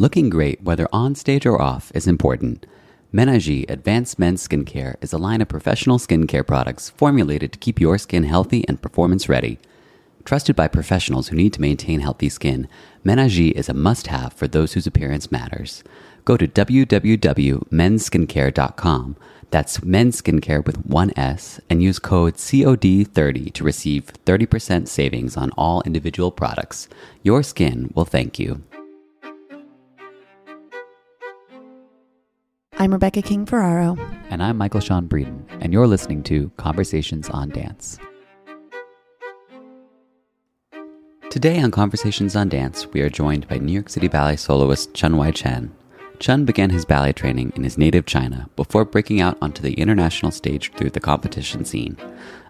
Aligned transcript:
Looking 0.00 0.30
great, 0.30 0.62
whether 0.62 0.88
on 0.94 1.14
stage 1.14 1.44
or 1.44 1.60
off, 1.60 1.92
is 1.94 2.06
important. 2.06 2.64
Menaji 3.12 3.68
Advanced 3.68 4.18
Men's 4.18 4.48
Skincare 4.48 4.94
is 5.02 5.12
a 5.12 5.18
line 5.18 5.42
of 5.42 5.48
professional 5.48 5.98
skincare 5.98 6.46
products 6.46 6.88
formulated 6.88 7.52
to 7.52 7.58
keep 7.58 7.78
your 7.78 7.98
skin 7.98 8.24
healthy 8.24 8.66
and 8.66 8.80
performance 8.80 9.28
ready. 9.28 9.58
Trusted 10.24 10.56
by 10.56 10.68
professionals 10.68 11.28
who 11.28 11.36
need 11.36 11.52
to 11.52 11.60
maintain 11.60 12.00
healthy 12.00 12.30
skin, 12.30 12.66
Menaji 13.04 13.52
is 13.52 13.68
a 13.68 13.74
must 13.74 14.06
have 14.06 14.32
for 14.32 14.48
those 14.48 14.72
whose 14.72 14.86
appearance 14.86 15.30
matters. 15.30 15.84
Go 16.24 16.38
to 16.38 16.48
www.menskincare.com, 16.48 19.16
that's 19.50 19.84
men's 19.84 20.22
skincare 20.22 20.64
with 20.64 20.86
one 20.86 21.12
S, 21.14 21.60
and 21.68 21.82
use 21.82 21.98
code 21.98 22.36
COD30 22.36 23.52
to 23.52 23.64
receive 23.64 24.14
30% 24.24 24.88
savings 24.88 25.36
on 25.36 25.50
all 25.58 25.82
individual 25.82 26.30
products. 26.30 26.88
Your 27.22 27.42
skin 27.42 27.92
will 27.94 28.06
thank 28.06 28.38
you. 28.38 28.62
I'm 32.80 32.94
Rebecca 32.94 33.20
King 33.20 33.44
Ferraro. 33.44 33.94
And 34.30 34.42
I'm 34.42 34.56
Michael 34.56 34.80
Sean 34.80 35.06
Breeden, 35.06 35.44
and 35.60 35.70
you're 35.70 35.86
listening 35.86 36.22
to 36.22 36.50
Conversations 36.56 37.28
on 37.28 37.50
Dance. 37.50 37.98
Today 41.28 41.60
on 41.60 41.72
Conversations 41.72 42.34
on 42.34 42.48
Dance, 42.48 42.86
we 42.86 43.02
are 43.02 43.10
joined 43.10 43.46
by 43.48 43.58
New 43.58 43.74
York 43.74 43.90
City 43.90 44.08
Ballet 44.08 44.36
soloist 44.36 44.94
Chun 44.94 45.18
Wai 45.18 45.30
Chan. 45.30 45.70
Chun 46.20 46.46
began 46.46 46.70
his 46.70 46.86
ballet 46.86 47.12
training 47.12 47.52
in 47.54 47.64
his 47.64 47.76
native 47.76 48.06
China 48.06 48.48
before 48.56 48.86
breaking 48.86 49.20
out 49.20 49.36
onto 49.42 49.60
the 49.60 49.74
international 49.74 50.32
stage 50.32 50.72
through 50.72 50.88
the 50.88 51.00
competition 51.00 51.66
scene. 51.66 51.98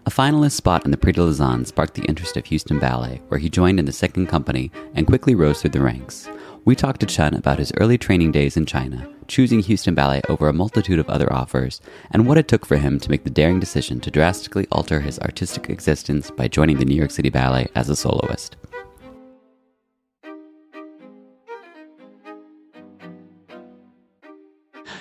A 0.05 0.09
finalist 0.09 0.53
spot 0.53 0.85
in 0.85 0.91
the 0.91 0.97
Prix 0.97 1.11
de 1.11 1.23
Lausanne 1.25 1.65
sparked 1.65 1.95
the 1.95 2.05
interest 2.05 2.37
of 2.37 2.45
Houston 2.45 2.79
Ballet, 2.79 3.21
where 3.27 3.37
he 3.37 3.49
joined 3.49 3.79
in 3.79 3.85
the 3.85 3.91
second 3.91 4.27
company 4.27 4.71
and 4.95 5.07
quickly 5.07 5.35
rose 5.35 5.59
through 5.59 5.71
the 5.71 5.81
ranks. 5.81 6.29
We 6.63 6.73
talked 6.75 7.01
to 7.01 7.05
Chun 7.05 7.33
about 7.33 7.59
his 7.59 7.73
early 7.81 7.97
training 7.97 8.31
days 8.31 8.55
in 8.55 8.65
China, 8.65 9.09
choosing 9.31 9.61
Houston 9.61 9.95
Ballet 9.95 10.21
over 10.27 10.49
a 10.49 10.53
multitude 10.53 10.99
of 10.99 11.09
other 11.09 11.31
offers, 11.31 11.79
and 12.11 12.27
what 12.27 12.37
it 12.37 12.49
took 12.49 12.65
for 12.65 12.75
him 12.75 12.99
to 12.99 13.09
make 13.09 13.23
the 13.23 13.29
daring 13.29 13.61
decision 13.61 14.01
to 14.01 14.11
drastically 14.11 14.67
alter 14.73 14.99
his 14.99 15.17
artistic 15.19 15.69
existence 15.69 16.29
by 16.29 16.49
joining 16.49 16.77
the 16.77 16.85
New 16.85 16.95
York 16.95 17.11
City 17.11 17.29
Ballet 17.29 17.69
as 17.73 17.89
a 17.89 17.95
soloist. 17.95 18.57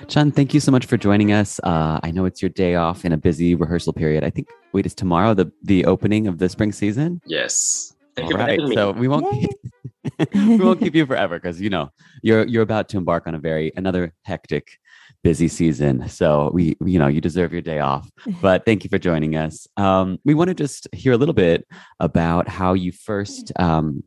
Chun, 0.06 0.31
thank 0.31 0.55
you 0.55 0.61
so 0.61 0.70
much 0.70 0.87
for 0.87 0.97
joining 0.97 1.33
us. 1.33 1.59
Uh, 1.65 1.98
I 2.03 2.12
know 2.12 2.25
it's 2.25 2.41
your 2.41 2.50
day 2.50 2.77
off 2.77 3.05
in 3.05 3.12
a 3.12 3.17
busy 3.17 3.56
rehearsal 3.56 3.92
period. 3.92 4.22
I 4.22 4.31
think, 4.31 4.48
wait, 4.72 4.87
is 4.87 4.94
tomorrow 4.94 5.34
the, 5.34 5.50
the 5.62 5.84
opening 5.87 6.28
of 6.28 6.39
the 6.39 6.48
spring 6.48 6.70
season? 6.70 7.20
Yes. 7.27 7.94
Thank 8.17 8.33
All 8.33 8.39
right. 8.39 8.61
So 8.75 8.92
we 8.92 9.09
won't 9.09 9.31
keep, 9.33 9.50
we 10.34 10.56
won't 10.56 10.80
keep 10.80 10.94
you 10.94 11.06
forever 11.12 11.39
because 11.39 11.61
you 11.61 11.70
know 11.70 11.91
you're 12.22 12.47
you're 12.47 12.62
about 12.62 12.89
to 12.91 12.97
embark 12.97 13.27
on 13.27 13.34
a 13.34 13.39
very 13.39 13.72
another 13.77 14.12
hectic, 14.25 14.78
busy 15.22 15.48
season. 15.48 16.08
So 16.08 16.50
we 16.53 16.77
you 16.84 16.98
know 16.98 17.08
you 17.08 17.20
deserve 17.20 17.53
your 17.53 17.62
day 17.62 17.80
off. 17.80 18.11
But 18.41 18.64
thank 18.64 18.84
you 18.84 18.91
for 18.91 18.98
joining 18.98 19.36
us. 19.36 19.66
Um, 19.77 20.19
we 20.25 20.34
want 20.34 20.48
to 20.48 20.55
just 20.55 20.88
hear 20.92 21.12
a 21.12 21.16
little 21.16 21.34
bit 21.34 21.66
about 21.98 22.48
how 22.48 22.72
you 22.75 22.92
first 22.92 23.53
um, 23.56 24.03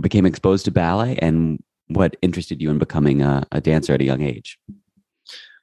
became 0.00 0.26
exposed 0.26 0.64
to 0.66 0.70
ballet 0.70 1.18
and 1.20 1.62
what 1.88 2.16
interested 2.22 2.60
you 2.62 2.70
in 2.70 2.78
becoming 2.78 3.22
a, 3.22 3.46
a 3.50 3.60
dancer 3.60 3.94
at 3.94 4.00
a 4.00 4.04
young 4.04 4.22
age. 4.22 4.58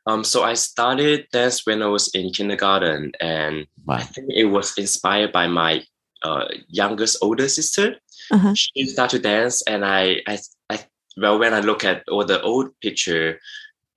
Um, 0.08 0.24
so 0.24 0.44
I 0.44 0.54
started 0.54 1.28
dance 1.32 1.66
when 1.66 1.82
I 1.82 1.88
was 1.88 2.10
in 2.14 2.32
kindergarten, 2.32 3.12
and 3.20 3.66
wow. 3.86 3.96
I 3.96 4.04
think 4.04 4.28
it 4.30 4.46
was 4.46 4.78
inspired 4.78 5.32
by 5.32 5.48
my 5.48 5.84
uh, 6.24 6.46
youngest 6.68 7.18
older 7.22 7.48
sister. 7.48 7.96
Uh-huh. 8.32 8.54
She 8.56 8.86
started 8.86 9.18
to 9.18 9.24
dance, 9.24 9.62
and 9.64 9.86
I, 9.86 10.22
I, 10.28 10.40
I, 10.70 10.80
well, 11.18 11.40
when 11.40 11.54
I 11.54 11.60
look 11.60 11.84
at 11.84 12.04
all 12.10 12.26
the 12.26 12.42
old 12.42 12.70
picture, 12.82 13.40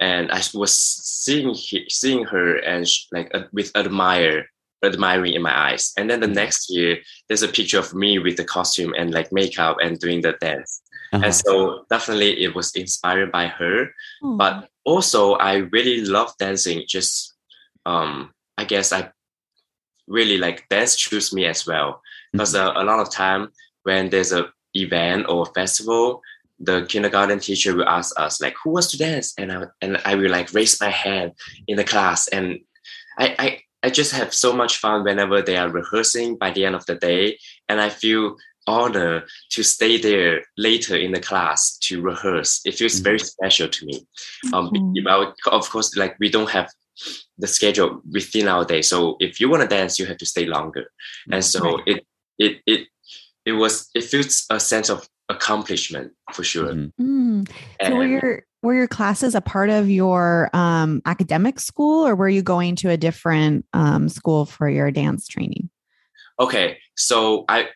and 0.01 0.31
I 0.31 0.43
was 0.55 0.73
seeing 0.75 1.55
seeing 1.89 2.25
her 2.25 2.57
and 2.59 2.87
she, 2.87 3.07
like 3.11 3.35
uh, 3.35 3.45
with 3.53 3.77
admire 3.77 4.47
admiring 4.85 5.35
in 5.35 5.43
my 5.43 5.71
eyes. 5.71 5.93
And 5.97 6.09
then 6.09 6.21
the 6.21 6.27
mm-hmm. 6.27 6.35
next 6.37 6.71
year, 6.71 6.99
there's 7.27 7.43
a 7.43 7.49
picture 7.49 7.79
of 7.79 7.95
me 7.95 8.19
with 8.19 8.37
the 8.37 8.45
costume 8.45 8.95
and 8.97 9.13
like 9.13 9.33
makeup 9.33 9.79
and 9.83 9.99
doing 9.99 10.21
the 10.21 10.33
dance. 10.41 10.83
Uh-huh. 11.13 11.25
And 11.25 11.35
so 11.35 11.85
definitely 11.91 12.45
it 12.45 12.55
was 12.55 12.73
inspired 12.77 13.33
by 13.33 13.49
her. 13.49 13.89
Mm. 14.23 14.39
But 14.39 14.69
also 14.85 15.35
I 15.35 15.57
really 15.57 16.05
love 16.05 16.33
dancing. 16.39 16.85
Just 16.87 17.35
um, 17.87 18.33
I 18.57 18.65
guess 18.65 18.93
I 18.93 19.11
really 20.07 20.39
like 20.39 20.69
dance 20.69 20.97
choose 20.97 21.33
me 21.33 21.45
as 21.47 21.67
well 21.67 22.01
because 22.33 22.55
mm-hmm. 22.55 22.77
uh, 22.77 22.83
a 22.83 22.85
lot 22.85 23.01
of 23.01 23.11
time 23.11 23.49
when 23.89 24.11
there's 24.11 24.33
a 24.33 24.43
event 24.75 25.27
or 25.29 25.43
a 25.43 25.53
festival 25.61 26.23
the 26.61 26.87
kindergarten 26.89 27.39
teacher 27.39 27.75
will 27.75 27.89
ask 27.89 28.19
us 28.19 28.41
like 28.41 28.55
who 28.63 28.71
wants 28.71 28.91
to 28.91 28.99
dance? 28.99 29.35
And 29.39 29.53
I, 29.53 29.65
and 29.81 29.99
I 30.05 30.15
will 30.15 30.31
like 30.31 30.53
raise 30.53 30.81
my 30.81 30.91
hand 30.91 31.33
in 31.69 31.77
the 31.77 31.85
class. 31.85 32.29
And 32.29 32.61
I, 33.19 33.35
I 33.39 33.61
I 33.85 33.91
just 33.91 34.13
have 34.13 34.35
so 34.35 34.53
much 34.53 34.79
fun 34.79 35.05
whenever 35.05 35.41
they 35.41 35.57
are 35.57 35.71
rehearsing 35.71 36.37
by 36.37 36.51
the 36.51 36.65
end 36.65 36.75
of 36.75 36.85
the 36.87 36.97
day. 36.97 37.39
And 37.69 37.81
I 37.81 37.91
feel 37.91 38.37
honor 38.67 39.25
to 39.51 39.63
stay 39.63 39.99
there 39.99 40.43
later 40.57 40.97
in 40.97 41.13
the 41.13 41.21
class 41.21 41.79
to 41.79 42.03
rehearse. 42.03 42.61
It 42.65 42.75
feels 42.75 42.95
mm-hmm. 42.95 43.05
very 43.05 43.21
special 43.21 43.69
to 43.69 43.87
me. 43.87 44.07
Um 44.53 44.71
mm-hmm. 44.71 45.55
of 45.59 45.71
course 45.71 45.97
like 45.97 46.17
we 46.19 46.29
don't 46.29 46.51
have 46.51 46.69
the 47.39 47.47
schedule 47.47 48.03
within 48.11 48.49
our 48.49 48.65
day. 48.65 48.83
So 48.83 49.17
if 49.21 49.41
you 49.41 49.49
want 49.49 49.63
to 49.63 49.69
dance 49.69 49.99
you 49.99 50.07
have 50.07 50.19
to 50.19 50.27
stay 50.27 50.47
longer. 50.47 50.91
And 51.31 51.45
so 51.45 51.61
right. 51.61 51.83
it 51.87 52.07
it 52.39 52.53
it 52.67 52.81
it 53.49 53.53
was 53.53 53.89
it 53.95 54.05
feels 54.05 54.45
a 54.51 54.61
sense 54.61 54.91
of 54.91 55.09
accomplishment 55.31 56.13
for 56.35 56.45
sure. 56.45 56.73
Mm-hmm. 56.75 57.41
Mm. 57.41 57.51
So 57.83 57.97
were 57.97 58.07
your 58.07 58.43
were 58.63 58.75
your 58.75 58.89
classes 58.89 59.35
a 59.35 59.41
part 59.41 59.71
of 59.71 59.89
your 59.89 60.51
um, 60.53 61.01
academic 61.07 61.59
school, 61.59 62.07
or 62.07 62.15
were 62.15 62.29
you 62.29 62.43
going 62.43 62.77
to 62.77 62.91
a 62.91 62.99
different 62.99 63.65
um, 63.73 64.11
school 64.11 64.45
for 64.45 64.69
your 64.69 64.91
dance 64.91 65.27
training? 65.27 65.71
Okay, 66.39 66.77
so 66.97 67.47
I 67.49 67.69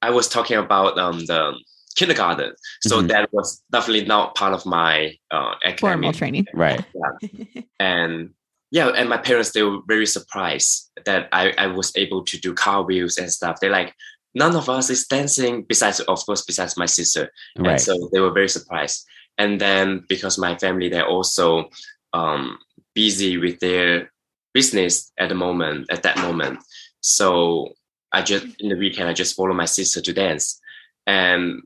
I 0.00 0.10
was 0.10 0.28
talking 0.28 0.56
about 0.56 0.98
um, 0.98 1.18
the 1.26 1.52
kindergarten, 1.94 2.54
so 2.80 2.98
mm-hmm. 2.98 3.08
that 3.08 3.30
was 3.30 3.62
definitely 3.70 4.06
not 4.06 4.34
part 4.34 4.54
of 4.54 4.64
my 4.64 5.14
uh, 5.30 5.54
academic 5.62 5.80
formal 5.80 6.12
training, 6.14 6.46
right? 6.54 6.82
Yeah. 6.94 7.62
and 7.78 8.30
yeah, 8.70 8.88
and 8.88 9.10
my 9.10 9.18
parents 9.18 9.52
they 9.52 9.62
were 9.62 9.80
very 9.86 10.06
surprised 10.06 10.90
that 11.04 11.28
I, 11.32 11.52
I 11.58 11.66
was 11.66 11.92
able 11.96 12.24
to 12.24 12.38
do 12.38 12.54
cartwheels 12.54 13.18
and 13.18 13.30
stuff. 13.30 13.60
They're 13.60 13.70
like, 13.70 13.94
none 14.34 14.54
of 14.56 14.68
us 14.68 14.90
is 14.90 15.06
dancing 15.06 15.64
besides, 15.68 16.00
of 16.00 16.24
course, 16.24 16.44
besides 16.44 16.76
my 16.76 16.86
sister. 16.86 17.30
Right. 17.58 17.72
And 17.72 17.80
so 17.80 18.08
they 18.12 18.20
were 18.20 18.32
very 18.32 18.48
surprised. 18.48 19.06
And 19.36 19.60
then 19.60 20.04
because 20.08 20.38
my 20.38 20.56
family 20.56 20.88
they're 20.88 21.06
also 21.06 21.68
um, 22.12 22.58
busy 22.94 23.38
with 23.38 23.60
their 23.60 24.10
business 24.52 25.12
at 25.18 25.28
the 25.28 25.34
moment, 25.34 25.86
at 25.90 26.02
that 26.02 26.18
moment. 26.18 26.58
So 27.00 27.74
I 28.12 28.22
just 28.22 28.46
in 28.60 28.68
the 28.68 28.76
weekend 28.76 29.08
I 29.08 29.12
just 29.12 29.36
follow 29.36 29.54
my 29.54 29.66
sister 29.66 30.00
to 30.00 30.12
dance. 30.12 30.60
And 31.06 31.62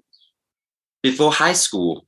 before 1.03 1.33
high 1.33 1.55
school, 1.55 2.06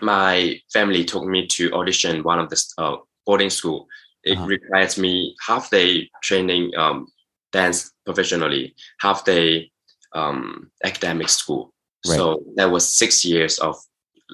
my 0.00 0.60
family 0.72 1.04
took 1.04 1.24
me 1.24 1.46
to 1.46 1.72
audition 1.72 2.22
one 2.22 2.38
of 2.38 2.48
the 2.50 2.62
uh, 2.78 2.96
boarding 3.26 3.50
school. 3.50 3.86
It 4.24 4.36
uh-huh. 4.36 4.46
requires 4.46 4.98
me 4.98 5.34
half 5.46 5.70
day 5.70 6.10
training 6.22 6.72
um, 6.76 7.06
dance 7.52 7.92
professionally, 8.04 8.74
half 9.00 9.24
day 9.24 9.70
um, 10.12 10.70
academic 10.84 11.28
school. 11.28 11.72
Right. 12.06 12.16
So 12.16 12.42
that 12.56 12.70
was 12.70 12.86
six 12.86 13.24
years 13.24 13.58
of 13.58 13.76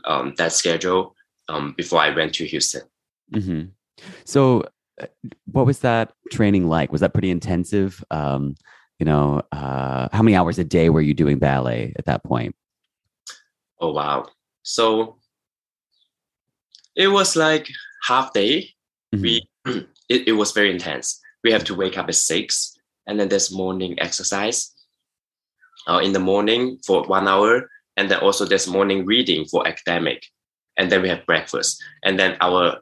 um, 0.04 0.34
that 0.38 0.52
schedule 0.52 1.14
um, 1.48 1.74
before 1.76 2.00
I 2.00 2.14
went 2.14 2.34
to 2.34 2.46
Houston. 2.46 2.82
Mm-hmm. 3.32 3.68
So, 4.24 4.64
uh, 5.00 5.06
what 5.52 5.66
was 5.66 5.80
that 5.80 6.12
training 6.30 6.68
like? 6.68 6.92
Was 6.92 7.00
that 7.00 7.12
pretty 7.12 7.30
intensive? 7.30 8.02
Um, 8.10 8.54
you 8.98 9.04
know, 9.04 9.42
uh, 9.52 10.08
how 10.12 10.22
many 10.22 10.36
hours 10.36 10.58
a 10.58 10.64
day 10.64 10.88
were 10.90 11.00
you 11.00 11.14
doing 11.14 11.38
ballet 11.38 11.92
at 11.98 12.06
that 12.06 12.24
point? 12.24 12.54
Oh 13.80 13.92
wow! 13.92 14.26
So 14.62 15.16
it 16.94 17.08
was 17.08 17.36
like 17.36 17.68
half 18.06 18.32
day 18.32 18.70
mm-hmm. 19.14 19.22
we 19.22 19.48
it, 20.08 20.28
it 20.28 20.32
was 20.32 20.52
very 20.52 20.70
intense. 20.70 21.20
We 21.44 21.52
have 21.52 21.64
to 21.64 21.74
wake 21.74 21.98
up 21.98 22.08
at 22.08 22.14
six, 22.14 22.75
and 23.06 23.18
then 23.18 23.28
there's 23.28 23.52
morning 23.52 23.98
exercise 24.00 24.72
uh, 25.88 26.00
in 26.02 26.12
the 26.12 26.18
morning 26.18 26.78
for 26.86 27.04
one 27.04 27.28
hour, 27.28 27.70
and 27.96 28.10
then 28.10 28.20
also 28.20 28.44
there's 28.44 28.66
morning 28.66 29.04
reading 29.04 29.44
for 29.44 29.66
academic, 29.66 30.26
and 30.76 30.90
then 30.90 31.02
we 31.02 31.08
have 31.08 31.26
breakfast, 31.26 31.82
and 32.04 32.18
then 32.18 32.36
our 32.40 32.80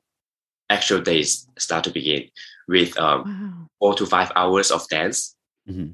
actual 0.70 1.00
days 1.00 1.46
start 1.58 1.84
to 1.84 1.90
begin 1.90 2.24
with 2.68 2.98
um, 2.98 3.22
wow. 3.22 3.68
four 3.78 3.94
to 3.94 4.06
five 4.06 4.32
hours 4.36 4.70
of 4.70 4.88
dance. 4.88 5.36
Mm-hmm. 5.68 5.92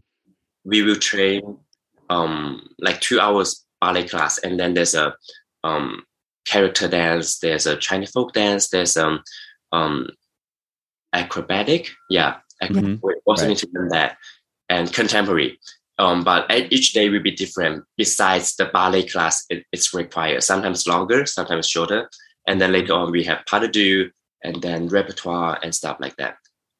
We 0.64 0.82
will 0.82 0.96
train 0.96 1.58
um, 2.08 2.68
like 2.78 3.00
two 3.00 3.20
hours 3.20 3.64
ballet 3.80 4.06
class, 4.06 4.38
and 4.38 4.58
then 4.58 4.74
there's 4.74 4.94
a 4.94 5.14
um, 5.64 6.04
character 6.46 6.88
dance, 6.88 7.38
there's 7.38 7.66
a 7.66 7.76
Chinese 7.76 8.10
folk 8.10 8.32
dance, 8.32 8.68
there's 8.68 8.96
um, 8.96 9.22
um, 9.72 10.08
acrobatic. 11.12 11.90
Yeah, 12.08 12.36
mm-hmm. 12.62 13.06
also 13.26 13.42
right. 13.42 13.48
need 13.48 13.58
to 13.58 13.68
learn 13.72 13.88
that. 13.88 14.16
And 14.68 14.92
contemporary. 14.92 15.58
Um, 15.98 16.24
but 16.24 16.50
each 16.50 16.92
day 16.92 17.10
will 17.10 17.22
be 17.22 17.30
different. 17.30 17.84
Besides 17.96 18.56
the 18.56 18.66
ballet 18.66 19.04
class, 19.04 19.44
it, 19.50 19.66
it's 19.72 19.92
required 19.92 20.42
sometimes 20.42 20.86
longer, 20.86 21.26
sometimes 21.26 21.68
shorter, 21.68 22.08
and 22.46 22.60
then 22.60 22.72
later 22.72 22.94
on 22.94 23.10
we 23.10 23.22
have 23.24 23.44
pas 23.46 23.60
de 23.60 23.68
deux 23.68 24.10
and 24.42 24.62
then 24.62 24.88
repertoire 24.88 25.58
and 25.62 25.74
stuff 25.74 25.98
like 26.00 26.16
that. 26.16 26.36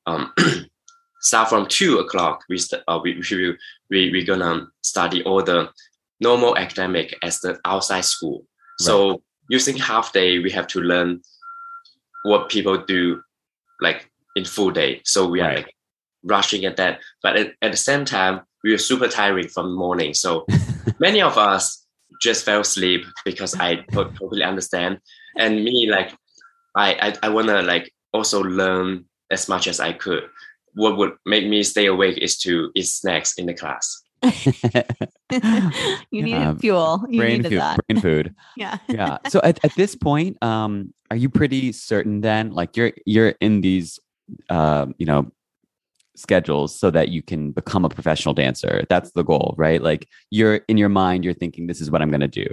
Um, 0.07 0.33
start 1.21 1.49
from 1.49 1.67
two 1.67 1.99
o'clock. 1.99 2.45
We 2.49 2.59
st- 2.59 2.83
uh, 2.89 3.01
we 3.03 3.21
we 3.31 3.57
we 3.91 4.11
we 4.11 4.25
gonna 4.25 4.69
study 4.83 5.23
all 5.25 5.43
the 5.43 5.71
normal 6.21 6.57
academic 6.57 7.15
as 7.23 7.41
the 7.41 7.59
outside 7.65 8.05
school. 8.05 8.39
Right. 8.39 8.87
So 8.87 9.23
using 9.49 9.77
half 9.77 10.13
day, 10.13 10.39
we 10.39 10.51
have 10.53 10.67
to 10.69 10.81
learn 10.81 11.21
what 12.25 12.49
people 12.49 12.79
do, 12.79 13.23
like 13.81 14.10
in 14.37 14.45
full 14.45 14.71
day. 14.71 15.01
So 15.05 15.27
we 15.27 15.41
right. 15.41 15.51
are 15.51 15.57
like 15.57 15.75
rushing 16.25 16.65
at 16.65 16.77
that. 16.77 17.01
But 17.23 17.37
at, 17.37 17.53
at 17.63 17.71
the 17.73 17.77
same 17.77 18.05
time, 18.05 18.41
we 18.63 18.73
were 18.73 18.79
super 18.79 19.09
tiring 19.09 19.49
from 19.49 19.75
morning. 19.75 20.15
So 20.15 20.47
many 20.99 21.23
of 21.23 21.39
us 21.39 21.85
just 22.21 22.45
fell 22.45 22.61
asleep 22.61 23.05
because 23.25 23.55
I 23.59 23.77
totally 23.93 24.45
understand. 24.45 24.99
And 25.39 25.65
me, 25.65 25.89
like, 25.91 26.13
I, 26.77 27.15
I, 27.23 27.27
I 27.27 27.29
want 27.31 27.49
to 27.49 27.63
like 27.63 27.93
also 28.13 28.43
learn 28.43 29.05
as 29.31 29.49
much 29.49 29.67
as 29.67 29.81
I 29.81 29.93
could. 29.93 30.25
What 30.75 30.97
would 30.99 31.13
make 31.27 31.49
me 31.49 31.63
stay 31.63 31.87
awake 31.87 32.19
is 32.19 32.39
to 32.39 32.71
eat 32.75 32.87
snacks 32.87 33.35
in 33.39 33.47
the 33.47 33.55
class. 33.55 34.03
you 36.11 36.23
needed 36.23 36.31
yeah, 36.31 36.55
fuel. 36.55 37.05
You 37.09 37.21
brain 37.21 37.39
needed 37.39 37.51
food, 37.51 37.61
that. 37.61 37.79
Brain 37.89 38.01
food. 38.01 38.35
yeah. 38.57 38.79
yeah. 38.89 39.19
So 39.29 39.41
at, 39.43 39.65
at 39.65 39.75
this 39.77 39.97
point, 39.97 40.43
um, 40.43 40.93
are 41.11 41.17
you 41.17 41.29
pretty 41.29 41.73
certain 41.73 42.21
then? 42.21 42.51
Like 42.53 42.77
you're 42.77 42.93
you're 43.07 43.31
in 43.41 43.63
these 43.63 43.99
uh, 44.49 44.87
you 44.99 45.07
know, 45.07 45.31
schedules 46.17 46.79
so 46.79 46.91
that 46.91 47.09
you 47.09 47.23
can 47.23 47.53
become 47.53 47.85
a 47.85 47.89
professional 47.89 48.35
dancer. 48.35 48.85
That's 48.89 49.13
the 49.13 49.25
goal, 49.25 49.55
right? 49.57 49.83
Like 49.83 50.07
you're 50.31 50.57
in 50.69 50.77
your 50.77 50.89
mind, 50.89 51.25
you're 51.25 51.35
thinking, 51.35 51.67
this 51.67 51.81
is 51.81 51.91
what 51.91 52.03
I'm 52.03 52.11
gonna 52.11 52.29
do. 52.29 52.47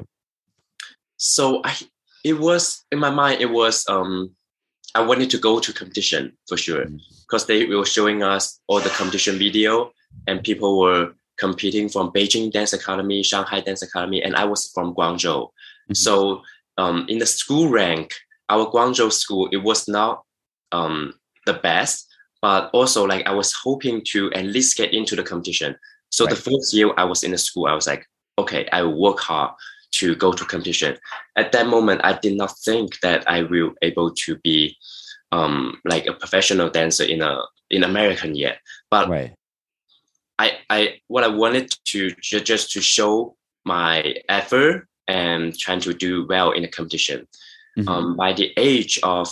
So 1.17 1.61
I 1.63 1.75
it 2.23 2.39
was 2.39 2.83
in 2.91 2.99
my 2.99 3.09
mind, 3.09 3.41
it 3.41 3.51
was 3.51 3.87
um 3.87 4.31
I 4.95 5.01
wanted 5.01 5.29
to 5.31 5.37
go 5.37 5.59
to 5.59 5.73
competition 5.73 6.37
for 6.47 6.57
sure. 6.57 6.85
Because 7.25 7.43
mm. 7.43 7.47
they 7.47 7.65
were 7.65 7.85
showing 7.85 8.23
us 8.23 8.59
all 8.67 8.79
the 8.79 8.89
competition 8.89 9.37
video 9.37 9.91
and 10.27 10.43
people 10.43 10.79
were 10.79 11.13
competing 11.37 11.87
from 11.87 12.11
Beijing 12.11 12.51
Dance 12.51 12.73
Academy, 12.73 13.21
Shanghai 13.21 13.61
Dance 13.61 13.83
Academy, 13.83 14.23
and 14.23 14.35
I 14.35 14.45
was 14.45 14.71
from 14.73 14.95
Guangzhou. 14.95 15.43
Mm-hmm. 15.43 15.93
So 15.93 16.41
um, 16.77 17.05
in 17.07 17.19
the 17.19 17.25
school 17.25 17.69
rank, 17.69 18.15
our 18.49 18.65
Guangzhou 18.71 19.11
school, 19.11 19.49
it 19.51 19.57
was 19.57 19.87
not 19.87 20.23
um, 20.71 21.13
the 21.47 21.53
best, 21.53 22.07
but 22.41 22.69
also 22.73 23.05
like 23.05 23.25
I 23.25 23.31
was 23.31 23.51
hoping 23.53 24.03
to 24.11 24.31
at 24.33 24.45
least 24.45 24.77
get 24.77 24.93
into 24.93 25.15
the 25.15 25.23
competition. 25.23 25.75
So 26.11 26.25
right. 26.25 26.35
the 26.35 26.39
first 26.39 26.73
year 26.73 26.91
I 26.97 27.03
was 27.05 27.23
in 27.23 27.31
the 27.31 27.37
school, 27.37 27.65
I 27.65 27.73
was 27.73 27.87
like, 27.87 28.05
okay, 28.37 28.67
I 28.71 28.83
will 28.83 29.01
work 29.01 29.19
hard 29.19 29.51
to 29.93 30.15
go 30.15 30.31
to 30.31 30.45
competition. 30.45 30.97
At 31.35 31.51
that 31.53 31.67
moment, 31.67 32.01
I 32.03 32.13
did 32.19 32.37
not 32.37 32.55
think 32.59 32.99
that 33.01 33.27
I 33.27 33.41
will 33.43 33.71
able 33.81 34.11
to 34.13 34.37
be 34.37 34.77
um, 35.31 35.81
like 35.85 36.05
a 36.05 36.13
professional 36.13 36.69
dancer 36.69 37.03
in 37.03 37.21
a 37.21 37.41
in 37.69 37.83
American 37.83 38.35
yet. 38.35 38.59
But 38.91 39.09
right. 39.09 39.33
I 40.39 40.59
I 40.69 40.99
what 41.07 41.23
I 41.23 41.27
wanted 41.27 41.73
to 41.85 42.11
just 42.21 42.71
to 42.73 42.81
show 42.81 43.35
my 43.65 44.15
effort 44.29 44.87
and 45.07 45.57
trying 45.57 45.79
to 45.81 45.93
do 45.93 46.25
well 46.27 46.51
in 46.51 46.61
the 46.61 46.67
competition. 46.67 47.27
Mm-hmm. 47.77 47.89
Um, 47.89 48.15
by 48.17 48.33
the 48.33 48.53
age 48.57 48.99
of 49.03 49.29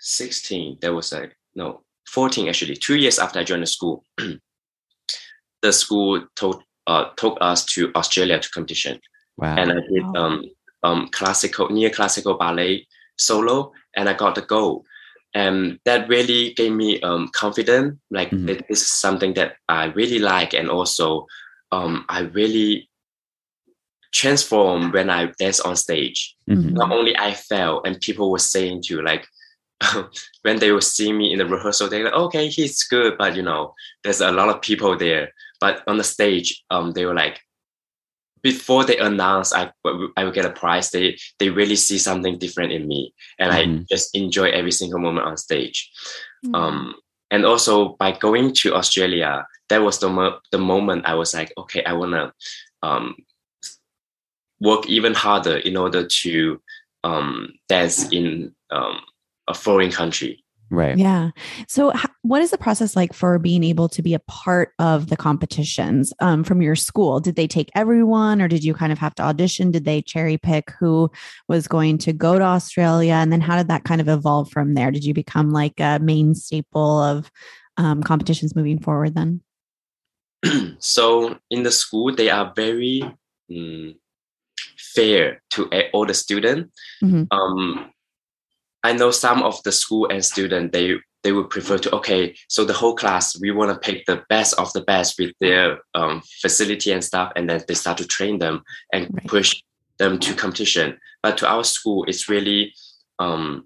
16, 0.00 0.78
there 0.80 0.94
was 0.94 1.12
a 1.12 1.30
no 1.58 1.82
14 2.08 2.48
actually, 2.48 2.76
two 2.76 2.96
years 2.96 3.18
after 3.18 3.38
I 3.38 3.44
joined 3.44 3.62
the 3.62 3.66
school, 3.66 4.04
the 5.62 5.72
school 5.72 6.24
told 6.34 6.62
uh, 6.86 7.10
took 7.16 7.36
us 7.40 7.66
to 7.66 7.92
Australia 7.94 8.38
to 8.38 8.50
competition. 8.50 8.98
Wow. 9.36 9.56
And 9.56 9.72
I 9.72 9.80
did 9.92 10.16
um, 10.16 10.44
um, 10.82 11.08
classical, 11.12 11.68
near 11.68 11.90
classical 11.90 12.38
ballet 12.38 12.86
solo, 13.18 13.72
and 13.94 14.08
I 14.08 14.14
got 14.14 14.34
the 14.34 14.42
gold. 14.42 14.86
And 15.34 15.78
that 15.84 16.08
really 16.08 16.54
gave 16.54 16.72
me 16.72 17.00
um, 17.02 17.28
confidence. 17.34 17.98
Like 18.10 18.30
mm-hmm. 18.30 18.46
this 18.46 18.62
is 18.70 18.90
something 18.90 19.34
that 19.34 19.56
I 19.68 19.86
really 19.86 20.18
like, 20.18 20.54
and 20.54 20.70
also 20.70 21.26
um, 21.72 22.06
I 22.08 22.20
really 22.20 22.88
transform 24.14 24.90
when 24.90 25.10
I 25.10 25.26
dance 25.38 25.60
on 25.60 25.76
stage. 25.76 26.34
Mm-hmm. 26.48 26.72
Not 26.72 26.90
only 26.90 27.14
I 27.16 27.34
felt, 27.34 27.86
and 27.86 28.00
people 28.00 28.30
were 28.30 28.38
saying 28.38 28.82
to 28.86 29.02
like 29.02 29.28
when 30.42 30.58
they 30.58 30.72
will 30.72 30.80
see 30.80 31.12
me 31.12 31.32
in 31.32 31.38
the 31.38 31.46
rehearsal, 31.46 31.88
they're 31.88 32.04
like, 32.04 32.12
okay, 32.12 32.48
he's 32.48 32.82
good, 32.84 33.16
but 33.18 33.36
you 33.36 33.42
know, 33.42 33.74
there's 34.02 34.20
a 34.20 34.32
lot 34.32 34.48
of 34.48 34.62
people 34.62 34.96
there. 34.96 35.32
But 35.60 35.82
on 35.86 35.98
the 35.98 36.04
stage, 36.04 36.64
um, 36.70 36.92
they 36.92 37.04
were 37.04 37.14
like, 37.14 37.40
before 38.42 38.84
they 38.84 38.98
announce 38.98 39.52
I, 39.52 39.72
I 40.16 40.24
will 40.24 40.30
get 40.32 40.44
a 40.44 40.50
prize, 40.50 40.90
they 40.90 41.18
they 41.38 41.50
really 41.50 41.76
see 41.76 41.98
something 41.98 42.38
different 42.38 42.72
in 42.72 42.86
me, 42.86 43.12
and 43.38 43.52
mm-hmm. 43.52 43.80
I 43.80 43.84
just 43.90 44.14
enjoy 44.14 44.50
every 44.50 44.72
single 44.72 45.00
moment 45.00 45.26
on 45.26 45.36
stage. 45.36 45.90
Mm-hmm. 46.44 46.54
Um, 46.54 46.94
and 47.30 47.44
also 47.44 47.96
by 47.98 48.12
going 48.12 48.54
to 48.54 48.74
Australia, 48.74 49.46
that 49.68 49.82
was 49.82 49.98
the 49.98 50.08
mo- 50.08 50.38
the 50.52 50.58
moment 50.58 51.06
I 51.06 51.14
was 51.14 51.34
like, 51.34 51.52
okay, 51.58 51.82
I 51.84 51.92
wanna 51.92 52.32
um, 52.82 53.16
work 54.60 54.88
even 54.88 55.14
harder 55.14 55.56
in 55.56 55.76
order 55.76 56.06
to 56.06 56.60
um, 57.04 57.52
dance 57.68 58.08
in 58.12 58.54
um, 58.70 59.00
a 59.48 59.54
foreign 59.54 59.90
country. 59.90 60.44
Right. 60.70 60.98
Yeah. 60.98 61.30
So, 61.66 61.92
what 62.22 62.42
is 62.42 62.50
the 62.50 62.58
process 62.58 62.94
like 62.94 63.14
for 63.14 63.38
being 63.38 63.64
able 63.64 63.88
to 63.88 64.02
be 64.02 64.12
a 64.12 64.18
part 64.18 64.72
of 64.78 65.08
the 65.08 65.16
competitions 65.16 66.12
um, 66.20 66.44
from 66.44 66.60
your 66.60 66.76
school? 66.76 67.20
Did 67.20 67.36
they 67.36 67.46
take 67.46 67.70
everyone, 67.74 68.42
or 68.42 68.48
did 68.48 68.62
you 68.62 68.74
kind 68.74 68.92
of 68.92 68.98
have 68.98 69.14
to 69.14 69.22
audition? 69.22 69.70
Did 69.70 69.86
they 69.86 70.02
cherry 70.02 70.36
pick 70.36 70.70
who 70.78 71.10
was 71.48 71.68
going 71.68 71.96
to 71.98 72.12
go 72.12 72.38
to 72.38 72.44
Australia, 72.44 73.14
and 73.14 73.32
then 73.32 73.40
how 73.40 73.56
did 73.56 73.68
that 73.68 73.84
kind 73.84 74.00
of 74.00 74.08
evolve 74.08 74.50
from 74.50 74.74
there? 74.74 74.90
Did 74.90 75.04
you 75.04 75.14
become 75.14 75.52
like 75.52 75.80
a 75.80 75.98
main 76.00 76.34
staple 76.34 77.02
of 77.02 77.30
um, 77.78 78.02
competitions 78.02 78.54
moving 78.54 78.78
forward? 78.78 79.14
Then. 79.14 79.40
so 80.78 81.38
in 81.50 81.62
the 81.62 81.72
school, 81.72 82.14
they 82.14 82.28
are 82.28 82.52
very 82.54 83.02
um, 83.50 83.94
fair 84.94 85.42
to 85.52 85.70
all 85.92 86.04
the 86.04 86.14
students. 86.14 86.78
Mm-hmm. 87.02 87.24
Um, 87.30 87.90
I 88.84 88.92
know 88.92 89.10
some 89.10 89.42
of 89.42 89.62
the 89.64 89.72
school 89.72 90.06
and 90.08 90.24
student 90.24 90.72
they 90.72 90.96
they 91.22 91.32
would 91.32 91.50
prefer 91.50 91.78
to 91.78 91.94
okay 91.94 92.34
so 92.48 92.64
the 92.64 92.72
whole 92.72 92.94
class 92.94 93.38
we 93.40 93.50
want 93.50 93.70
to 93.70 93.78
pick 93.78 94.06
the 94.06 94.22
best 94.28 94.54
of 94.58 94.72
the 94.72 94.82
best 94.82 95.18
with 95.18 95.32
their 95.40 95.80
um, 95.94 96.22
facility 96.40 96.92
and 96.92 97.04
stuff 97.04 97.32
and 97.36 97.48
then 97.48 97.60
they 97.66 97.74
start 97.74 97.98
to 97.98 98.06
train 98.06 98.38
them 98.38 98.62
and 98.92 99.08
right. 99.12 99.26
push 99.26 99.62
them 99.98 100.18
to 100.18 100.34
competition 100.34 100.96
but 101.22 101.36
to 101.36 101.48
our 101.48 101.64
school 101.64 102.04
it's 102.06 102.28
really 102.28 102.72
um, 103.18 103.64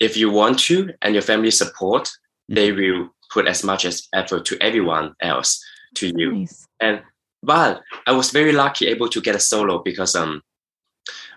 if 0.00 0.16
you 0.16 0.30
want 0.30 0.58
to 0.58 0.92
and 1.02 1.14
your 1.14 1.22
family 1.22 1.50
support 1.50 2.04
mm-hmm. 2.04 2.54
they 2.54 2.72
will 2.72 3.08
put 3.32 3.46
as 3.46 3.62
much 3.62 3.84
as 3.84 4.08
effort 4.12 4.44
to 4.44 4.60
everyone 4.60 5.14
else 5.22 5.64
to 5.94 6.12
you 6.16 6.32
nice. 6.32 6.66
and 6.80 7.02
but 7.42 7.80
i 8.06 8.12
was 8.12 8.30
very 8.30 8.52
lucky 8.52 8.88
able 8.88 9.08
to 9.08 9.20
get 9.20 9.36
a 9.36 9.40
solo 9.40 9.80
because 9.82 10.16
um, 10.16 10.42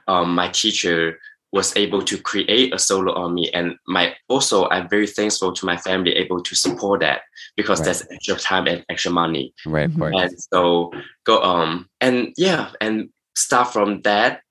um 0.07 0.33
my 0.33 0.47
teacher 0.49 1.19
was 1.55 1.75
able 1.77 2.01
to 2.03 2.17
create 2.21 2.73
a 2.73 2.77
solo 2.77 3.13
on 3.13 3.33
me 3.33 3.49
and 3.53 3.77
my 3.87 4.13
also 4.27 4.67
i'm 4.69 4.89
very 4.89 5.07
thankful 5.07 5.53
to 5.53 5.65
my 5.65 5.77
family 5.77 6.11
able 6.11 6.43
to 6.43 6.53
support 6.53 6.99
that 6.99 7.21
because 7.55 7.79
right. 7.79 7.85
that's 7.85 8.05
extra 8.11 8.35
time 8.35 8.67
and 8.67 8.85
extra 8.89 9.09
money 9.09 9.53
right 9.97 10.13
and 10.21 10.31
so 10.53 10.91
go 11.23 11.41
um 11.41 11.87
and 12.01 12.33
yeah 12.37 12.71
and 12.81 13.09
start 13.37 13.71
from 13.71 14.01
that 14.01 14.41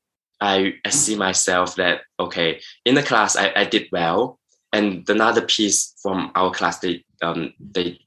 i 0.40 0.72
i 0.86 0.88
see 0.88 1.14
myself 1.14 1.76
that 1.76 2.00
okay 2.18 2.58
in 2.86 2.94
the 2.94 3.02
class 3.02 3.36
i, 3.36 3.52
I 3.54 3.64
did 3.66 3.86
well 3.92 4.40
and 4.72 5.06
another 5.08 5.42
piece 5.42 5.92
from 6.02 6.32
our 6.34 6.50
class 6.50 6.78
they 6.78 7.04
um 7.20 7.52
they 7.60 8.00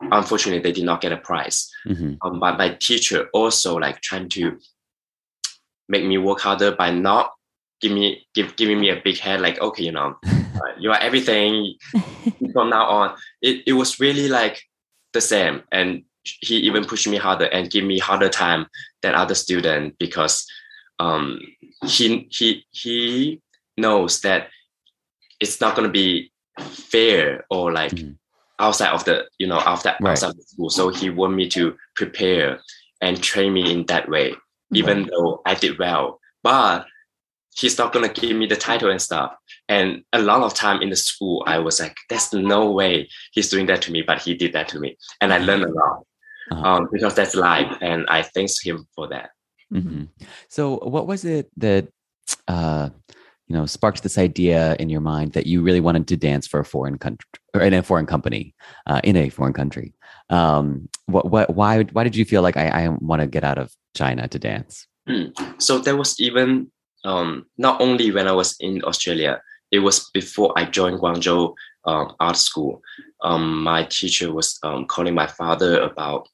unfortunately 0.00 0.60
they 0.60 0.72
did 0.72 0.84
not 0.84 1.00
get 1.00 1.12
a 1.12 1.16
prize 1.16 1.70
mm-hmm. 1.86 2.14
um, 2.22 2.40
but 2.40 2.58
my 2.58 2.70
teacher 2.80 3.28
also 3.32 3.76
like 3.76 4.00
trying 4.00 4.28
to 4.30 4.58
make 5.88 6.04
me 6.04 6.18
work 6.18 6.40
harder 6.40 6.72
by 6.72 6.90
not 6.90 7.32
give 7.80 7.92
me 7.92 8.26
give 8.34 8.56
giving 8.56 8.78
me 8.78 8.90
a 8.90 9.00
big 9.02 9.18
head 9.18 9.40
like 9.40 9.60
okay 9.60 9.84
you 9.84 9.92
know 9.92 10.16
uh, 10.26 10.60
you 10.78 10.90
are 10.90 10.98
everything 10.98 11.74
from 12.52 12.70
now 12.70 12.86
on 12.86 13.16
it, 13.42 13.62
it 13.66 13.72
was 13.72 14.00
really 14.00 14.28
like 14.28 14.62
the 15.12 15.20
same 15.20 15.62
and 15.72 16.04
he 16.24 16.56
even 16.56 16.84
pushed 16.84 17.08
me 17.08 17.16
harder 17.16 17.46
and 17.46 17.70
give 17.70 17.84
me 17.84 17.98
harder 17.98 18.28
time 18.28 18.66
than 19.02 19.14
other 19.14 19.34
student 19.34 19.96
because 19.98 20.46
um 20.98 21.40
he 21.86 22.28
he 22.30 22.64
he 22.70 23.40
knows 23.76 24.20
that 24.20 24.48
it's 25.40 25.60
not 25.60 25.74
going 25.74 25.88
to 25.88 25.92
be 25.92 26.30
fair 26.58 27.44
or 27.50 27.72
like 27.72 27.92
mm. 27.92 28.14
outside 28.58 28.90
of 28.90 29.04
the 29.04 29.24
you 29.38 29.46
know 29.46 29.60
after 29.60 29.94
right. 30.00 30.12
outside 30.12 30.36
the 30.36 30.42
school 30.42 30.68
so 30.68 30.90
he 30.90 31.08
want 31.08 31.34
me 31.34 31.48
to 31.48 31.74
prepare 31.96 32.60
and 33.00 33.22
train 33.22 33.52
me 33.54 33.72
in 33.72 33.86
that 33.86 34.08
way 34.08 34.34
even 34.74 35.02
right. 35.02 35.10
though 35.10 35.40
i 35.46 35.54
did 35.54 35.78
well 35.78 36.20
but 36.42 36.86
he's 37.56 37.78
not 37.78 37.92
gonna 37.92 38.08
give 38.08 38.36
me 38.36 38.46
the 38.46 38.56
title 38.56 38.90
and 38.90 39.02
stuff. 39.02 39.32
And 39.68 40.02
a 40.12 40.20
lot 40.20 40.42
of 40.42 40.54
time 40.54 40.82
in 40.82 40.90
the 40.90 40.96
school, 40.96 41.44
I 41.46 41.58
was 41.58 41.80
like, 41.80 41.96
there's 42.08 42.32
no 42.32 42.70
way 42.70 43.08
he's 43.32 43.50
doing 43.50 43.66
that 43.66 43.82
to 43.82 43.92
me, 43.92 44.02
but 44.02 44.20
he 44.20 44.34
did 44.34 44.52
that 44.52 44.68
to 44.68 44.80
me. 44.80 44.96
And 45.20 45.32
I 45.32 45.38
learned 45.38 45.64
a 45.64 45.72
lot. 45.72 46.04
uh-huh. 46.50 46.62
um, 46.62 46.88
because 46.92 47.14
that's 47.14 47.34
life, 47.34 47.76
and 47.80 48.06
I 48.08 48.22
thank 48.22 48.50
him 48.62 48.86
for 48.94 49.08
that. 49.08 49.30
Mm-hmm. 49.72 50.04
So, 50.48 50.78
what 50.78 51.06
was 51.06 51.24
it 51.24 51.50
that 51.56 51.88
uh, 52.48 52.90
you 53.46 53.56
know 53.56 53.66
sparked 53.66 54.02
this 54.02 54.18
idea 54.18 54.76
in 54.78 54.88
your 54.88 55.00
mind 55.00 55.32
that 55.32 55.46
you 55.46 55.62
really 55.62 55.80
wanted 55.80 56.08
to 56.08 56.16
dance 56.16 56.46
for 56.46 56.60
a 56.60 56.64
foreign 56.64 56.98
country 56.98 57.26
or 57.54 57.60
in 57.60 57.74
a 57.74 57.82
foreign 57.82 58.06
company 58.06 58.54
uh, 58.86 59.00
in 59.04 59.16
a 59.16 59.28
foreign 59.28 59.52
country? 59.52 59.94
Um, 60.28 60.88
what, 61.06 61.30
what, 61.30 61.54
why, 61.54 61.82
why 61.82 62.04
did 62.04 62.14
you 62.14 62.24
feel 62.24 62.42
like 62.42 62.56
I, 62.56 62.68
I 62.68 62.88
want 62.88 63.20
to 63.20 63.26
get 63.26 63.42
out 63.42 63.58
of 63.58 63.72
China 63.96 64.28
to 64.28 64.38
dance? 64.38 64.86
Mm. 65.08 65.60
So 65.60 65.78
there 65.78 65.96
was 65.96 66.20
even 66.20 66.70
um, 67.04 67.46
not 67.58 67.80
only 67.80 68.10
when 68.10 68.28
I 68.28 68.32
was 68.32 68.56
in 68.60 68.82
Australia, 68.84 69.40
it 69.70 69.78
was 69.78 70.10
before 70.10 70.52
I 70.56 70.64
joined 70.64 71.00
Guangzhou 71.00 71.54
um, 71.84 72.14
art 72.20 72.36
school. 72.36 72.82
Um, 73.22 73.62
my 73.62 73.84
teacher 73.84 74.32
was 74.32 74.58
um, 74.62 74.86
calling 74.86 75.14
my 75.14 75.26
father 75.26 75.80
about, 75.80 76.28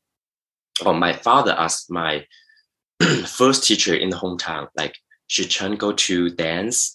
or 0.85 0.95
my 0.95 1.13
father 1.13 1.53
asked 1.53 1.91
my 1.91 2.25
first 3.27 3.65
teacher 3.65 3.95
in 3.95 4.11
the 4.11 4.17
hometown, 4.17 4.69
like, 4.77 4.97
should 5.29 5.51
Chen 5.51 5.77
go 5.77 5.93
to 5.93 6.31
dance, 6.31 6.95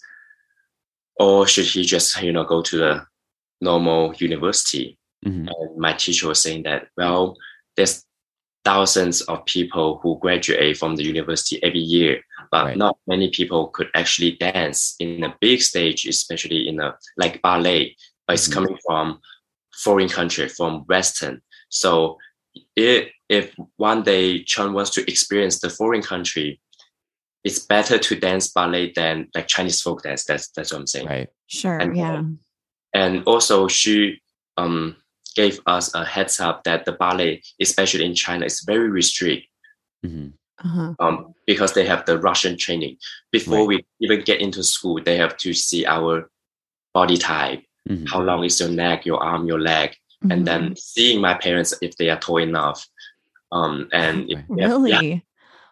or 1.19 1.47
should 1.47 1.65
he 1.65 1.83
just, 1.83 2.21
you 2.21 2.31
know, 2.31 2.43
go 2.43 2.61
to 2.61 2.77
the 2.77 3.05
normal 3.59 4.13
university? 4.15 4.97
Mm-hmm. 5.25 5.47
And 5.47 5.77
my 5.77 5.93
teacher 5.93 6.27
was 6.27 6.41
saying 6.41 6.63
that, 6.63 6.87
well, 6.97 7.35
there's 7.75 8.03
thousands 8.63 9.21
of 9.21 9.45
people 9.45 9.99
who 10.01 10.19
graduate 10.19 10.77
from 10.77 10.95
the 10.95 11.03
university 11.03 11.61
every 11.63 11.79
year, 11.79 12.21
but 12.51 12.65
right. 12.65 12.77
not 12.77 12.97
many 13.07 13.29
people 13.29 13.67
could 13.67 13.89
actually 13.95 14.33
dance 14.33 14.95
in 14.99 15.23
a 15.23 15.35
big 15.39 15.61
stage, 15.61 16.05
especially 16.05 16.67
in 16.67 16.79
a 16.79 16.95
like 17.17 17.41
ballet. 17.41 17.95
It's 18.29 18.43
mm-hmm. 18.43 18.53
coming 18.53 18.77
from 18.85 19.19
foreign 19.73 20.09
country, 20.09 20.47
from 20.49 20.85
Western. 20.87 21.41
So 21.69 22.17
if 22.75 23.09
if 23.29 23.55
one 23.77 24.03
day 24.03 24.43
Chun 24.43 24.73
wants 24.73 24.91
to 24.91 25.09
experience 25.09 25.59
the 25.59 25.69
foreign 25.69 26.01
country, 26.01 26.59
it's 27.43 27.59
better 27.59 27.97
to 27.97 28.19
dance 28.19 28.51
ballet 28.51 28.91
than 28.93 29.29
like 29.33 29.47
Chinese 29.47 29.81
folk 29.81 30.03
dance. 30.03 30.25
That's 30.25 30.49
that's 30.49 30.71
what 30.71 30.79
I'm 30.79 30.87
saying. 30.87 31.07
Right. 31.07 31.29
Sure. 31.47 31.77
And, 31.77 31.95
yeah. 31.95 32.23
And 32.93 33.23
also 33.25 33.67
she 33.67 34.21
um 34.57 34.97
gave 35.35 35.61
us 35.65 35.93
a 35.95 36.03
heads 36.03 36.41
up 36.41 36.65
that 36.65 36.83
the 36.83 36.91
ballet, 36.91 37.41
especially 37.61 38.05
in 38.05 38.15
China, 38.15 38.45
is 38.45 38.61
very 38.61 38.89
restricted. 38.89 39.47
Mm-hmm. 40.05 40.27
Uh-huh. 40.63 40.93
Um, 40.99 41.33
because 41.47 41.73
they 41.73 41.85
have 41.85 42.05
the 42.05 42.19
Russian 42.19 42.57
training. 42.57 42.97
Before 43.31 43.59
right. 43.59 43.67
we 43.67 43.85
even 43.99 44.23
get 44.23 44.41
into 44.41 44.63
school, 44.63 45.01
they 45.03 45.17
have 45.17 45.35
to 45.37 45.53
see 45.53 45.85
our 45.85 46.29
body 46.93 47.17
type. 47.17 47.63
Mm-hmm. 47.89 48.05
How 48.05 48.21
long 48.21 48.43
is 48.43 48.59
your 48.59 48.69
neck, 48.69 49.05
your 49.05 49.21
arm, 49.23 49.47
your 49.47 49.59
leg? 49.59 49.91
Mm-hmm. 49.91 50.31
And 50.31 50.47
then 50.47 50.75
seeing 50.75 51.19
my 51.19 51.33
parents 51.33 51.73
if 51.81 51.95
they 51.97 52.09
are 52.09 52.19
tall 52.19 52.37
enough. 52.37 52.87
Um, 53.51 53.89
and 53.91 54.29
if 54.29 54.39
really? 54.47 54.91
Have, 54.91 55.03
yeah, 55.03 55.19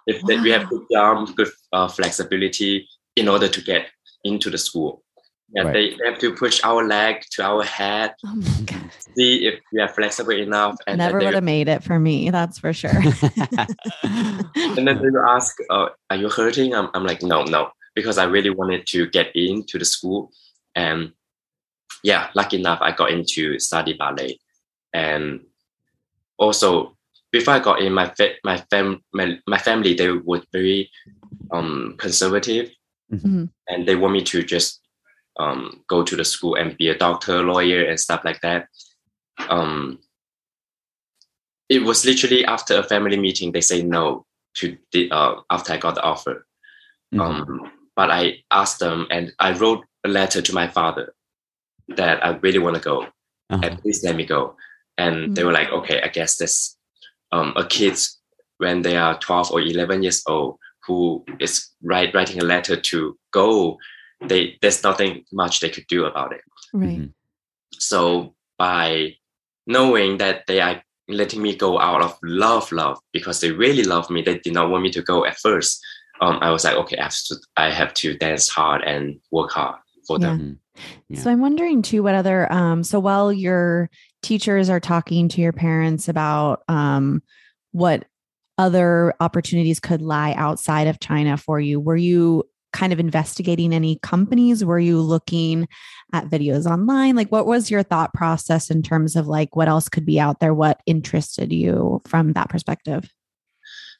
if 0.07 0.23
wow. 0.23 0.27
they, 0.27 0.39
we 0.39 0.49
have 0.49 0.69
good 0.69 0.85
jump, 0.91 1.35
good 1.35 1.49
uh, 1.71 1.87
flexibility 1.87 2.87
in 3.15 3.27
order 3.29 3.47
to 3.47 3.61
get 3.61 3.87
into 4.23 4.49
the 4.49 4.57
school. 4.57 5.03
Yeah, 5.51 5.63
right. 5.63 5.73
they, 5.73 6.09
have 6.09 6.19
to 6.19 6.33
push 6.33 6.61
our 6.63 6.85
leg 6.85 7.23
to 7.31 7.43
our 7.43 7.63
head. 7.63 8.13
Oh 8.25 8.35
my 8.35 8.61
God. 8.65 8.91
See 9.15 9.47
if 9.47 9.59
we 9.73 9.81
are 9.81 9.87
flexible 9.87 10.31
enough. 10.33 10.75
And 10.85 10.99
Never 10.99 11.17
would 11.17 11.33
have 11.33 11.43
made 11.43 11.67
it 11.67 11.83
for 11.83 11.99
me, 11.99 12.29
that's 12.29 12.59
for 12.59 12.71
sure. 12.71 12.91
and 14.03 14.47
then 14.53 14.85
they 14.85 15.09
will 15.09 15.25
ask, 15.27 15.55
uh, 15.71 15.89
Are 16.11 16.17
you 16.17 16.29
hurting? 16.29 16.75
I'm, 16.75 16.89
I'm 16.93 17.03
like, 17.03 17.23
No, 17.23 17.43
no, 17.43 17.71
because 17.95 18.19
I 18.19 18.25
really 18.25 18.51
wanted 18.51 18.85
to 18.87 19.07
get 19.07 19.35
into 19.35 19.79
the 19.79 19.85
school. 19.85 20.31
And 20.75 21.13
yeah, 22.03 22.29
lucky 22.35 22.59
enough, 22.59 22.79
I 22.81 22.91
got 22.91 23.11
into 23.11 23.59
study 23.59 23.93
ballet. 23.93 24.39
And 24.93 25.41
also, 26.37 26.95
before 27.31 27.55
I 27.55 27.59
got 27.59 27.81
in, 27.81 27.93
my 27.93 28.09
fa- 28.15 28.35
my 28.43 28.57
fam 28.69 29.03
my, 29.13 29.37
my 29.47 29.57
family 29.57 29.93
they 29.93 30.09
were 30.09 30.41
very 30.51 30.89
um 31.51 31.95
conservative, 31.97 32.71
mm-hmm. 33.11 33.45
and 33.67 33.87
they 33.87 33.95
want 33.95 34.13
me 34.13 34.23
to 34.23 34.43
just 34.43 34.78
um, 35.39 35.83
go 35.87 36.03
to 36.03 36.15
the 36.15 36.25
school 36.25 36.55
and 36.55 36.77
be 36.77 36.89
a 36.89 36.97
doctor, 36.97 37.41
lawyer, 37.41 37.85
and 37.85 37.99
stuff 37.99 38.21
like 38.23 38.41
that. 38.41 38.67
Um, 39.49 39.99
it 41.69 41.83
was 41.83 42.05
literally 42.05 42.45
after 42.45 42.77
a 42.77 42.83
family 42.83 43.17
meeting 43.17 43.51
they 43.51 43.61
say 43.61 43.81
no 43.81 44.25
to 44.55 44.77
the 44.91 45.09
uh, 45.11 45.35
after 45.49 45.73
I 45.73 45.77
got 45.77 45.95
the 45.95 46.03
offer. 46.03 46.45
Mm-hmm. 47.13 47.21
Um, 47.21 47.71
but 47.95 48.11
I 48.11 48.43
asked 48.51 48.79
them 48.79 49.07
and 49.09 49.31
I 49.39 49.53
wrote 49.53 49.85
a 50.03 50.09
letter 50.09 50.41
to 50.41 50.53
my 50.53 50.67
father 50.67 51.13
that 51.89 52.23
I 52.23 52.29
really 52.37 52.59
want 52.59 52.75
to 52.75 52.81
go 52.81 53.01
uh-huh. 53.49 53.59
and 53.63 53.81
please 53.81 54.03
let 54.03 54.15
me 54.15 54.25
go. 54.25 54.55
And 54.97 55.15
mm-hmm. 55.15 55.33
they 55.33 55.43
were 55.43 55.51
like, 55.51 55.69
okay, 55.69 56.01
I 56.01 56.07
guess 56.07 56.37
this 56.37 56.77
um, 57.31 57.53
a 57.55 57.65
kid 57.65 57.97
when 58.57 58.81
they 58.81 58.97
are 58.97 59.17
12 59.19 59.51
or 59.51 59.61
11 59.61 60.03
years 60.03 60.23
old 60.27 60.57
who 60.85 61.23
is 61.39 61.69
write, 61.83 62.13
writing 62.13 62.41
a 62.41 62.45
letter 62.45 62.75
to 62.75 63.17
go 63.31 63.77
they 64.21 64.57
there's 64.61 64.83
nothing 64.83 65.23
much 65.31 65.59
they 65.59 65.69
could 65.69 65.87
do 65.87 66.05
about 66.05 66.33
it. 66.33 66.41
Right. 66.73 66.99
Mm-hmm. 66.99 67.07
So 67.73 68.35
by 68.57 69.15
knowing 69.67 70.17
that 70.17 70.45
they 70.47 70.59
are 70.59 70.83
letting 71.07 71.41
me 71.41 71.55
go 71.55 71.79
out 71.79 72.01
of 72.01 72.17
love, 72.23 72.71
love 72.71 72.99
because 73.13 73.39
they 73.39 73.51
really 73.51 73.83
love 73.83 74.09
me, 74.09 74.21
they 74.21 74.39
did 74.39 74.53
not 74.53 74.69
want 74.69 74.83
me 74.83 74.91
to 74.91 75.01
go 75.01 75.25
at 75.25 75.37
first. 75.37 75.79
Um, 76.21 76.39
I 76.41 76.51
was 76.51 76.65
like, 76.65 76.75
okay, 76.75 76.97
I 76.97 77.03
have 77.03 77.15
to, 77.27 77.35
I 77.55 77.71
have 77.71 77.93
to 77.95 78.17
dance 78.17 78.49
hard 78.49 78.83
and 78.83 79.19
work 79.31 79.51
hard 79.51 79.75
for 80.05 80.19
yeah. 80.19 80.27
them. 80.27 80.39
Mm-hmm. 80.39 80.83
Yeah. 81.09 81.21
So 81.21 81.31
I'm 81.31 81.41
wondering 81.41 81.81
too, 81.81 82.03
what 82.03 82.15
other, 82.15 82.51
um, 82.51 82.83
so 82.83 82.99
while 82.99 83.31
your 83.31 83.89
teachers 84.21 84.69
are 84.69 84.79
talking 84.79 85.29
to 85.29 85.41
your 85.41 85.53
parents 85.53 86.09
about, 86.09 86.63
um, 86.67 87.23
what 87.71 88.05
other 88.57 89.13
opportunities 89.19 89.79
could 89.79 90.01
lie 90.01 90.33
outside 90.33 90.87
of 90.87 90.99
China 90.99 91.37
for 91.37 91.59
you, 91.59 91.79
were 91.79 91.95
you 91.95 92.48
kind 92.71 92.93
of 92.93 92.99
investigating 92.99 93.73
any 93.73 93.97
companies? 93.97 94.63
Were 94.63 94.79
you 94.79 95.01
looking 95.01 95.67
at 96.13 96.29
videos 96.29 96.65
online? 96.65 97.15
Like, 97.15 97.31
what 97.31 97.45
was 97.45 97.71
your 97.71 97.83
thought 97.83 98.13
process 98.13 98.69
in 98.69 98.81
terms 98.81 99.15
of 99.15 99.27
like 99.27 99.55
what 99.55 99.67
else 99.67 99.89
could 99.89 100.05
be 100.05 100.19
out 100.19 100.39
there? 100.39 100.53
What 100.53 100.81
interested 100.85 101.51
you 101.51 102.01
from 102.07 102.33
that 102.33 102.49
perspective? 102.49 103.11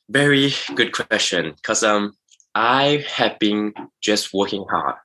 Very 0.09 0.51
good 0.75 0.91
question. 0.91 1.53
Because 1.55 1.83
um, 1.83 2.13
I 2.55 3.05
have 3.15 3.37
been 3.39 3.73
just 4.01 4.33
working 4.33 4.65
hard 4.69 4.95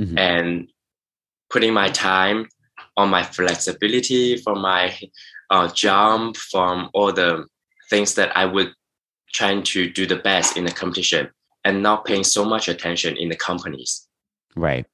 mm-hmm. 0.00 0.16
and 0.16 0.68
putting 1.50 1.74
my 1.74 1.88
time 1.88 2.48
on 2.96 3.10
my 3.10 3.22
flexibility, 3.22 4.38
from 4.38 4.60
my 4.60 4.96
uh, 5.50 5.68
jump, 5.68 6.36
from 6.36 6.90
all 6.94 7.12
the 7.12 7.46
things 7.90 8.14
that 8.14 8.36
I 8.36 8.46
would 8.46 8.72
trying 9.32 9.62
to 9.62 9.90
do 9.90 10.06
the 10.06 10.16
best 10.16 10.56
in 10.56 10.64
the 10.64 10.70
competition 10.70 11.28
and 11.66 11.82
not 11.82 12.04
paying 12.04 12.22
so 12.22 12.44
much 12.44 12.68
attention 12.68 13.16
in 13.16 13.28
the 13.28 13.34
companies. 13.34 14.06
Right. 14.54 14.86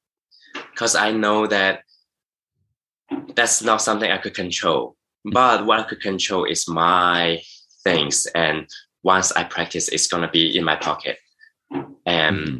Because 0.71 0.95
I 0.95 1.11
know 1.11 1.45
that 1.45 1.83
that's 3.35 3.61
not 3.61 3.81
something 3.81 4.11
I 4.11 4.17
could 4.17 4.33
control. 4.33 4.95
But 5.23 5.67
what 5.67 5.79
I 5.79 5.83
could 5.83 6.01
control 6.01 6.45
is 6.45 6.67
my 6.67 7.41
things. 7.83 8.25
And 8.33 8.67
once 9.03 9.31
I 9.33 9.43
practice, 9.43 9.87
it's 9.87 10.07
going 10.07 10.23
to 10.23 10.29
be 10.29 10.57
in 10.57 10.63
my 10.63 10.75
pocket. 10.75 11.19
And 12.07 12.37
mm-hmm. 12.37 12.57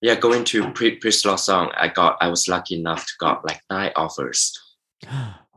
yeah, 0.00 0.14
going 0.14 0.44
to 0.44 0.70
pre 0.70 0.96
pre 0.96 1.10
song, 1.10 1.72
I 1.76 1.88
got, 1.88 2.18
I 2.20 2.28
was 2.28 2.46
lucky 2.46 2.78
enough 2.78 3.04
to 3.04 3.12
got 3.18 3.44
like 3.44 3.60
nine 3.68 3.90
offers. 3.96 4.56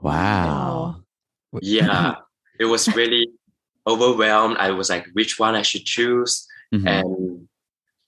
Wow. 0.02 0.98
Yeah. 1.62 2.16
it 2.60 2.66
was 2.66 2.94
really 2.94 3.30
overwhelmed. 3.88 4.58
I 4.58 4.72
was 4.72 4.90
like, 4.90 5.08
which 5.14 5.40
one 5.40 5.56
I 5.56 5.62
should 5.62 5.86
choose? 5.86 6.46
Mm-hmm. 6.74 6.88
And 6.88 7.48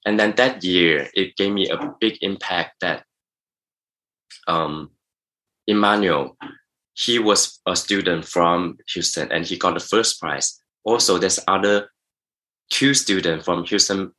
and 0.06 0.20
then 0.20 0.34
that 0.38 0.64
year 0.64 1.08
it 1.14 1.36
gave 1.36 1.54
me 1.54 1.70
a 1.70 1.94
big 2.00 2.18
impact 2.22 2.82
that 2.82 3.06
um, 4.48 4.92
Emmanuel, 5.68 6.38
he 6.94 7.20
was 7.20 7.60
a 7.66 7.76
student 7.76 8.26
from 8.26 8.78
Houston 8.94 9.32
and 9.32 9.46
he 9.46 9.58
got 9.58 9.74
the 9.74 9.80
first 9.80 10.20
prize. 10.20 10.60
Also, 10.84 11.18
there's 11.18 11.40
other 11.48 11.90
two 12.70 12.94
students 12.94 13.46
from 13.46 13.66
Houston 13.66 14.12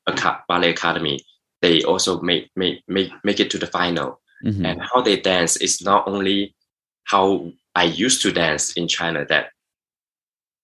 Ballet 0.48 0.70
Academy. 0.70 1.20
They 1.62 1.82
also 1.82 2.20
make 2.20 2.50
make 2.54 2.82
make 2.86 3.12
make 3.24 3.40
it 3.40 3.50
to 3.50 3.58
the 3.58 3.66
final. 3.66 4.20
Mm-hmm. 4.44 4.66
And 4.66 4.82
how 4.82 5.00
they 5.00 5.18
dance 5.18 5.56
is 5.56 5.82
not 5.82 6.06
only 6.06 6.54
how 7.04 7.52
I 7.74 7.84
used 7.84 8.22
to 8.22 8.32
dance 8.32 8.72
in 8.74 8.86
China 8.86 9.24
that 9.28 9.50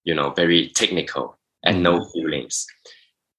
you 0.04 0.14
know 0.14 0.30
very 0.30 0.68
technical 0.68 1.38
and 1.64 1.76
mm-hmm. 1.76 1.84
no 1.84 2.04
feelings 2.12 2.66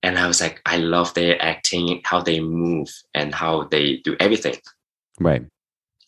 and 0.03 0.19
I 0.19 0.27
was 0.27 0.41
like, 0.41 0.61
I 0.65 0.77
love 0.77 1.13
their 1.13 1.41
acting, 1.41 2.01
how 2.03 2.21
they 2.21 2.41
move, 2.41 2.93
and 3.15 3.33
how 3.33 3.63
they 3.63 3.97
do 4.03 4.15
everything. 4.19 4.55
Right. 5.19 5.45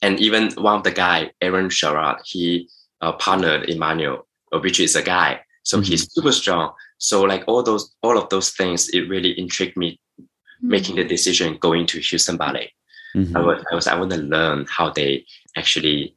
And 0.01 0.19
even 0.19 0.51
one 0.51 0.75
of 0.77 0.83
the 0.83 0.91
guy, 0.91 1.31
Aaron 1.41 1.69
Sharratt, 1.69 2.19
he 2.25 2.69
uh, 3.01 3.13
partnered 3.13 3.69
Emmanuel, 3.69 4.27
uh, 4.51 4.59
which 4.59 4.79
is 4.79 4.95
a 4.95 5.01
guy. 5.01 5.39
So 5.63 5.77
mm-hmm. 5.77 5.85
he's 5.85 6.11
super 6.13 6.33
strong. 6.33 6.73
So 6.97 7.23
like 7.23 7.45
all 7.47 7.63
those, 7.63 7.95
all 8.03 8.17
of 8.17 8.29
those 8.29 8.51
things, 8.51 8.89
it 8.89 9.09
really 9.09 9.39
intrigued 9.39 9.77
me, 9.77 9.99
mm-hmm. 10.19 10.67
making 10.67 10.95
the 10.97 11.05
decision 11.05 11.57
going 11.57 11.85
to 11.87 11.99
Houston 11.99 12.37
Ballet. 12.37 12.71
Mm-hmm. 13.15 13.37
I 13.37 13.41
was, 13.41 13.65
I 13.71 13.75
was, 13.75 13.87
I 13.87 13.97
want 13.97 14.11
to 14.11 14.17
learn 14.17 14.65
how 14.69 14.89
they 14.89 15.25
actually 15.55 16.15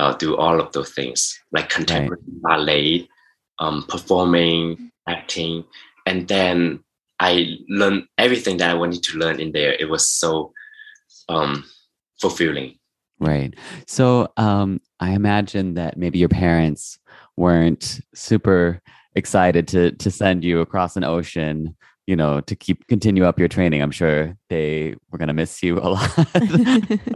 uh, 0.00 0.14
do 0.14 0.36
all 0.36 0.60
of 0.60 0.72
those 0.72 0.90
things, 0.90 1.38
like 1.52 1.68
contemporary 1.68 2.20
right. 2.26 2.42
ballet, 2.42 3.08
um, 3.60 3.84
performing, 3.88 4.90
acting, 5.06 5.64
and 6.06 6.26
then 6.26 6.83
I 7.20 7.58
learned 7.68 8.04
everything 8.18 8.56
that 8.58 8.70
I 8.70 8.74
wanted 8.74 9.02
to 9.04 9.18
learn 9.18 9.40
in 9.40 9.52
there. 9.52 9.72
It 9.72 9.88
was 9.88 10.08
so 10.08 10.52
um, 11.28 11.64
fulfilling. 12.20 12.78
Right. 13.20 13.54
So 13.86 14.28
um, 14.36 14.80
I 15.00 15.12
imagine 15.12 15.74
that 15.74 15.96
maybe 15.96 16.18
your 16.18 16.28
parents 16.28 16.98
weren't 17.36 18.00
super 18.14 18.80
excited 19.14 19.68
to 19.68 19.92
to 19.92 20.10
send 20.10 20.42
you 20.44 20.60
across 20.60 20.96
an 20.96 21.04
ocean 21.04 21.76
you 22.06 22.16
know 22.16 22.40
to 22.40 22.56
keep 22.56 22.86
continue 22.88 23.24
up 23.24 23.38
your 23.38 23.48
training 23.48 23.80
i'm 23.80 23.90
sure 23.90 24.36
they 24.50 24.94
were 25.10 25.18
going 25.18 25.28
to 25.28 25.34
miss 25.34 25.62
you 25.62 25.78
a 25.78 25.88
lot 25.96 26.10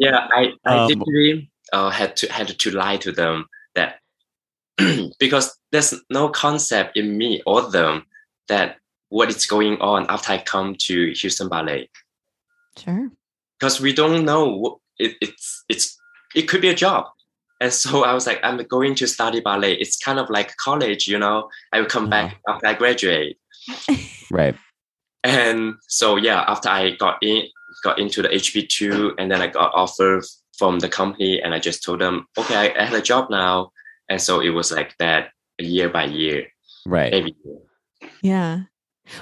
yeah 0.00 0.28
i 0.32 0.52
i 0.64 0.78
um, 0.78 0.88
literally 0.88 1.50
uh, 1.72 1.90
had 1.90 2.16
to 2.16 2.32
had 2.32 2.48
to 2.48 2.70
lie 2.70 2.96
to 2.96 3.12
them 3.12 3.46
that 3.74 3.96
because 5.18 5.56
there's 5.72 5.94
no 6.08 6.28
concept 6.28 6.96
in 6.96 7.18
me 7.18 7.42
or 7.46 7.68
them 7.70 8.06
that 8.48 8.76
what 9.08 9.28
is 9.28 9.46
going 9.46 9.78
on 9.80 10.06
after 10.08 10.32
i 10.32 10.38
come 10.38 10.74
to 10.78 11.12
houston 11.14 11.48
ballet 11.48 11.88
sure 12.76 13.10
because 13.58 13.80
we 13.80 13.92
don't 13.92 14.24
know 14.24 14.48
what 14.48 14.78
it, 14.98 15.16
it's 15.20 15.64
it's 15.68 15.98
it 16.34 16.42
could 16.42 16.60
be 16.60 16.68
a 16.68 16.74
job 16.74 17.06
and 17.60 17.72
so 17.72 18.04
I 18.04 18.14
was 18.14 18.26
like, 18.26 18.40
I'm 18.42 18.56
going 18.64 18.94
to 18.96 19.06
study 19.06 19.40
ballet. 19.40 19.74
It's 19.74 19.96
kind 19.96 20.18
of 20.18 20.30
like 20.30 20.56
college, 20.56 21.08
you 21.08 21.18
know. 21.18 21.50
I 21.72 21.80
will 21.80 21.86
come 21.86 22.04
uh-huh. 22.04 22.28
back 22.28 22.40
after 22.48 22.66
I 22.66 22.74
graduate. 22.74 23.38
right. 24.30 24.54
And 25.24 25.74
so 25.88 26.16
yeah, 26.16 26.44
after 26.46 26.68
I 26.68 26.92
got 26.92 27.18
in, 27.22 27.44
got 27.82 27.98
into 27.98 28.22
the 28.22 28.28
HB2 28.28 29.14
and 29.18 29.30
then 29.30 29.42
I 29.42 29.48
got 29.48 29.72
offer 29.74 30.22
from 30.56 30.80
the 30.80 30.88
company, 30.88 31.40
and 31.40 31.54
I 31.54 31.60
just 31.60 31.84
told 31.84 32.00
them, 32.00 32.26
okay, 32.36 32.56
I, 32.56 32.80
I 32.80 32.84
have 32.84 32.94
a 32.94 33.02
job 33.02 33.30
now, 33.30 33.70
and 34.08 34.20
so 34.20 34.40
it 34.40 34.48
was 34.48 34.72
like 34.72 34.96
that 34.98 35.30
year 35.58 35.88
by 35.88 36.04
year, 36.04 36.48
right? 36.84 37.12
Every 37.14 37.36
year. 37.44 37.58
Yeah. 38.22 38.60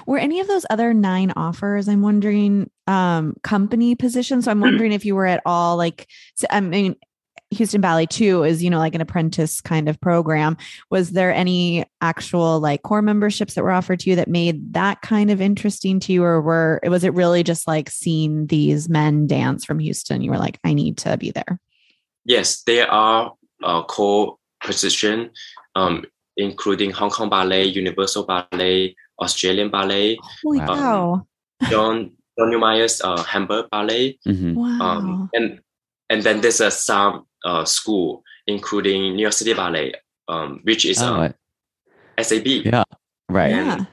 Were 0.06 0.18
any 0.18 0.40
of 0.40 0.48
those 0.48 0.66
other 0.70 0.94
nine 0.94 1.32
offers, 1.36 1.88
I'm 1.88 2.02
wondering, 2.02 2.70
um, 2.86 3.34
company 3.42 3.94
positions? 3.94 4.44
So 4.44 4.50
I'm 4.50 4.60
wondering 4.60 4.92
if 4.92 5.04
you 5.04 5.14
were 5.14 5.26
at 5.26 5.42
all 5.44 5.76
like, 5.76 6.08
I 6.50 6.60
mean, 6.60 6.96
Houston 7.50 7.80
Ballet 7.80 8.06
too 8.06 8.42
is, 8.42 8.62
you 8.62 8.70
know, 8.70 8.78
like 8.78 8.94
an 8.94 9.00
apprentice 9.00 9.60
kind 9.60 9.88
of 9.88 10.00
program. 10.00 10.56
Was 10.90 11.10
there 11.10 11.32
any 11.32 11.84
actual 12.00 12.58
like 12.60 12.82
core 12.82 13.02
memberships 13.02 13.54
that 13.54 13.62
were 13.62 13.70
offered 13.70 14.00
to 14.00 14.10
you 14.10 14.16
that 14.16 14.28
made 14.28 14.72
that 14.74 15.00
kind 15.02 15.30
of 15.30 15.40
interesting 15.40 16.00
to 16.00 16.12
you? 16.12 16.24
Or 16.24 16.40
were 16.40 16.80
was 16.84 17.04
it 17.04 17.14
really 17.14 17.42
just 17.42 17.68
like 17.68 17.88
seeing 17.88 18.46
these 18.48 18.88
men 18.88 19.26
dance 19.26 19.64
from 19.64 19.78
Houston? 19.78 20.22
You 20.22 20.30
were 20.32 20.38
like, 20.38 20.58
I 20.64 20.74
need 20.74 20.98
to 20.98 21.16
be 21.16 21.30
there. 21.30 21.60
Yes, 22.24 22.62
there 22.62 22.90
are 22.90 23.32
uh, 23.62 23.82
core 23.84 24.38
position, 24.60 25.30
um, 25.76 26.04
including 26.36 26.90
Hong 26.90 27.10
Kong 27.10 27.28
Ballet, 27.28 27.64
Universal 27.64 28.26
Ballet, 28.26 28.96
Australian 29.20 29.70
Ballet. 29.70 30.18
Holy 30.42 30.60
um, 30.60 30.66
cow. 30.66 31.26
John 31.70 32.12
John 32.38 32.50
Neumeier's 32.50 33.00
uh, 33.00 33.22
Hamburg 33.22 33.66
Ballet. 33.70 34.18
Mm-hmm. 34.26 34.54
Wow. 34.54 34.80
Um, 34.80 35.30
and 35.32 35.60
and 36.10 36.22
then 36.22 36.40
there's 36.40 36.60
a 36.60 36.70
some 36.70 37.26
uh, 37.44 37.64
school, 37.64 38.22
including 38.46 39.16
New 39.16 39.22
York 39.22 39.32
City 39.32 39.54
Ballet, 39.54 39.94
um, 40.28 40.60
which 40.64 40.84
is 40.84 41.00
oh, 41.00 41.14
um, 41.14 41.34
SAB. 42.20 42.46
Yeah, 42.46 42.84
right. 43.28 43.52
And 43.52 43.66
yeah. 43.66 43.84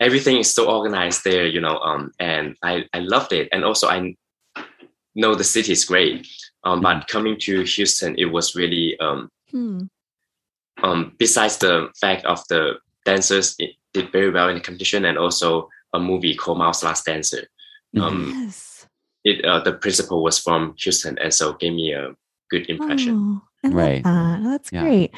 Everything 0.00 0.38
is 0.38 0.52
so 0.52 0.68
organized 0.68 1.22
there, 1.22 1.46
you 1.46 1.60
know, 1.60 1.78
um, 1.78 2.10
and 2.18 2.56
I, 2.64 2.86
I 2.92 2.98
loved 2.98 3.32
it. 3.32 3.48
And 3.52 3.64
also, 3.64 3.86
I 3.86 4.16
know 5.14 5.36
the 5.36 5.44
city 5.44 5.70
is 5.70 5.84
great. 5.84 6.26
Um, 6.64 6.80
mm. 6.80 6.82
But 6.82 6.96
hmm. 6.96 7.02
coming 7.08 7.36
to 7.42 7.62
Houston, 7.62 8.16
it 8.18 8.26
was 8.26 8.56
really, 8.56 8.98
um, 8.98 9.28
hmm. 9.50 9.82
um, 10.82 11.14
besides 11.18 11.58
the 11.58 11.88
fact 12.00 12.24
of 12.24 12.42
the 12.48 12.78
dancers 13.04 13.56
did 13.92 14.12
very 14.12 14.30
well 14.30 14.48
in 14.48 14.56
the 14.56 14.60
competition, 14.60 15.04
and 15.04 15.18
also 15.18 15.68
a 15.92 16.00
movie 16.00 16.34
called 16.34 16.58
Mao's 16.58 16.82
Last 16.82 17.06
Dancer. 17.06 17.46
Um, 18.00 18.32
yes. 18.44 18.86
It, 19.24 19.44
uh, 19.44 19.60
the 19.60 19.72
principal 19.72 20.22
was 20.22 20.38
from 20.38 20.74
Houston, 20.78 21.18
and 21.18 21.32
so 21.32 21.52
gave 21.54 21.74
me 21.74 21.92
a 21.92 22.14
good 22.50 22.68
impression. 22.68 23.40
Oh, 23.64 23.70
right. 23.70 24.02
That. 24.02 24.42
That's 24.42 24.72
yeah. 24.72 24.82
great. 24.82 25.14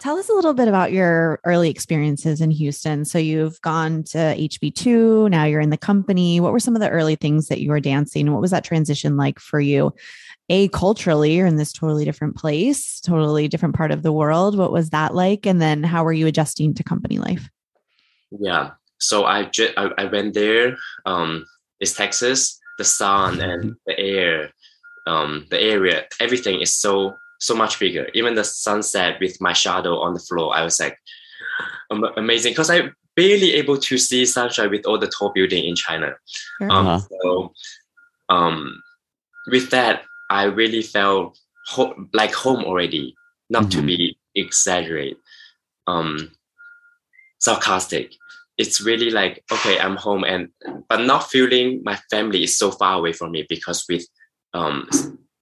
Tell 0.00 0.16
us 0.16 0.28
a 0.28 0.32
little 0.32 0.54
bit 0.54 0.68
about 0.68 0.92
your 0.92 1.40
early 1.44 1.68
experiences 1.68 2.40
in 2.40 2.50
Houston. 2.50 3.04
So 3.04 3.18
you've 3.18 3.60
gone 3.62 4.04
to 4.04 4.18
HB2, 4.18 5.30
now 5.30 5.44
you're 5.44 5.60
in 5.60 5.70
the 5.70 5.76
company. 5.76 6.40
What 6.40 6.52
were 6.52 6.60
some 6.60 6.76
of 6.76 6.80
the 6.80 6.88
early 6.88 7.16
things 7.16 7.48
that 7.48 7.60
you 7.60 7.70
were 7.70 7.80
dancing? 7.80 8.32
What 8.32 8.40
was 8.40 8.52
that 8.52 8.64
transition 8.64 9.16
like 9.16 9.38
for 9.38 9.60
you? 9.60 9.92
A 10.48 10.68
culturally, 10.68 11.34
you're 11.34 11.46
in 11.46 11.56
this 11.56 11.72
totally 11.72 12.04
different 12.04 12.36
place, 12.36 13.00
totally 13.00 13.48
different 13.48 13.74
part 13.74 13.90
of 13.90 14.02
the 14.02 14.12
world. 14.12 14.56
What 14.56 14.72
was 14.72 14.90
that 14.90 15.14
like? 15.14 15.46
And 15.46 15.60
then 15.60 15.82
how 15.82 16.04
were 16.04 16.12
you 16.12 16.26
adjusting 16.26 16.74
to 16.74 16.84
company 16.84 17.18
life? 17.18 17.48
Yeah. 18.40 18.72
So 18.98 19.24
I 19.24 19.44
just, 19.44 19.72
I, 19.76 19.90
I 19.98 20.04
went 20.06 20.34
there. 20.34 20.76
Um, 21.06 21.46
it's 21.80 21.94
Texas. 21.94 22.58
The 22.78 22.84
sun 22.84 23.40
and 23.40 23.76
the 23.86 23.98
air 23.98 24.52
um, 25.06 25.46
the 25.50 25.60
area, 25.60 26.04
everything 26.20 26.60
is 26.60 26.74
so 26.74 27.16
so 27.38 27.54
much 27.54 27.80
bigger. 27.80 28.08
Even 28.14 28.34
the 28.34 28.44
sunset 28.44 29.18
with 29.20 29.40
my 29.40 29.52
shadow 29.52 29.98
on 29.98 30.14
the 30.14 30.20
floor, 30.20 30.54
I 30.54 30.62
was 30.62 30.78
like 30.78 30.96
amazing 32.16 32.52
because 32.52 32.70
I 32.70 32.90
barely 33.16 33.54
able 33.54 33.76
to 33.76 33.98
see 33.98 34.24
sunshine 34.24 34.70
with 34.70 34.86
all 34.86 34.98
the 34.98 35.08
tall 35.08 35.32
building 35.34 35.64
in 35.64 35.74
China. 35.74 36.14
Um, 36.60 36.70
uh-huh. 36.70 37.00
So 37.22 37.52
um, 38.28 38.80
with 39.48 39.70
that, 39.70 40.02
I 40.30 40.44
really 40.44 40.82
felt 40.82 41.38
ho- 41.66 42.08
like 42.12 42.32
home 42.32 42.64
already. 42.64 43.14
Not 43.50 43.64
mm-hmm. 43.64 43.80
to 43.80 43.86
be 43.86 44.18
exaggerate, 44.34 45.18
um, 45.86 46.30
sarcastic. 47.38 48.14
It's 48.58 48.80
really 48.80 49.10
like 49.10 49.42
okay, 49.52 49.78
I'm 49.78 49.96
home, 49.96 50.24
and 50.24 50.48
but 50.88 51.00
not 51.00 51.30
feeling 51.30 51.82
my 51.84 51.96
family 52.10 52.42
is 52.44 52.56
so 52.56 52.70
far 52.70 52.98
away 52.98 53.12
from 53.12 53.32
me 53.32 53.46
because 53.48 53.84
with 53.88 54.06
um, 54.54 54.88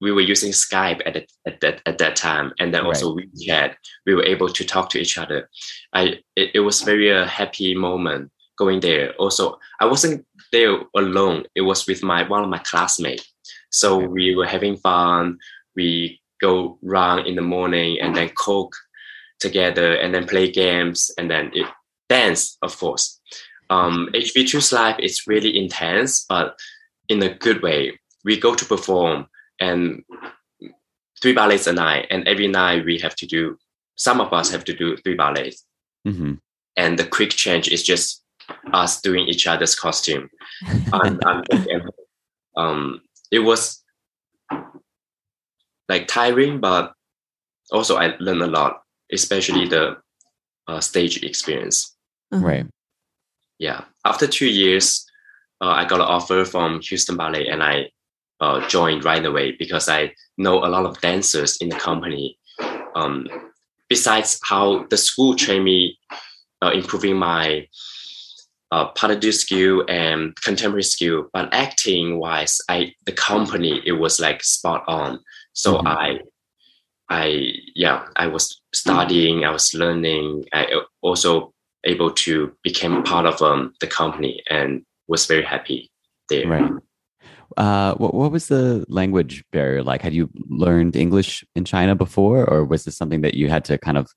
we 0.01 0.13
were 0.13 0.21
using 0.21 0.53
Skype 0.53 1.03
at, 1.05 1.17
at 1.47 1.61
that 1.61 1.83
at 1.87 1.99
that 1.99 2.17
time, 2.17 2.53
and 2.59 2.73
then 2.73 2.87
also 2.87 3.15
right. 3.15 3.27
WeChat. 3.35 3.75
We 4.07 4.15
were 4.15 4.25
able 4.25 4.49
to 4.49 4.65
talk 4.65 4.91
to 4.91 4.99
each 4.99 5.19
other. 5.19 5.49
I 5.93 6.21
it, 6.37 6.51
it 6.55 6.61
was 6.61 6.83
very 6.83 7.11
a 7.11 7.27
happy 7.27 7.75
moment 7.75 8.31
going 8.59 8.81
there. 8.81 9.13
Also, 9.15 9.59
I 9.81 9.87
wasn't 9.87 10.27
there 10.53 10.79
alone. 10.97 11.45
It 11.55 11.63
was 11.63 11.87
with 11.87 12.03
my 12.03 12.27
one 12.29 12.45
of 12.45 12.51
my 12.51 12.59
classmates. 12.59 13.33
So 13.71 13.99
we 13.99 14.35
were 14.35 14.47
having 14.47 14.77
fun. 14.77 15.39
We 15.77 16.21
go 16.41 16.79
run 16.83 17.27
in 17.27 17.37
the 17.37 17.43
morning 17.43 18.01
and 18.01 18.17
then 18.17 18.31
cook 18.35 18.75
together 19.39 19.95
and 19.95 20.15
then 20.15 20.27
play 20.27 20.51
games 20.51 21.11
and 21.19 21.31
then 21.31 21.51
it, 21.55 21.67
dance, 22.11 22.59
of 22.61 22.79
course. 22.79 23.19
Um, 23.71 24.11
HB2's 24.13 24.73
life 24.73 24.99
is 24.99 25.27
really 25.27 25.57
intense, 25.57 26.27
but 26.29 26.59
in 27.09 27.23
a 27.23 27.35
good 27.35 27.63
way 27.63 27.99
we 28.25 28.39
go 28.39 28.55
to 28.55 28.65
perform 28.65 29.27
and 29.61 30.03
three 31.21 31.35
ballets 31.35 31.67
a 31.67 31.73
night 31.73 32.07
and 32.11 32.27
every 32.27 32.47
night 32.47 32.85
we 32.85 32.99
have 32.99 33.15
to 33.17 33.27
do 33.27 33.59
some 33.97 34.21
of 34.21 34.33
us 34.33 34.51
have 34.51 34.65
to 34.65 34.75
do 34.75 34.97
three 34.97 35.15
ballets 35.15 35.67
mm-hmm. 36.07 36.35
and 36.77 36.99
the 36.99 37.05
quick 37.05 37.31
change 37.31 37.69
is 37.69 37.83
just 37.83 38.23
us 38.73 39.01
doing 39.01 39.27
each 39.29 39.47
other's 39.47 39.75
costume 39.75 40.29
um, 42.57 43.01
it 43.31 43.41
was 43.41 43.83
like 45.89 46.07
tiring 46.07 46.61
but 46.61 46.93
also 47.73 47.97
i 47.97 48.15
learned 48.21 48.43
a 48.43 48.47
lot 48.47 48.83
especially 49.13 49.67
the 49.67 49.97
uh, 50.69 50.81
stage 50.81 51.23
experience 51.23 51.97
right 52.31 52.67
yeah 53.59 53.85
after 54.05 54.27
two 54.27 54.47
years 54.47 55.07
uh, 55.61 55.69
i 55.69 55.85
got 55.85 56.01
an 56.01 56.07
offer 56.07 56.45
from 56.45 56.81
houston 56.81 57.17
ballet 57.17 57.49
and 57.49 57.63
i 57.63 57.87
uh, 58.41 58.67
joined 58.69 59.05
right 59.05 59.25
away 59.25 59.53
because 59.53 59.89
I 59.89 60.15
know 60.39 60.65
a 60.65 60.69
lot 60.69 60.87
of 60.87 61.01
dancers 61.01 61.59
in 61.59 61.69
the 61.69 61.77
company. 61.77 62.39
Um, 62.95 63.27
besides 63.89 64.41
how 64.43 64.87
the 64.89 64.97
school 64.97 65.35
trained 65.35 65.65
me, 65.65 65.99
uh, 66.63 66.71
improving 66.71 67.17
my 67.17 67.67
uh, 68.73 68.87
pas 68.89 69.17
de 69.17 69.33
skill 69.33 69.85
and 69.89 70.35
contemporary 70.43 70.83
skill, 70.83 71.29
but 71.33 71.53
acting 71.53 72.19
wise, 72.19 72.61
I 72.69 72.95
the 73.05 73.13
company 73.13 73.83
it 73.85 73.93
was 73.93 74.21
like 74.21 74.43
spot 74.43 74.85
on. 74.87 75.21
So 75.53 75.79
mm-hmm. 75.79 75.89
I, 75.89 76.21
I 77.11 77.53
yeah, 77.75 78.07
I 78.17 78.29
was 78.29 78.63
studying, 78.73 79.45
I 79.45 79.51
was 79.51 79.75
learning. 79.75 80.45
I 80.53 80.83
also 81.03 81.53
able 81.85 82.11
to 82.13 82.53
become 82.63 83.03
part 83.03 83.27
of 83.27 83.41
um, 83.43 83.73
the 83.81 83.87
company 83.87 84.43
and 84.51 84.83
was 85.09 85.27
very 85.27 85.43
happy 85.43 85.91
there. 86.29 86.47
Right. 86.47 86.71
Uh, 87.57 87.95
what, 87.95 88.15
what 88.15 88.31
was 88.31 88.47
the 88.47 88.85
language 88.89 89.45
barrier 89.53 89.83
like? 89.83 90.03
Had 90.03 90.15
you 90.15 90.31
learned 90.49 90.95
English 90.95 91.45
in 91.55 91.65
China 91.65 91.95
before, 91.95 92.49
or 92.49 92.65
was 92.65 92.85
this 92.85 92.97
something 92.97 93.23
that 93.23 93.35
you 93.35 93.49
had 93.49 93.65
to 93.67 93.79
kind 93.79 93.99
of 93.99 94.09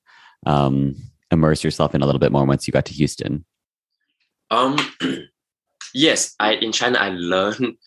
um, 0.46 0.96
immerse 1.32 1.64
yourself 1.64 1.96
in 1.96 2.02
a 2.02 2.06
little 2.06 2.20
bit 2.20 2.32
more 2.32 2.46
once 2.46 2.68
you 2.68 2.72
got 2.72 2.86
to 2.86 2.94
Houston? 2.94 3.44
Um, 4.52 4.78
yes, 5.94 6.36
I 6.40 6.54
in 6.54 6.72
China 6.72 7.00
I 7.00 7.10
learned. 7.10 7.78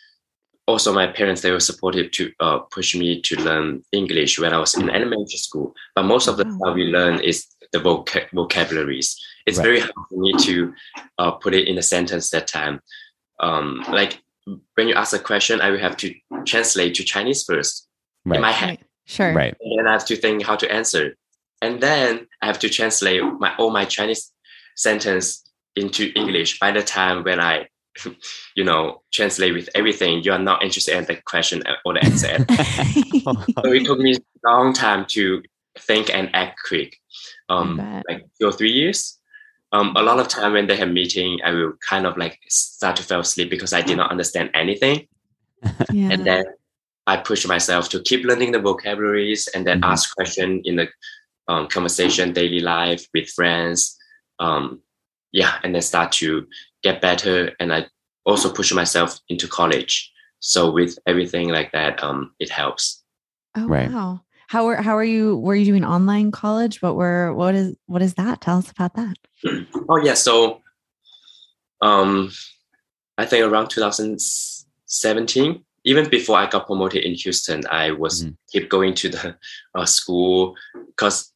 Also, 0.68 0.92
my 0.92 1.06
parents 1.06 1.42
they 1.42 1.52
were 1.52 1.60
supportive 1.60 2.10
to 2.10 2.32
uh, 2.40 2.58
push 2.58 2.96
me 2.96 3.22
to 3.22 3.36
learn 3.36 3.82
English 3.92 4.40
when 4.40 4.52
I 4.52 4.58
was 4.58 4.74
in 4.74 4.90
elementary 4.90 5.38
school. 5.38 5.72
But 5.94 6.06
most 6.06 6.26
of 6.26 6.38
the 6.38 6.42
stuff 6.42 6.74
we 6.74 6.86
learn 6.86 7.20
is 7.20 7.46
the 7.76 7.88
voc- 7.88 8.30
vocabularies. 8.32 9.20
It's 9.46 9.58
right. 9.58 9.64
very 9.64 9.80
hard 9.80 9.92
for 10.10 10.18
me 10.18 10.32
to 10.40 10.74
uh, 11.18 11.30
put 11.32 11.54
it 11.54 11.68
in 11.68 11.78
a 11.78 11.82
sentence 11.82 12.30
that 12.30 12.46
time. 12.48 12.80
Um, 13.40 13.84
like 13.90 14.22
when 14.74 14.88
you 14.88 14.94
ask 14.94 15.14
a 15.14 15.18
question, 15.18 15.60
I 15.60 15.70
will 15.70 15.78
have 15.78 15.96
to 15.98 16.14
translate 16.44 16.94
to 16.96 17.04
Chinese 17.04 17.44
first 17.44 17.88
right. 18.24 18.36
in 18.36 18.42
my 18.42 18.52
head. 18.52 18.68
Right. 18.68 18.80
Sure. 19.06 19.32
Right. 19.32 19.56
And 19.60 19.78
then 19.78 19.88
I 19.88 19.92
have 19.92 20.06
to 20.06 20.16
think 20.16 20.44
how 20.44 20.56
to 20.56 20.72
answer. 20.72 21.16
And 21.62 21.80
then 21.80 22.26
I 22.42 22.46
have 22.46 22.58
to 22.60 22.68
translate 22.68 23.22
my 23.38 23.54
all 23.56 23.70
my 23.70 23.84
Chinese 23.84 24.32
sentence 24.76 25.44
into 25.74 26.12
English. 26.14 26.58
By 26.58 26.72
the 26.72 26.82
time 26.82 27.22
when 27.22 27.40
I, 27.40 27.68
you 28.56 28.64
know, 28.64 29.02
translate 29.12 29.54
with 29.54 29.68
everything, 29.74 30.22
you 30.22 30.32
are 30.32 30.38
not 30.38 30.62
interested 30.62 30.96
in 30.96 31.04
the 31.04 31.16
question 31.24 31.62
or 31.84 31.94
the 31.94 32.04
answer. 32.04 32.36
so 33.62 33.72
it 33.72 33.84
took 33.86 33.98
me 33.98 34.16
a 34.16 34.48
long 34.50 34.72
time 34.72 35.06
to 35.10 35.42
think 35.78 36.12
and 36.12 36.34
act 36.34 36.58
quick. 36.66 36.96
Um, 37.48 38.02
like 38.09 38.26
two 38.40 38.48
or 38.48 38.52
three 38.52 38.72
years. 38.72 39.18
Um, 39.72 39.94
a 39.96 40.02
lot 40.02 40.18
of 40.18 40.28
time 40.28 40.52
when 40.52 40.66
they 40.66 40.76
have 40.76 40.90
meeting, 40.90 41.38
I 41.44 41.50
will 41.52 41.74
kind 41.87 42.06
of 42.06 42.16
like 42.16 42.38
start 42.48 42.96
to 42.96 43.02
fall 43.02 43.20
asleep 43.20 43.50
because 43.50 43.72
I 43.72 43.82
did 43.82 43.96
not 43.96 44.11
understand 44.11 44.50
anything. 44.54 45.06
Yeah. 45.92 46.11
And 46.12 46.24
then 46.24 46.44
I 47.06 47.16
push 47.16 47.46
myself 47.46 47.88
to 47.90 48.00
keep 48.02 48.24
learning 48.24 48.52
the 48.52 48.59
vocabularies 48.59 49.48
and 49.48 49.66
then 49.66 49.80
mm-hmm. 49.80 49.92
ask 49.92 50.14
question 50.14 50.61
in 50.64 50.76
the 50.76 50.88
um, 51.48 51.68
conversation, 51.68 52.32
daily 52.32 52.61
life 52.61 53.06
with 53.14 53.28
friends. 53.30 53.96
Um, 54.38 54.80
yeah, 55.32 55.59
and 55.62 55.74
then 55.74 55.82
start 55.82 56.12
to 56.12 56.46
get 56.82 57.00
better. 57.00 57.52
And 57.61 57.72
I 57.72 57.87
also 58.24 58.52
push 58.52 58.72
myself 58.72 59.18
into 59.28 59.46
college. 59.46 60.12
So 60.40 60.70
with 60.70 60.98
everything 61.06 61.48
like 61.48 61.72
that, 61.72 62.02
um, 62.02 62.35
it 62.38 62.50
helps. 62.50 63.02
Oh 63.56 63.66
right. 63.66 63.90
wow! 63.90 64.20
How 64.48 64.66
are 64.68 64.76
how 64.82 64.96
are 64.96 65.04
you? 65.04 65.37
Were 65.38 65.54
you 65.54 65.64
doing 65.64 65.85
online 65.85 66.30
college? 66.30 66.80
What 66.82 66.96
were 66.96 67.32
what 67.35 67.54
is 67.54 67.76
what 67.87 68.02
is 68.02 68.14
that? 68.14 68.40
Tell 68.40 68.59
us 68.59 68.70
about 68.70 68.94
that. 68.94 69.16
Oh 69.88 69.98
yeah, 70.04 70.14
so 70.14 70.62
um, 71.80 72.32
I 73.16 73.24
think 73.24 73.44
around 73.44 73.68
2017 73.68 75.64
even 75.87 76.11
before 76.11 76.37
I 76.37 76.46
got 76.46 76.66
promoted 76.66 77.04
in 77.04 77.14
Houston, 77.14 77.62
I 77.70 77.92
was 77.92 78.24
mm-hmm. 78.24 78.35
keep 78.50 78.68
going 78.68 78.92
to 78.94 79.09
the 79.09 79.37
uh, 79.74 79.87
school 79.87 80.56
because, 80.74 81.32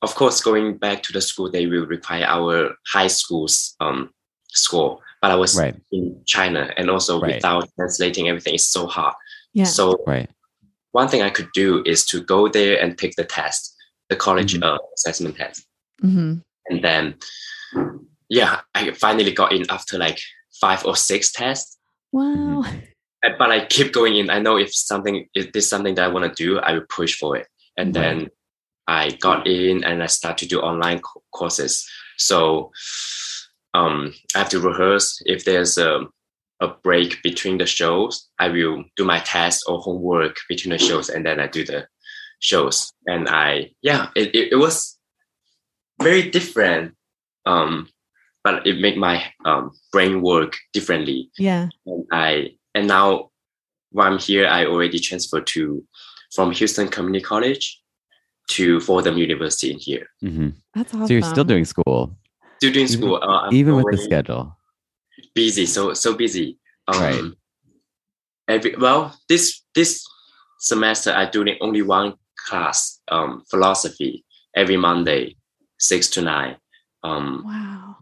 of 0.00 0.14
course, 0.14 0.40
going 0.40 0.78
back 0.78 1.02
to 1.04 1.12
the 1.12 1.20
school, 1.20 1.50
they 1.50 1.66
will 1.66 1.86
require 1.86 2.24
our 2.24 2.74
high 2.86 3.08
school's 3.08 3.76
um, 3.78 4.10
score. 4.48 4.98
But 5.20 5.32
I 5.32 5.34
was 5.36 5.56
right. 5.56 5.76
in 5.92 6.18
China, 6.24 6.72
and 6.78 6.90
also 6.90 7.20
right. 7.20 7.34
without 7.34 7.68
translating 7.76 8.28
everything, 8.28 8.54
it's 8.54 8.64
so 8.64 8.86
hard. 8.86 9.14
Yeah. 9.52 9.64
So 9.64 10.02
right. 10.06 10.30
One 10.92 11.08
thing 11.08 11.22
I 11.22 11.30
could 11.30 11.48
do 11.52 11.82
is 11.84 12.04
to 12.06 12.22
go 12.22 12.48
there 12.48 12.80
and 12.80 12.96
take 12.96 13.16
the 13.16 13.24
test, 13.24 13.74
the 14.08 14.16
college 14.16 14.54
mm-hmm. 14.54 14.62
uh, 14.62 14.78
assessment 14.94 15.36
test, 15.36 15.66
mm-hmm. 16.02 16.36
and 16.68 16.84
then 16.84 17.14
yeah, 18.28 18.60
I 18.74 18.92
finally 18.92 19.32
got 19.32 19.52
in 19.52 19.66
after 19.68 19.98
like 19.98 20.18
five 20.60 20.86
or 20.86 20.96
six 20.96 21.32
tests. 21.32 21.78
Wow. 22.12 22.62
Mm-hmm 22.64 22.78
but 23.38 23.50
I 23.50 23.64
keep 23.66 23.92
going 23.92 24.16
in. 24.16 24.30
I 24.30 24.40
know 24.40 24.56
if 24.56 24.74
something 24.74 25.28
if 25.34 25.52
this 25.52 25.68
something 25.68 25.94
that 25.94 26.04
I 26.04 26.08
want 26.08 26.24
to 26.24 26.42
do, 26.42 26.58
I 26.58 26.72
will 26.72 26.86
push 26.88 27.14
for 27.14 27.36
it. 27.36 27.46
And 27.76 27.94
then 27.94 28.30
I 28.86 29.10
got 29.10 29.46
in 29.46 29.84
and 29.84 30.02
I 30.02 30.06
start 30.06 30.38
to 30.38 30.46
do 30.46 30.60
online 30.60 30.98
co- 30.98 31.22
courses. 31.32 31.88
So 32.18 32.72
um, 33.74 34.12
I 34.34 34.38
have 34.38 34.48
to 34.50 34.60
rehearse. 34.60 35.22
If 35.24 35.44
there's 35.44 35.78
a, 35.78 36.06
a 36.62 36.68
break 36.68 37.22
between 37.22 37.58
the 37.58 37.66
shows, 37.66 38.28
I 38.38 38.48
will 38.48 38.84
do 38.96 39.04
my 39.04 39.18
tests 39.18 39.64
or 39.66 39.80
homework 39.80 40.36
between 40.48 40.72
the 40.72 40.78
shows, 40.78 41.10
and 41.10 41.26
then 41.26 41.40
I 41.40 41.48
do 41.48 41.64
the 41.64 41.86
shows. 42.38 42.92
And 43.06 43.28
I 43.28 43.72
yeah, 43.82 44.08
it, 44.14 44.34
it, 44.34 44.52
it 44.52 44.56
was 44.56 44.98
very 46.00 46.30
different. 46.30 46.94
Um, 47.44 47.88
but 48.44 48.66
it 48.66 48.80
made 48.80 48.96
my 48.96 49.24
um, 49.44 49.70
brain 49.92 50.22
work 50.22 50.56
differently. 50.72 51.30
Yeah. 51.38 51.68
And 51.86 52.06
I 52.12 52.56
and 52.74 52.88
now 52.88 53.30
while 53.90 54.12
I'm 54.12 54.18
here, 54.18 54.46
I 54.46 54.66
already 54.66 54.98
transferred 54.98 55.46
to 55.48 55.84
from 56.34 56.52
Houston 56.52 56.88
Community 56.88 57.22
College 57.22 57.80
to 58.50 58.80
Fordham 58.80 59.18
University 59.18 59.70
in 59.72 59.78
here. 59.78 60.06
Mm-hmm. 60.24 60.48
That's 60.74 60.94
awesome. 60.94 61.06
So 61.06 61.12
you're 61.12 61.22
still 61.22 61.44
doing 61.44 61.64
school. 61.64 62.16
Still 62.58 62.72
doing 62.72 62.88
school, 62.88 63.16
even, 63.16 63.28
uh, 63.28 63.48
even 63.52 63.76
with 63.76 63.86
the 63.90 63.98
schedule. 63.98 64.56
Busy, 65.34 65.66
so 65.66 65.94
so 65.94 66.14
busy. 66.14 66.58
Um, 66.88 67.00
right. 67.00 67.24
Every 68.48 68.76
well, 68.76 69.16
this 69.28 69.62
this 69.74 70.04
semester 70.58 71.10
I'm 71.12 71.30
doing 71.30 71.56
only 71.60 71.82
one 71.82 72.14
class, 72.48 73.00
um, 73.08 73.42
philosophy, 73.50 74.24
every 74.54 74.76
Monday, 74.76 75.36
six 75.78 76.08
to 76.10 76.22
nine. 76.22 76.56
Um, 77.02 77.42
wow. 77.44 77.96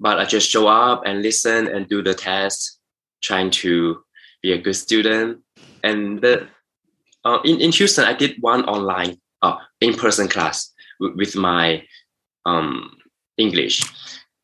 But 0.00 0.18
I 0.18 0.24
just 0.24 0.50
show 0.50 0.66
up 0.66 1.02
and 1.06 1.22
listen 1.22 1.68
and 1.68 1.88
do 1.88 2.02
the 2.02 2.14
test 2.14 2.80
trying 3.22 3.50
to 3.50 4.02
be 4.42 4.52
a 4.52 4.58
good 4.58 4.74
student. 4.74 5.38
And 5.84 6.20
the, 6.20 6.48
uh, 7.24 7.38
in, 7.44 7.60
in 7.60 7.70
Houston, 7.72 8.04
I 8.04 8.12
did 8.12 8.36
one 8.40 8.64
online 8.64 9.20
uh, 9.42 9.58
in-person 9.80 10.28
class 10.28 10.72
w- 11.00 11.16
with 11.16 11.36
my 11.36 11.84
um, 12.44 12.96
English. 13.38 13.84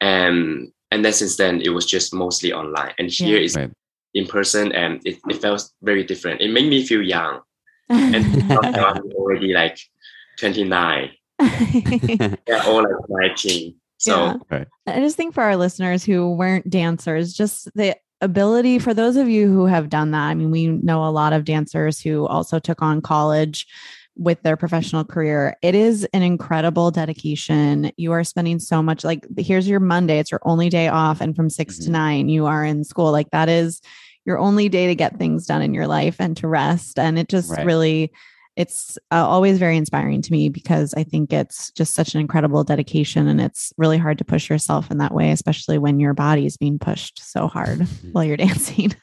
And, 0.00 0.70
and 0.90 1.04
then 1.04 1.12
since 1.12 1.36
then, 1.36 1.60
it 1.60 1.70
was 1.70 1.86
just 1.86 2.14
mostly 2.14 2.52
online. 2.52 2.92
And 2.98 3.10
here 3.10 3.38
yeah. 3.38 3.44
is 3.44 3.56
right. 3.56 3.70
in 4.14 4.26
person 4.26 4.72
and 4.72 5.00
it, 5.06 5.18
it 5.28 5.40
felt 5.40 5.68
very 5.82 6.04
different. 6.04 6.40
It 6.40 6.50
made 6.50 6.68
me 6.68 6.84
feel 6.86 7.02
young. 7.02 7.40
and 7.88 8.52
I'm 8.52 9.02
already 9.12 9.52
like 9.52 9.78
29. 10.38 11.10
yeah, 11.40 12.62
all 12.66 12.82
like 12.82 13.08
19. 13.08 13.74
So 13.98 14.40
yeah. 14.50 14.64
I 14.86 15.00
just 15.00 15.16
think 15.16 15.34
for 15.34 15.42
our 15.42 15.56
listeners 15.56 16.04
who 16.04 16.34
weren't 16.34 16.70
dancers, 16.70 17.32
just 17.32 17.68
the 17.74 17.96
ability 18.20 18.78
for 18.78 18.94
those 18.94 19.16
of 19.16 19.28
you 19.28 19.48
who 19.48 19.66
have 19.66 19.88
done 19.88 20.12
that. 20.12 20.28
I 20.28 20.34
mean, 20.34 20.50
we 20.50 20.66
know 20.66 21.04
a 21.04 21.10
lot 21.10 21.32
of 21.32 21.44
dancers 21.44 22.00
who 22.00 22.26
also 22.26 22.58
took 22.58 22.82
on 22.82 23.00
college 23.00 23.66
with 24.18 24.42
their 24.42 24.56
professional 24.56 25.04
career. 25.04 25.56
It 25.62 25.74
is 25.74 26.06
an 26.12 26.22
incredible 26.22 26.90
dedication. 26.90 27.92
You 27.96 28.12
are 28.12 28.24
spending 28.24 28.58
so 28.58 28.82
much 28.82 29.04
like 29.04 29.26
here's 29.36 29.68
your 29.68 29.80
Monday, 29.80 30.18
it's 30.18 30.30
your 30.30 30.40
only 30.44 30.68
day 30.68 30.88
off 30.88 31.20
and 31.20 31.34
from 31.34 31.48
6 31.48 31.74
mm-hmm. 31.74 31.84
to 31.84 31.90
9 31.90 32.28
you 32.28 32.46
are 32.46 32.64
in 32.64 32.84
school. 32.84 33.12
Like 33.12 33.30
that 33.30 33.48
is 33.48 33.80
your 34.26 34.38
only 34.38 34.68
day 34.68 34.88
to 34.88 34.94
get 34.94 35.18
things 35.18 35.46
done 35.46 35.62
in 35.62 35.72
your 35.72 35.86
life 35.86 36.16
and 36.18 36.36
to 36.36 36.48
rest 36.48 36.98
and 36.98 37.18
it 37.18 37.28
just 37.28 37.50
right. 37.50 37.64
really 37.64 38.12
it's 38.58 38.98
uh, 39.12 39.24
always 39.24 39.56
very 39.56 39.76
inspiring 39.76 40.20
to 40.20 40.32
me 40.32 40.48
because 40.48 40.92
I 40.94 41.04
think 41.04 41.32
it's 41.32 41.70
just 41.70 41.94
such 41.94 42.14
an 42.16 42.20
incredible 42.20 42.64
dedication 42.64 43.28
and 43.28 43.40
it's 43.40 43.72
really 43.78 43.98
hard 43.98 44.18
to 44.18 44.24
push 44.24 44.50
yourself 44.50 44.90
in 44.90 44.98
that 44.98 45.14
way, 45.14 45.30
especially 45.30 45.78
when 45.78 46.00
your 46.00 46.12
body 46.12 46.44
is 46.44 46.56
being 46.56 46.76
pushed 46.76 47.20
so 47.24 47.46
hard 47.46 47.86
while 48.10 48.24
you're 48.24 48.36
dancing. 48.48 48.96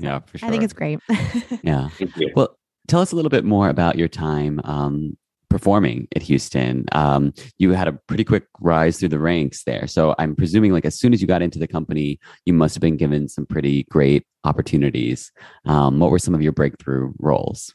yeah, 0.00 0.18
for 0.26 0.38
sure. 0.38 0.48
I 0.48 0.50
think 0.50 0.64
it's 0.64 0.72
great. 0.72 0.98
yeah. 1.62 1.88
Well, 2.34 2.58
tell 2.90 3.00
us 3.00 3.12
a 3.12 3.16
little 3.16 3.30
bit 3.30 3.44
more 3.44 3.68
about 3.68 3.96
your 3.96 4.08
time 4.08 4.60
um, 4.64 5.16
performing 5.48 6.08
at 6.14 6.22
Houston. 6.22 6.84
Um, 6.92 7.32
you 7.58 7.72
had 7.72 7.88
a 7.88 7.92
pretty 8.06 8.24
quick 8.24 8.44
rise 8.60 8.98
through 8.98 9.08
the 9.08 9.18
ranks 9.18 9.64
there. 9.64 9.86
So 9.86 10.14
I'm 10.18 10.36
presuming, 10.36 10.72
like, 10.72 10.84
as 10.84 10.98
soon 10.98 11.12
as 11.12 11.20
you 11.20 11.26
got 11.26 11.42
into 11.42 11.58
the 11.58 11.66
company, 11.66 12.18
you 12.44 12.52
must 12.52 12.74
have 12.74 12.82
been 12.82 12.96
given 12.96 13.28
some 13.28 13.46
pretty 13.46 13.84
great 13.84 14.26
opportunities. 14.44 15.32
Um, 15.64 15.98
what 15.98 16.10
were 16.10 16.18
some 16.18 16.34
of 16.34 16.42
your 16.42 16.52
breakthrough 16.52 17.12
roles? 17.18 17.72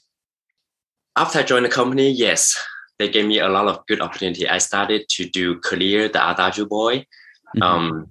after 1.15 1.39
I 1.39 1.43
joined 1.43 1.65
the 1.65 1.69
company, 1.69 2.09
yes, 2.09 2.59
they 2.99 3.09
gave 3.09 3.25
me 3.25 3.39
a 3.39 3.47
lot 3.47 3.67
of 3.67 3.85
good 3.87 4.01
opportunity. 4.01 4.47
I 4.47 4.57
started 4.57 5.07
to 5.09 5.29
do 5.29 5.59
Clear, 5.59 6.09
the 6.09 6.29
Adagio 6.29 6.65
Boy, 6.65 6.99
mm-hmm. 6.99 7.63
um, 7.63 8.07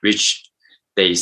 which 0.00 0.42
they 0.96 1.14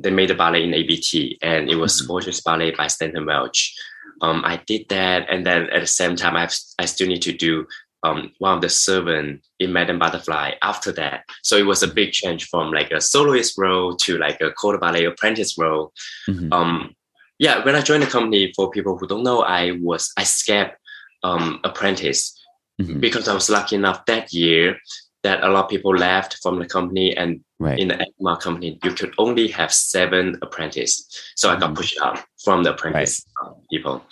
they 0.00 0.10
made 0.10 0.30
a 0.30 0.34
ballet 0.34 0.64
in 0.64 0.74
ABT, 0.74 1.38
and 1.40 1.70
it 1.70 1.76
was 1.76 2.02
mm-hmm. 2.02 2.38
ballet 2.44 2.72
by 2.72 2.88
Stanton 2.88 3.26
Welch. 3.26 3.74
Um, 4.20 4.42
I 4.44 4.60
did 4.66 4.88
that, 4.88 5.26
and 5.30 5.44
then 5.44 5.70
at 5.70 5.80
the 5.80 5.86
same 5.86 6.16
time, 6.16 6.36
I 6.36 6.48
I 6.78 6.86
still 6.86 7.08
need 7.08 7.22
to 7.22 7.32
do 7.32 7.66
um, 8.04 8.32
one 8.38 8.54
of 8.56 8.60
the 8.60 8.68
servant 8.68 9.42
in 9.58 9.72
Madame 9.72 9.98
Butterfly 9.98 10.52
after 10.62 10.92
that. 10.92 11.24
So 11.42 11.56
it 11.56 11.66
was 11.66 11.82
a 11.82 11.88
big 11.88 12.12
change 12.12 12.48
from 12.48 12.70
like 12.70 12.90
a 12.90 13.00
soloist 13.00 13.56
role 13.58 13.96
to 13.96 14.18
like 14.18 14.40
a 14.40 14.52
corps 14.52 14.74
de 14.74 14.78
ballet 14.78 15.06
apprentice 15.06 15.56
role. 15.58 15.92
Mm-hmm. 16.28 16.52
Um, 16.52 16.94
yeah, 17.38 17.64
when 17.64 17.74
I 17.74 17.80
joined 17.80 18.02
the 18.02 18.06
company, 18.06 18.52
for 18.54 18.70
people 18.70 18.96
who 18.96 19.06
don't 19.06 19.24
know, 19.24 19.42
I 19.42 19.72
was 19.80 20.12
I 20.16 20.24
skipped 20.24 20.76
um, 21.22 21.60
apprentice 21.64 22.38
mm-hmm. 22.80 23.00
because 23.00 23.26
I 23.26 23.34
was 23.34 23.50
lucky 23.50 23.76
enough 23.76 24.04
that 24.04 24.32
year 24.32 24.78
that 25.24 25.42
a 25.42 25.48
lot 25.48 25.64
of 25.64 25.70
people 25.70 25.96
left 25.96 26.38
from 26.42 26.58
the 26.58 26.66
company, 26.66 27.16
and 27.16 27.42
right. 27.58 27.78
in 27.78 27.88
the 27.88 27.94
AGMA 27.94 28.40
company, 28.40 28.78
you 28.84 28.92
could 28.92 29.12
only 29.18 29.48
have 29.48 29.72
seven 29.72 30.38
apprentices. 30.42 31.08
So. 31.34 31.50
I 31.50 31.54
got 31.58 31.70
mm-hmm. 31.70 31.74
pushed 31.74 32.00
out 32.00 32.20
from 32.44 32.62
the 32.62 32.74
apprentice 32.74 33.26
right. 33.42 33.50
Uh, 33.50 33.54
people, 33.70 34.04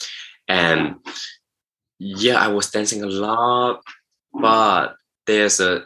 and 0.49 0.97
yeah, 1.99 2.37
I 2.37 2.49
was 2.49 2.71
dancing 2.71 3.03
a 3.03 3.07
lot, 3.07 3.83
but 4.33 4.97
there's 5.27 5.61
a 5.61 5.85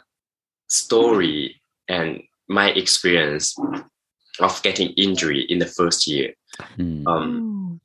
story 0.69 1.61
and 1.89 2.23
my 2.49 2.71
experience 2.71 3.55
of 4.41 4.63
getting 4.63 4.91
injury 4.91 5.41
in 5.43 5.59
the 5.59 5.67
first 5.67 6.07
year. 6.07 6.35
Mm. 6.79 7.07
Um, 7.07 7.81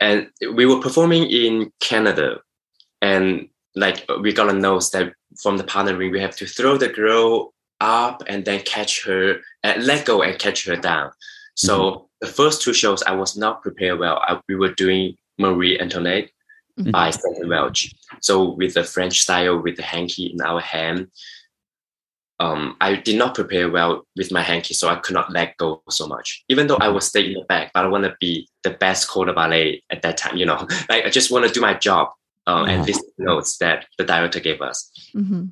and 0.00 0.28
we 0.54 0.66
were 0.66 0.80
performing 0.80 1.30
in 1.30 1.72
Canada, 1.80 2.40
and 3.00 3.48
like 3.74 4.04
we 4.20 4.32
gotta 4.32 4.52
note 4.52 4.90
that 4.92 5.12
from 5.40 5.56
the 5.56 5.64
partnering 5.64 6.10
we 6.10 6.20
have 6.20 6.36
to 6.36 6.46
throw 6.46 6.76
the 6.76 6.88
girl 6.88 7.52
up 7.80 8.22
and 8.26 8.44
then 8.44 8.60
catch 8.60 9.04
her 9.04 9.36
and 9.62 9.84
let 9.84 10.06
go 10.06 10.22
and 10.22 10.38
catch 10.38 10.64
her 10.66 10.76
down. 10.76 11.10
So 11.54 11.78
mm-hmm. 11.78 12.04
the 12.20 12.26
first 12.26 12.62
two 12.62 12.72
shows 12.72 13.02
I 13.02 13.12
was 13.12 13.36
not 13.36 13.62
prepared 13.62 13.98
well. 13.98 14.18
I, 14.22 14.40
we 14.48 14.54
were 14.54 14.72
doing 14.72 15.16
Marie 15.38 15.78
Antoinette 15.78 16.30
mm-hmm. 16.78 16.90
by 16.90 17.10
Stanton 17.10 17.48
Welch. 17.48 17.92
So 18.20 18.50
with 18.50 18.74
the 18.74 18.84
French 18.84 19.20
style, 19.20 19.60
with 19.60 19.76
the 19.76 19.82
hanky 19.82 20.26
in 20.26 20.40
our 20.40 20.60
hand, 20.60 21.08
um, 22.40 22.76
I 22.80 22.96
did 22.96 23.16
not 23.16 23.34
prepare 23.34 23.70
well 23.70 24.04
with 24.16 24.32
my 24.32 24.42
hanky, 24.42 24.74
so 24.74 24.88
I 24.88 24.96
could 24.96 25.14
not 25.14 25.30
let 25.30 25.56
go 25.58 25.82
so 25.88 26.08
much. 26.08 26.44
Even 26.48 26.66
though 26.66 26.78
I 26.80 26.88
was 26.88 27.06
stay 27.06 27.26
in 27.26 27.34
the 27.34 27.44
back, 27.44 27.70
but 27.72 27.84
I 27.84 27.88
want 27.88 28.04
to 28.04 28.16
be 28.18 28.48
the 28.64 28.70
best 28.70 29.08
corps 29.08 29.26
de 29.26 29.32
ballet 29.32 29.82
at 29.90 30.02
that 30.02 30.16
time. 30.16 30.36
You 30.36 30.46
know, 30.46 30.66
like 30.88 31.04
I 31.04 31.10
just 31.10 31.30
want 31.30 31.46
to 31.46 31.52
do 31.52 31.60
my 31.60 31.74
job 31.74 32.08
um, 32.46 32.66
yeah. 32.66 32.74
and 32.74 32.86
listen 32.86 33.04
notes 33.18 33.58
that 33.58 33.86
the 33.98 34.04
director 34.04 34.40
gave 34.40 34.60
us. 34.60 34.90
Mm-hmm. 35.14 35.46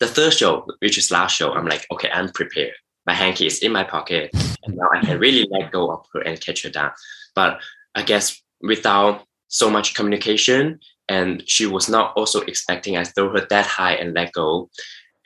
The 0.00 0.06
third 0.06 0.32
show, 0.32 0.66
which 0.80 0.98
is 0.98 1.10
last 1.10 1.36
show, 1.36 1.52
I'm 1.52 1.66
like, 1.66 1.86
okay, 1.92 2.10
I'm 2.12 2.30
prepared. 2.30 2.74
My 3.06 3.14
hanky 3.14 3.46
is 3.46 3.60
in 3.60 3.72
my 3.72 3.84
pocket, 3.84 4.30
and 4.64 4.76
now 4.76 4.88
I 4.94 5.04
can 5.04 5.18
really 5.18 5.46
let 5.50 5.70
go 5.70 5.90
of 5.90 6.06
her 6.12 6.20
and 6.20 6.40
catch 6.40 6.62
her 6.62 6.70
down. 6.70 6.90
But 7.34 7.60
I 7.94 8.02
guess 8.02 8.42
without 8.60 9.24
so 9.48 9.70
much 9.70 9.94
communication, 9.94 10.80
and 11.08 11.42
she 11.48 11.66
was 11.66 11.88
not 11.88 12.12
also 12.16 12.40
expecting 12.42 12.96
I 12.96 13.04
throw 13.04 13.30
her 13.30 13.46
that 13.50 13.66
high 13.66 13.94
and 13.94 14.14
let 14.14 14.32
go 14.32 14.70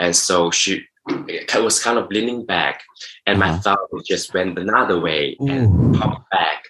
and 0.00 0.14
so 0.14 0.50
she 0.50 0.84
was 1.54 1.82
kind 1.82 1.98
of 1.98 2.10
leaning 2.10 2.44
back 2.44 2.82
and 3.26 3.42
uh-huh. 3.42 3.52
my 3.52 3.58
thumb 3.58 3.78
just 4.06 4.34
went 4.34 4.58
another 4.58 5.00
way 5.00 5.36
Ooh. 5.40 5.48
and 5.48 5.94
popped 5.94 6.30
back 6.30 6.64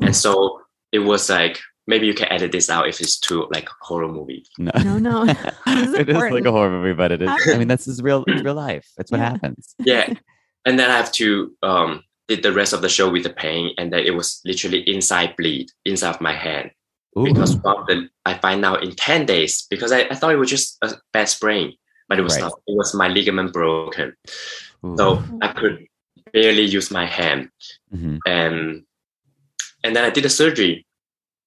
and 0.00 0.14
so 0.16 0.60
it 0.92 1.00
was 1.00 1.28
like 1.28 1.60
maybe 1.90 2.06
you 2.06 2.14
can 2.14 2.30
edit 2.32 2.52
this 2.52 2.70
out 2.70 2.88
if 2.88 3.00
it's 3.00 3.18
too 3.18 3.46
like 3.52 3.68
horror 3.80 4.08
movie 4.08 4.44
no 4.58 4.70
no, 4.82 4.98
no. 4.98 5.24
it 5.66 6.08
is 6.08 6.16
like 6.16 6.44
a 6.44 6.52
horror 6.52 6.70
movie 6.70 6.94
but 6.94 7.12
it 7.12 7.20
is 7.22 7.30
i 7.48 7.58
mean 7.58 7.68
this 7.68 7.86
is 7.86 8.00
real 8.00 8.24
real 8.26 8.54
life 8.54 8.88
that's 8.96 9.10
what 9.10 9.20
yeah. 9.20 9.30
happens 9.30 9.74
yeah 9.84 10.12
and 10.64 10.78
then 10.78 10.90
i 10.90 10.96
have 10.96 11.12
to 11.12 11.54
um 11.62 12.02
did 12.28 12.42
the 12.42 12.52
rest 12.52 12.72
of 12.72 12.80
the 12.80 12.88
show 12.88 13.10
with 13.10 13.24
the 13.24 13.30
pain 13.30 13.74
and 13.76 13.92
then 13.92 14.00
it 14.00 14.14
was 14.14 14.40
literally 14.44 14.80
inside 14.88 15.34
bleed 15.36 15.68
inside 15.84 16.14
of 16.14 16.20
my 16.20 16.32
hand 16.32 16.70
Ooh. 17.18 17.24
because 17.24 17.56
from 17.56 17.84
the 17.88 18.08
i 18.24 18.34
find 18.34 18.64
out 18.64 18.82
in 18.82 18.94
10 18.94 19.26
days 19.26 19.66
because 19.68 19.92
I, 19.92 20.02
I 20.02 20.14
thought 20.14 20.32
it 20.32 20.38
was 20.38 20.50
just 20.50 20.78
a 20.82 20.94
bad 21.12 21.28
sprain 21.28 21.74
but 22.10 22.18
it 22.18 22.22
was 22.22 22.34
right. 22.34 22.42
not. 22.42 22.60
It 22.66 22.76
was 22.76 22.92
my 22.92 23.08
ligament 23.08 23.52
broken, 23.54 24.14
Ooh. 24.84 24.96
so 24.98 25.22
I 25.40 25.48
could 25.48 25.86
barely 26.32 26.64
use 26.64 26.90
my 26.90 27.06
hand, 27.06 27.48
mm-hmm. 27.94 28.18
and 28.26 28.82
and 29.84 29.96
then 29.96 30.04
I 30.04 30.10
did 30.10 30.24
the 30.24 30.28
surgery. 30.28 30.84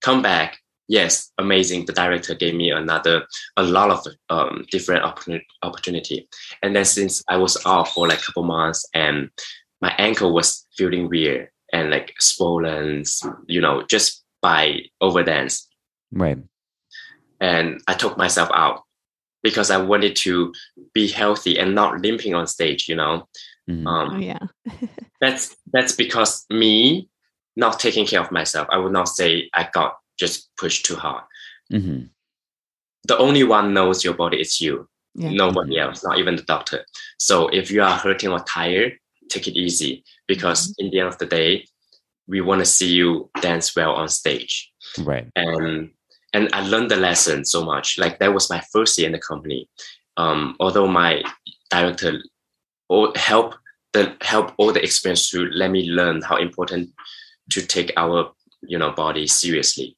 Come 0.04 0.22
back, 0.22 0.60
yes, 0.88 1.32
amazing. 1.38 1.86
The 1.86 1.94
director 1.94 2.36
gave 2.36 2.54
me 2.54 2.70
another 2.72 3.26
a 3.58 3.64
lot 3.64 3.90
of 3.90 4.06
um, 4.30 4.66
different 4.70 5.04
opportunity, 5.04 5.48
opportunity, 5.64 6.28
and 6.62 6.76
then 6.76 6.86
since 6.86 7.24
I 7.28 7.38
was 7.38 7.58
off 7.66 7.94
for 7.94 8.08
like 8.08 8.20
a 8.20 8.24
couple 8.24 8.44
months, 8.44 8.88
and 8.94 9.30
my 9.82 9.96
ankle 9.98 10.34
was 10.34 10.66
feeling 10.78 11.10
weird 11.10 11.50
and 11.74 11.90
like 11.90 12.14
swollen, 12.20 13.04
you 13.48 13.60
know, 13.60 13.84
just 13.84 14.24
by 14.42 14.80
overdance. 15.02 15.66
Right. 16.12 16.38
And 17.42 17.82
I 17.88 17.94
took 17.94 18.18
myself 18.18 18.50
out 18.54 18.84
because 19.42 19.72
I 19.72 19.78
wanted 19.78 20.16
to 20.18 20.54
be 20.94 21.08
healthy 21.08 21.58
and 21.58 21.76
not 21.76 22.02
limping 22.02 22.34
on 22.34 22.48
stage, 22.48 22.88
you 22.88 22.96
know. 22.96 23.28
Mm-hmm. 23.70 23.88
Um, 23.88 24.10
oh 24.14 24.20
yeah. 24.20 24.40
that's 25.22 25.56
that's 25.72 25.94
because 25.96 26.46
me 26.50 27.10
not 27.56 27.80
taking 27.80 28.06
care 28.06 28.22
of 28.22 28.32
myself. 28.32 28.68
I 28.72 28.78
would 28.78 28.92
not 28.92 29.10
say 29.10 29.50
I 29.54 29.70
got 29.72 29.98
just 30.18 30.50
pushed 30.58 30.86
too 30.86 30.96
hard. 30.96 31.24
Mm-hmm. 31.72 32.06
The 33.06 33.18
only 33.18 33.44
one 33.44 33.74
knows 33.74 34.04
your 34.04 34.14
body 34.14 34.40
is 34.40 34.62
you. 34.62 34.88
Yeah. 35.16 35.30
Nobody 35.32 35.78
else, 35.78 36.04
not 36.04 36.18
even 36.18 36.36
the 36.36 36.44
doctor. 36.44 36.86
So 37.20 37.48
if 37.50 37.70
you 37.70 37.84
are 37.84 37.98
hurting 37.98 38.32
or 38.32 38.40
tired, 38.40 38.98
take 39.30 39.48
it 39.48 39.56
easy 39.56 40.04
because 40.28 40.70
mm-hmm. 40.70 40.86
in 40.86 40.92
the 40.92 41.00
end 41.00 41.10
of 41.10 41.18
the 41.18 41.26
day, 41.26 41.66
we 42.28 42.42
want 42.42 42.60
to 42.60 42.66
see 42.66 42.88
you 42.88 43.30
dance 43.42 43.76
well 43.76 43.94
on 43.94 44.08
stage. 44.08 44.72
Right. 45.00 45.28
And 45.36 45.92
and 46.34 46.50
I 46.52 46.66
learned 46.66 46.90
the 46.90 46.96
lesson 46.96 47.46
so 47.46 47.64
much. 47.64 48.00
Like 48.00 48.18
that 48.20 48.34
was 48.34 48.50
my 48.50 48.62
first 48.72 48.98
year 48.98 49.06
in 49.06 49.12
the 49.12 49.20
company. 49.20 49.70
Um, 50.18 50.56
although 50.60 50.88
my 50.88 51.24
director 51.70 52.22
help 53.16 53.56
the 53.94 54.16
help 54.22 54.54
all 54.58 54.74
the 54.74 54.84
experience 54.84 55.30
to 55.30 55.46
let 55.52 55.72
me 55.72 55.90
learn 55.90 56.22
how 56.22 56.38
important 56.38 56.90
to 57.52 57.66
take 57.66 57.92
our 57.98 58.32
you 58.62 58.78
know 58.78 58.92
body 58.92 59.28
seriously. 59.28 59.98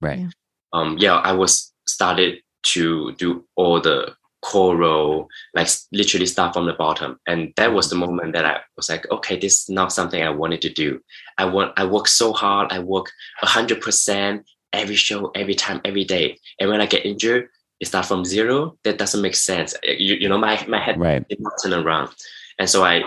Right. 0.00 0.20
Yeah. 0.20 0.30
Um, 0.72 0.98
yeah, 0.98 1.16
I 1.16 1.32
was 1.32 1.72
started 1.86 2.40
to 2.64 3.12
do 3.12 3.44
all 3.56 3.80
the 3.80 4.14
choral, 4.42 5.28
like 5.54 5.68
literally 5.92 6.26
start 6.26 6.52
from 6.52 6.66
the 6.66 6.74
bottom. 6.74 7.18
And 7.26 7.52
that 7.56 7.72
was 7.72 7.88
the 7.88 7.96
moment 7.96 8.34
that 8.34 8.44
I 8.44 8.60
was 8.76 8.90
like, 8.90 9.10
okay, 9.10 9.38
this 9.38 9.62
is 9.62 9.68
not 9.70 9.92
something 9.92 10.22
I 10.22 10.28
wanted 10.28 10.60
to 10.62 10.70
do. 10.70 11.00
I 11.38 11.46
want 11.46 11.72
I 11.76 11.86
work 11.86 12.08
so 12.08 12.32
hard. 12.32 12.72
I 12.72 12.80
work 12.80 13.10
hundred 13.38 13.80
percent 13.80 14.44
every 14.72 14.96
show, 14.96 15.30
every 15.34 15.54
time, 15.54 15.80
every 15.84 16.04
day. 16.04 16.38
And 16.60 16.68
when 16.68 16.80
I 16.80 16.86
get 16.86 17.06
injured, 17.06 17.48
it 17.80 17.86
starts 17.86 18.08
from 18.08 18.24
zero. 18.24 18.76
That 18.84 18.98
doesn't 18.98 19.22
make 19.22 19.34
sense. 19.34 19.74
You, 19.82 20.16
you 20.16 20.28
know, 20.28 20.38
my, 20.38 20.62
my 20.68 20.78
head 20.78 20.98
right. 20.98 21.26
did 21.28 21.40
not 21.40 21.52
turn 21.62 21.72
around. 21.72 22.10
And 22.58 22.68
so 22.68 22.84
I 22.84 23.02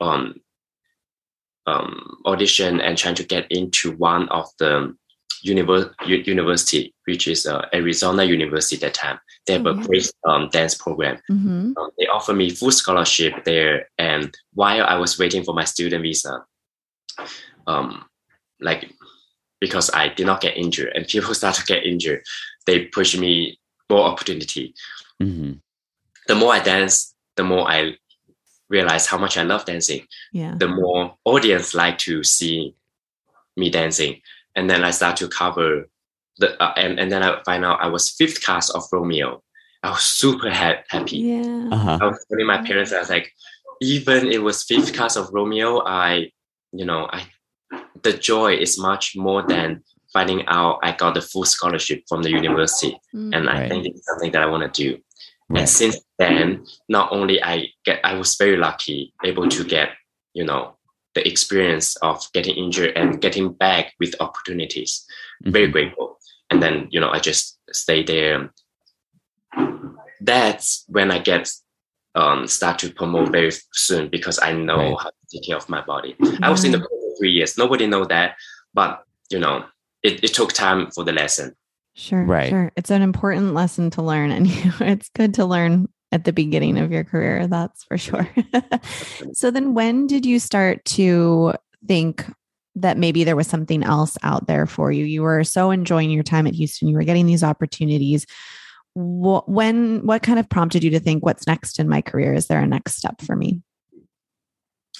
um, 0.00 0.40
um, 1.70 2.22
audition 2.26 2.80
and 2.80 2.98
trying 2.98 3.14
to 3.14 3.24
get 3.24 3.46
into 3.50 3.92
one 3.96 4.28
of 4.28 4.46
the 4.58 4.94
univer- 5.44 5.92
university, 6.26 6.94
which 7.04 7.28
is 7.28 7.46
uh, 7.46 7.66
Arizona 7.72 8.24
University 8.24 8.76
at 8.76 8.80
that 8.82 8.94
time. 8.94 9.18
They 9.46 9.54
have 9.54 9.62
mm-hmm. 9.62 9.80
a 9.80 9.86
great 9.86 10.12
um, 10.28 10.48
dance 10.50 10.74
program. 10.74 11.18
Mm-hmm. 11.30 11.72
Um, 11.76 11.90
they 11.98 12.06
offer 12.06 12.32
me 12.32 12.50
full 12.50 12.72
scholarship 12.72 13.44
there. 13.44 13.88
And 13.98 14.36
while 14.54 14.84
I 14.84 14.96
was 14.96 15.18
waiting 15.18 15.44
for 15.44 15.54
my 15.54 15.64
student 15.64 16.02
visa, 16.02 16.44
um, 17.66 18.04
like 18.60 18.92
because 19.60 19.90
I 19.92 20.08
did 20.08 20.26
not 20.26 20.40
get 20.40 20.56
injured 20.56 20.92
and 20.94 21.06
people 21.08 21.34
start 21.34 21.54
to 21.56 21.64
get 21.64 21.84
injured, 21.84 22.22
they 22.66 22.86
push 22.86 23.16
me 23.16 23.58
more 23.88 24.04
opportunity. 24.04 24.74
Mm-hmm. 25.22 25.52
The 26.26 26.34
more 26.34 26.52
I 26.52 26.60
dance, 26.60 27.14
the 27.36 27.44
more 27.44 27.68
I 27.68 27.96
realize 28.70 29.06
how 29.06 29.18
much 29.18 29.36
I 29.36 29.42
love 29.42 29.66
dancing. 29.66 30.06
Yeah. 30.32 30.54
The 30.56 30.68
more 30.68 31.16
audience 31.24 31.74
like 31.74 31.98
to 31.98 32.24
see 32.24 32.74
me 33.56 33.68
dancing. 33.68 34.22
And 34.56 34.70
then 34.70 34.84
I 34.84 34.92
start 34.92 35.16
to 35.18 35.28
cover 35.28 35.88
the, 36.38 36.60
uh, 36.62 36.72
and, 36.76 36.98
and 36.98 37.12
then 37.12 37.22
I 37.22 37.42
find 37.44 37.64
out 37.64 37.82
I 37.82 37.88
was 37.88 38.10
fifth 38.10 38.42
cast 38.42 38.74
of 38.74 38.84
Romeo. 38.92 39.42
I 39.82 39.90
was 39.90 40.02
super 40.02 40.50
ha- 40.50 40.82
happy. 40.88 41.18
Yeah. 41.18 41.68
Uh-huh. 41.72 41.98
I 42.00 42.06
was 42.06 42.24
telling 42.30 42.46
my 42.46 42.62
parents, 42.62 42.92
I 42.92 43.00
was 43.00 43.10
like, 43.10 43.32
even 43.82 44.26
it 44.26 44.42
was 44.42 44.62
fifth 44.62 44.92
cast 44.94 45.16
of 45.16 45.30
Romeo, 45.32 45.82
I, 45.84 46.30
you 46.72 46.84
know, 46.84 47.08
I 47.12 47.26
the 48.02 48.12
joy 48.12 48.54
is 48.54 48.78
much 48.78 49.16
more 49.16 49.42
than 49.46 49.82
finding 50.12 50.44
out 50.46 50.78
I 50.82 50.92
got 50.92 51.14
the 51.14 51.22
full 51.22 51.44
scholarship 51.44 52.02
from 52.08 52.22
the 52.22 52.30
university. 52.30 52.98
Mm. 53.14 53.36
And 53.36 53.50
I 53.50 53.60
right. 53.60 53.68
think 53.70 53.86
it's 53.86 54.06
something 54.06 54.32
that 54.32 54.42
I 54.42 54.46
want 54.46 54.72
to 54.72 54.82
do. 54.82 54.98
Right. 55.48 55.60
And 55.60 55.68
since 55.68 56.00
then, 56.20 56.66
not 56.88 57.10
only 57.12 57.42
I 57.42 57.68
get, 57.84 58.00
I 58.04 58.14
was 58.14 58.36
very 58.36 58.56
lucky 58.56 59.14
able 59.24 59.48
to 59.48 59.64
get, 59.64 59.90
you 60.34 60.44
know, 60.44 60.76
the 61.14 61.26
experience 61.26 61.96
of 61.96 62.24
getting 62.34 62.56
injured 62.56 62.96
and 62.96 63.20
getting 63.20 63.52
back 63.52 63.94
with 63.98 64.14
opportunities. 64.20 65.04
Mm-hmm. 65.42 65.52
Very 65.52 65.68
grateful. 65.68 66.18
And 66.50 66.62
then, 66.62 66.88
you 66.90 67.00
know, 67.00 67.10
I 67.10 67.20
just 67.20 67.58
stay 67.72 68.02
there. 68.02 68.52
That's 70.20 70.84
when 70.88 71.10
I 71.10 71.18
get 71.18 71.50
um, 72.14 72.46
start 72.46 72.78
to 72.80 72.92
promote 72.92 73.32
very 73.32 73.52
soon 73.72 74.08
because 74.08 74.38
I 74.42 74.52
know 74.52 74.76
right. 74.76 74.96
how 75.00 75.10
to 75.10 75.26
take 75.32 75.46
care 75.46 75.56
of 75.56 75.68
my 75.68 75.80
body. 75.80 76.16
Mm-hmm. 76.20 76.44
I 76.44 76.50
was 76.50 76.64
in 76.64 76.72
the 76.72 76.80
for 76.80 77.16
three 77.18 77.32
years. 77.32 77.56
Nobody 77.56 77.86
know 77.86 78.04
that, 78.04 78.36
but 78.74 79.04
you 79.30 79.38
know, 79.38 79.64
it, 80.02 80.22
it 80.22 80.34
took 80.34 80.52
time 80.52 80.90
for 80.90 81.04
the 81.04 81.12
lesson. 81.12 81.56
Sure, 81.94 82.24
right. 82.24 82.50
Sure, 82.50 82.72
it's 82.76 82.90
an 82.90 83.02
important 83.02 83.54
lesson 83.54 83.90
to 83.90 84.02
learn, 84.02 84.30
and 84.30 84.46
it's 84.80 85.08
good 85.10 85.34
to 85.34 85.44
learn 85.44 85.88
at 86.12 86.24
the 86.24 86.32
beginning 86.32 86.78
of 86.78 86.90
your 86.90 87.04
career. 87.04 87.46
That's 87.46 87.84
for 87.84 87.98
sure. 87.98 88.28
so 89.32 89.50
then, 89.50 89.74
when 89.74 90.06
did 90.06 90.26
you 90.26 90.38
start 90.38 90.84
to 90.86 91.54
think 91.86 92.24
that 92.76 92.98
maybe 92.98 93.24
there 93.24 93.36
was 93.36 93.46
something 93.46 93.82
else 93.82 94.16
out 94.22 94.46
there 94.46 94.66
for 94.66 94.92
you? 94.92 95.04
You 95.04 95.22
were 95.22 95.44
so 95.44 95.70
enjoying 95.70 96.10
your 96.10 96.22
time 96.22 96.46
at 96.46 96.54
Houston. 96.54 96.88
You 96.88 96.94
were 96.94 97.04
getting 97.04 97.26
these 97.26 97.44
opportunities. 97.44 98.26
What, 98.94 99.48
when 99.48 100.04
what 100.04 100.22
kind 100.22 100.38
of 100.38 100.48
prompted 100.48 100.82
you 100.82 100.90
to 100.90 101.00
think 101.00 101.24
what's 101.24 101.46
next 101.46 101.78
in 101.78 101.88
my 101.88 102.02
career 102.02 102.34
is 102.34 102.48
there 102.48 102.60
a 102.60 102.66
next 102.66 102.96
step 102.96 103.20
for 103.20 103.36
me 103.36 103.62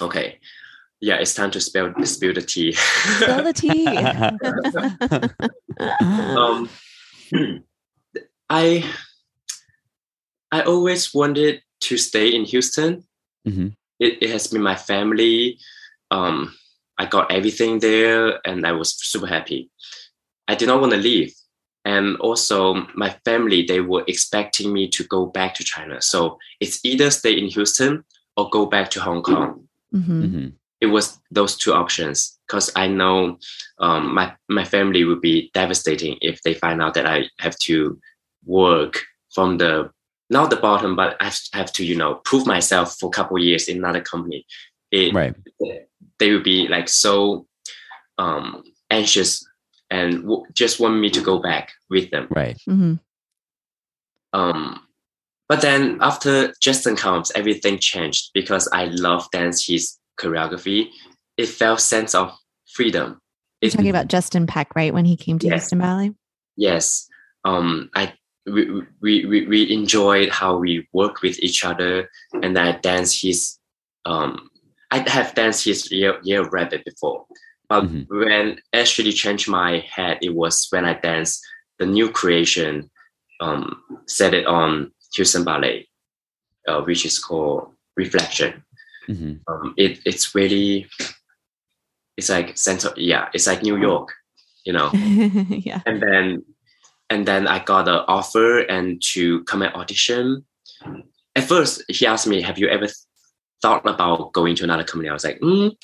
okay 0.00 0.38
yeah, 1.00 1.16
it's 1.16 1.34
time 1.34 1.50
to 1.52 1.60
spill 1.60 1.94
spill 2.04 2.34
the 2.34 2.42
tea. 2.42 2.72
Spill 2.72 3.42
the 3.42 3.54
tea. 3.54 3.86
um, 6.00 6.68
I 8.50 8.84
I 10.52 10.62
always 10.62 11.14
wanted 11.14 11.62
to 11.82 11.96
stay 11.96 12.34
in 12.34 12.44
Houston. 12.44 13.04
Mm-hmm. 13.46 13.68
It, 13.98 14.22
it 14.22 14.30
has 14.30 14.48
been 14.48 14.62
my 14.62 14.76
family. 14.76 15.58
Um, 16.10 16.54
I 16.98 17.06
got 17.06 17.32
everything 17.32 17.78
there, 17.78 18.46
and 18.46 18.66
I 18.66 18.72
was 18.72 18.94
super 18.98 19.26
happy. 19.26 19.70
I 20.48 20.54
did 20.54 20.66
not 20.66 20.80
want 20.80 20.92
to 20.92 20.98
leave, 20.98 21.32
and 21.84 22.16
also 22.18 22.86
my 22.94 23.10
family 23.24 23.64
they 23.64 23.80
were 23.80 24.04
expecting 24.06 24.72
me 24.72 24.88
to 24.88 25.04
go 25.04 25.26
back 25.26 25.54
to 25.54 25.64
china 25.64 26.00
so 26.00 26.38
it's 26.60 26.84
either 26.84 27.10
stay 27.10 27.38
in 27.38 27.48
houston 27.48 28.04
or 28.36 28.48
go 28.50 28.66
back 28.66 28.90
to 28.90 29.00
hong 29.00 29.22
kong 29.22 29.66
mm-hmm. 29.94 30.22
Mm-hmm. 30.22 30.48
it 30.80 30.86
was 30.86 31.18
those 31.30 31.56
two 31.56 31.72
options 31.72 32.38
because 32.46 32.70
i 32.76 32.86
know 32.86 33.38
um, 33.78 34.14
my, 34.14 34.32
my 34.48 34.64
family 34.64 35.04
would 35.04 35.20
be 35.20 35.50
devastating 35.54 36.18
if 36.20 36.42
they 36.42 36.54
find 36.54 36.82
out 36.82 36.94
that 36.94 37.06
i 37.06 37.24
have 37.38 37.58
to 37.60 37.98
work 38.44 39.02
from 39.30 39.58
the 39.58 39.90
not 40.30 40.50
the 40.50 40.56
bottom 40.56 40.96
but 40.96 41.16
i 41.20 41.30
have 41.52 41.72
to 41.72 41.84
you 41.84 41.96
know 41.96 42.16
prove 42.24 42.46
myself 42.46 42.96
for 42.98 43.08
a 43.08 43.12
couple 43.12 43.38
years 43.38 43.68
in 43.68 43.78
another 43.78 44.00
company 44.00 44.46
it, 44.90 45.12
right 45.12 45.34
they 46.20 46.30
would 46.30 46.44
be 46.44 46.68
like 46.68 46.88
so 46.88 47.46
um, 48.18 48.62
anxious 48.90 49.44
and 49.90 50.22
w- 50.22 50.44
just 50.52 50.78
want 50.78 51.00
me 51.00 51.10
to 51.10 51.20
go 51.20 51.40
back 51.40 51.72
with 51.88 52.10
them. 52.10 52.28
Right. 52.30 52.56
Mm-hmm. 52.68 52.94
Um, 54.32 54.86
but 55.48 55.62
then 55.62 55.98
after 56.00 56.54
Justin 56.60 56.94
comes, 56.94 57.32
everything 57.32 57.78
changed 57.78 58.30
because 58.34 58.68
I 58.72 58.84
love 58.84 59.28
dance 59.32 59.66
his 59.66 59.98
choreography. 60.20 60.90
It 61.36 61.46
felt 61.46 61.80
sense 61.80 62.14
of 62.14 62.32
freedom. 62.72 63.20
You're 63.60 63.72
talking 63.72 63.90
about 63.90 64.08
Justin 64.08 64.46
Peck, 64.46 64.74
right? 64.76 64.94
When 64.94 65.04
he 65.04 65.16
came 65.16 65.38
to 65.40 65.46
yes. 65.46 65.62
Houston 65.62 65.80
Ballet. 65.80 66.12
Yes. 66.56 67.08
Um, 67.44 67.90
I 67.94 68.12
we, 68.50 69.26
we, 69.26 69.46
we, 69.46 69.72
enjoyed 69.72 70.28
how 70.30 70.56
we 70.56 70.88
work 70.92 71.22
with 71.22 71.38
each 71.40 71.64
other 71.64 72.10
and 72.42 72.58
I 72.58 72.72
dance 72.72 73.20
his 73.20 73.58
um 74.06 74.50
I 74.90 75.08
have 75.08 75.34
danced 75.34 75.64
his 75.64 75.90
year, 75.90 76.18
year 76.22 76.48
rabbit 76.48 76.84
before. 76.84 77.26
But 77.68 77.84
mm-hmm. 77.84 78.18
when 78.18 78.58
actually 78.72 79.12
changed 79.12 79.48
my 79.48 79.84
head, 79.88 80.18
it 80.22 80.34
was 80.34 80.66
when 80.70 80.84
I 80.84 80.94
danced 80.94 81.40
the 81.78 81.86
new 81.86 82.10
creation, 82.10 82.90
um, 83.40 83.80
set 84.06 84.34
it 84.34 84.46
on 84.46 84.92
Houston 85.14 85.44
Ballet, 85.44 85.88
uh, 86.66 86.82
which 86.82 87.06
is 87.06 87.18
called 87.18 87.72
Reflection. 87.96 88.64
Mm-hmm. 89.08 89.52
Um, 89.52 89.74
it, 89.76 90.00
it's 90.04 90.34
really, 90.34 90.88
it's 92.16 92.28
like 92.28 92.58
center, 92.58 92.90
yeah, 92.96 93.28
it's 93.32 93.46
like 93.46 93.62
New 93.62 93.76
York, 93.76 94.12
you 94.66 94.72
know. 94.72 94.90
yeah. 94.92 95.80
And 95.86 96.02
then, 96.02 96.42
and 97.10 97.26
then 97.26 97.46
I 97.46 97.62
got 97.62 97.88
an 97.88 98.04
offer 98.08 98.60
and 98.60 99.02
to 99.12 99.44
come 99.44 99.62
and 99.62 99.74
audition. 99.74 100.44
At 101.36 101.44
first, 101.44 101.82
he 101.88 102.06
asked 102.06 102.26
me, 102.26 102.40
"Have 102.42 102.58
you 102.58 102.68
ever 102.68 102.88
thought 103.60 103.86
about 103.86 104.32
going 104.32 104.54
to 104.56 104.64
another 104.64 104.84
company?" 104.84 105.08
I 105.08 105.12
was 105.12 105.24
like, 105.24 105.40
mm, 105.40 105.76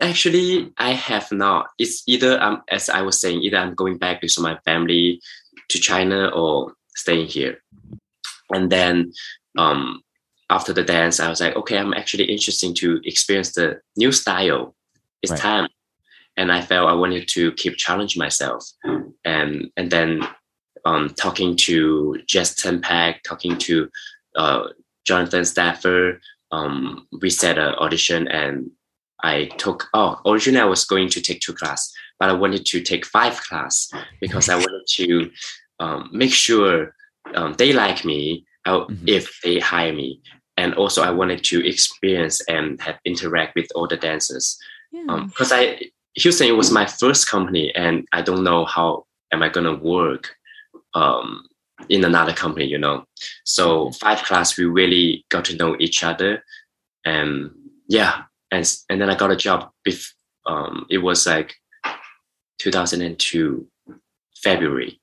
Actually, 0.00 0.72
I 0.76 0.90
have 0.92 1.32
not. 1.32 1.68
It's 1.78 2.02
either 2.06 2.40
um, 2.42 2.62
as 2.68 2.90
I 2.90 3.00
was 3.00 3.18
saying, 3.18 3.42
either 3.42 3.56
I'm 3.56 3.74
going 3.74 3.96
back 3.96 4.20
to 4.20 4.40
my 4.42 4.58
family 4.64 5.22
to 5.70 5.78
China 5.78 6.28
or 6.28 6.74
staying 6.94 7.28
here. 7.28 7.62
And 8.50 8.70
then 8.70 9.12
um, 9.56 10.02
after 10.50 10.74
the 10.74 10.82
dance, 10.82 11.18
I 11.18 11.30
was 11.30 11.40
like, 11.40 11.56
okay, 11.56 11.78
I'm 11.78 11.94
actually 11.94 12.24
interested 12.24 12.76
to 12.76 13.00
experience 13.04 13.52
the 13.52 13.80
new 13.96 14.12
style. 14.12 14.74
It's 15.22 15.30
right. 15.30 15.40
time. 15.40 15.68
And 16.36 16.52
I 16.52 16.60
felt 16.60 16.88
I 16.88 16.94
wanted 16.94 17.28
to 17.28 17.52
keep 17.52 17.76
challenging 17.76 18.20
myself. 18.20 18.64
And 19.24 19.70
and 19.76 19.90
then 19.90 20.26
um, 20.84 21.10
talking 21.10 21.56
to 21.56 22.20
Justin 22.26 22.80
Peck, 22.80 23.22
talking 23.24 23.58
to 23.58 23.90
uh, 24.36 24.68
Jonathan 25.04 25.44
Stafford, 25.44 26.20
um, 26.52 27.06
we 27.20 27.30
set 27.30 27.58
an 27.58 27.74
audition 27.74 28.28
and 28.28 28.70
I 29.22 29.46
took, 29.58 29.88
oh, 29.94 30.20
originally 30.26 30.60
I 30.60 30.66
was 30.66 30.84
going 30.84 31.08
to 31.10 31.20
take 31.20 31.40
two 31.40 31.54
class, 31.54 31.92
but 32.18 32.28
I 32.28 32.34
wanted 32.34 32.66
to 32.66 32.80
take 32.80 33.06
five 33.06 33.40
class 33.42 33.90
because 34.20 34.48
I 34.48 34.56
wanted 34.56 34.86
to 34.86 35.30
um, 35.80 36.10
make 36.12 36.32
sure 36.32 36.94
um, 37.34 37.54
they 37.54 37.72
like 37.72 38.04
me 38.04 38.46
mm-hmm. 38.66 39.08
if 39.08 39.40
they 39.42 39.58
hire 39.58 39.92
me. 39.92 40.20
And 40.56 40.74
also 40.74 41.02
I 41.02 41.10
wanted 41.10 41.44
to 41.44 41.66
experience 41.66 42.40
and 42.48 42.80
have 42.80 42.98
interact 43.04 43.54
with 43.56 43.68
all 43.74 43.88
the 43.88 43.96
dancers. 43.96 44.58
Because 44.92 45.50
yeah. 45.50 45.56
um, 45.56 45.78
I, 45.80 45.80
Houston, 46.16 46.48
it 46.48 46.56
was 46.56 46.70
my 46.70 46.86
first 46.86 47.28
company 47.28 47.74
and 47.74 48.06
I 48.12 48.22
don't 48.22 48.44
know 48.44 48.64
how 48.64 49.06
am 49.32 49.42
I 49.42 49.48
going 49.48 49.66
to 49.66 49.84
work 49.84 50.34
um, 50.94 51.46
in 51.88 52.04
another 52.04 52.32
company, 52.32 52.66
you 52.66 52.78
know? 52.78 53.04
So 53.44 53.86
mm-hmm. 53.86 53.92
five 53.92 54.22
class, 54.24 54.56
we 54.56 54.64
really 54.64 55.24
got 55.28 55.44
to 55.46 55.56
know 55.56 55.76
each 55.78 56.02
other. 56.02 56.42
And 57.04 57.50
yeah, 57.88 58.22
and 58.50 58.76
and 58.88 59.00
then 59.00 59.10
I 59.10 59.14
got 59.14 59.30
a 59.30 59.36
job. 59.36 59.70
Bef- 59.86 60.12
um, 60.46 60.86
it 60.90 60.98
was 60.98 61.26
like 61.26 61.54
2002 62.58 63.66
February, 64.42 65.00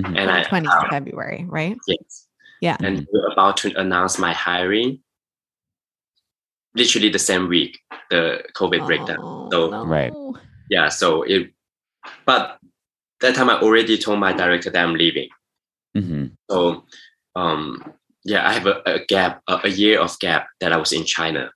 mm-hmm. 0.00 0.16
and 0.16 0.30
I 0.30 0.44
20 0.44 0.66
um, 0.66 0.86
February, 0.90 1.44
right? 1.48 1.76
Yes. 1.86 2.26
Yeah. 2.62 2.76
And 2.80 3.06
we 3.12 3.20
are 3.20 3.32
about 3.32 3.58
to 3.58 3.78
announce 3.78 4.18
my 4.18 4.32
hiring. 4.32 5.00
Literally 6.76 7.08
the 7.08 7.18
same 7.18 7.48
week, 7.48 7.80
the 8.10 8.44
COVID 8.54 8.82
oh, 8.82 8.86
breakdown. 8.86 9.48
So 9.50 9.70
no. 9.70 9.84
right. 9.84 10.12
Yeah. 10.70 10.88
So 10.88 11.22
it, 11.22 11.52
but 12.24 12.58
that 13.20 13.34
time 13.34 13.50
I 13.50 13.60
already 13.60 13.98
told 13.98 14.20
my 14.20 14.32
director 14.32 14.70
that 14.70 14.84
I'm 14.84 14.94
leaving. 14.94 15.28
Mm-hmm. 15.96 16.26
So, 16.50 16.84
um, 17.34 17.94
yeah, 18.24 18.46
I 18.46 18.52
have 18.52 18.66
a, 18.66 18.82
a 18.86 19.04
gap, 19.06 19.42
a, 19.48 19.60
a 19.64 19.68
year 19.68 20.00
of 20.00 20.18
gap 20.20 20.48
that 20.60 20.72
I 20.72 20.76
was 20.76 20.92
in 20.92 21.04
China 21.04 21.50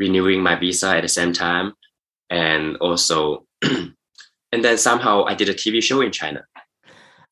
renewing 0.00 0.42
my 0.42 0.56
visa 0.56 0.96
at 0.96 1.02
the 1.02 1.08
same 1.08 1.32
time 1.32 1.74
and 2.30 2.76
also 2.78 3.44
and 3.62 4.64
then 4.64 4.78
somehow 4.78 5.24
i 5.24 5.34
did 5.34 5.48
a 5.48 5.54
tv 5.54 5.82
show 5.82 6.00
in 6.00 6.10
china 6.10 6.42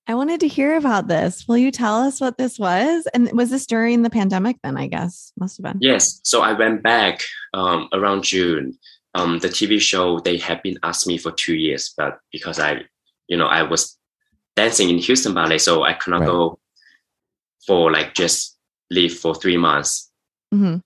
i 0.08 0.14
wanted 0.14 0.40
to 0.40 0.48
hear 0.48 0.76
about 0.76 1.08
this. 1.08 1.46
Will 1.46 1.58
you 1.58 1.70
tell 1.70 1.96
us 2.02 2.20
what 2.20 2.38
this 2.38 2.58
was? 2.58 3.06
And 3.14 3.30
was 3.32 3.50
this 3.50 3.66
during 3.66 4.02
the 4.02 4.10
pandemic 4.10 4.56
then 4.62 4.76
i 4.76 4.86
guess? 4.86 5.32
Must 5.38 5.58
have 5.58 5.64
been. 5.64 5.78
Yes. 5.80 6.20
So 6.24 6.42
i 6.42 6.52
went 6.52 6.82
back 6.82 7.22
um, 7.54 7.88
around 7.92 8.24
june. 8.24 8.76
Um, 9.14 9.38
the 9.38 9.48
tv 9.48 9.80
show 9.80 10.20
they 10.20 10.36
had 10.36 10.62
been 10.62 10.78
asking 10.82 11.12
me 11.12 11.18
for 11.18 11.32
two 11.32 11.54
years 11.54 11.92
but 11.96 12.20
because 12.30 12.60
i 12.60 12.82
you 13.26 13.36
know 13.36 13.46
i 13.46 13.62
was 13.62 13.96
dancing 14.54 14.90
in 14.90 14.98
houston 14.98 15.34
ballet 15.34 15.58
so 15.58 15.82
i 15.82 15.94
could 15.94 16.10
not 16.10 16.20
right. 16.20 16.26
go 16.26 16.58
for 17.66 17.90
like 17.90 18.14
just 18.14 18.58
leave 18.90 19.18
for 19.18 19.34
three 19.34 19.56
months. 19.56 20.10
Mm-hmm. 20.52 20.78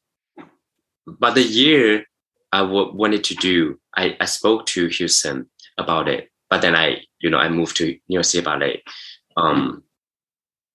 But 1.07 1.35
the 1.35 1.43
year 1.43 2.05
I 2.51 2.61
w- 2.61 2.93
wanted 2.95 3.25
to 3.25 3.35
do, 3.35 3.79
I, 3.97 4.17
I 4.21 4.25
spoke 4.27 4.67
to 4.67 4.89
Houston 4.89 5.47
about 5.79 6.09
it. 6.09 6.31
But 6.51 6.61
then 6.61 6.75
I, 6.75 7.03
you 7.21 7.31
know, 7.31 7.39
I 7.39 7.49
moved 7.49 7.77
to 7.77 7.87
New 7.87 8.01
York 8.09 8.25
City 8.25 8.45
Ballet. 8.45 8.83
Um, 9.37 9.83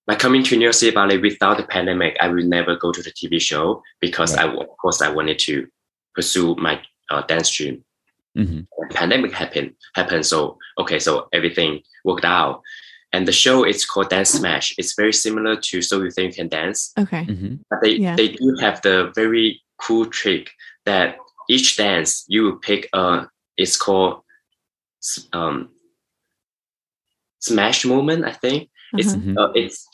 by 0.06 0.16
coming 0.16 0.44
to 0.44 0.56
New 0.56 0.64
York 0.64 0.74
City 0.74 0.96
Ballet 0.96 1.18
without 1.18 1.58
the 1.58 1.64
pandemic, 1.64 2.16
I 2.22 2.30
would 2.30 2.46
never 2.46 2.78
go 2.78 2.92
to 2.92 3.04
the 3.04 3.12
TV 3.12 3.42
show 3.42 3.84
because 4.00 4.36
right. 4.36 4.50
I, 4.50 4.54
of 4.54 4.78
course, 4.82 5.02
I 5.02 5.10
wanted 5.10 5.40
to 5.40 5.68
pursue 6.16 6.56
my 6.56 6.82
uh, 7.10 7.22
dance 7.24 7.50
dream. 7.50 7.84
Mm-hmm. 8.38 8.62
Pandemic 8.92 9.34
happened, 9.34 9.74
happened. 9.96 10.26
So 10.26 10.58
okay, 10.78 11.00
so 11.00 11.28
everything 11.34 11.82
worked 12.06 12.26
out. 12.26 12.62
And 13.14 13.28
the 13.28 13.32
show 13.32 13.64
is 13.64 13.86
called 13.86 14.10
Dance 14.10 14.32
Smash. 14.32 14.76
It's 14.78 14.94
very 14.96 15.14
similar 15.14 15.56
to 15.56 15.82
So 15.82 16.04
You 16.04 16.12
Think 16.12 16.34
You 16.34 16.44
Can 16.44 16.50
Dance. 16.50 16.92
Okay. 17.00 17.24
Mm-hmm. 17.26 17.56
But 17.70 17.80
they, 17.82 17.96
yeah. 17.96 18.16
they 18.16 18.30
do 18.30 18.56
have 18.60 18.82
the 18.82 19.12
very 19.16 19.62
cool 19.78 20.06
trick 20.06 20.52
that 20.86 21.18
each 21.50 21.78
dance 21.78 22.26
you 22.28 22.60
pick 22.60 22.90
a 22.94 23.28
it's 23.56 23.78
called 23.78 24.22
um, 25.34 25.70
smash 27.48 27.86
moment 27.86 28.26
i 28.26 28.32
think 28.32 28.64
uh-huh. 28.64 28.98
it's 29.00 29.16
mm-hmm. 29.16 29.38
uh, 29.38 29.52
it's 29.54 29.88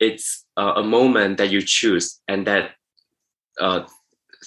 it's 0.00 0.44
uh, 0.56 0.74
a 0.76 0.82
moment 0.82 1.38
that 1.38 1.50
you 1.50 1.60
choose 1.60 2.20
and 2.28 2.46
that 2.46 2.72
uh, 3.60 3.84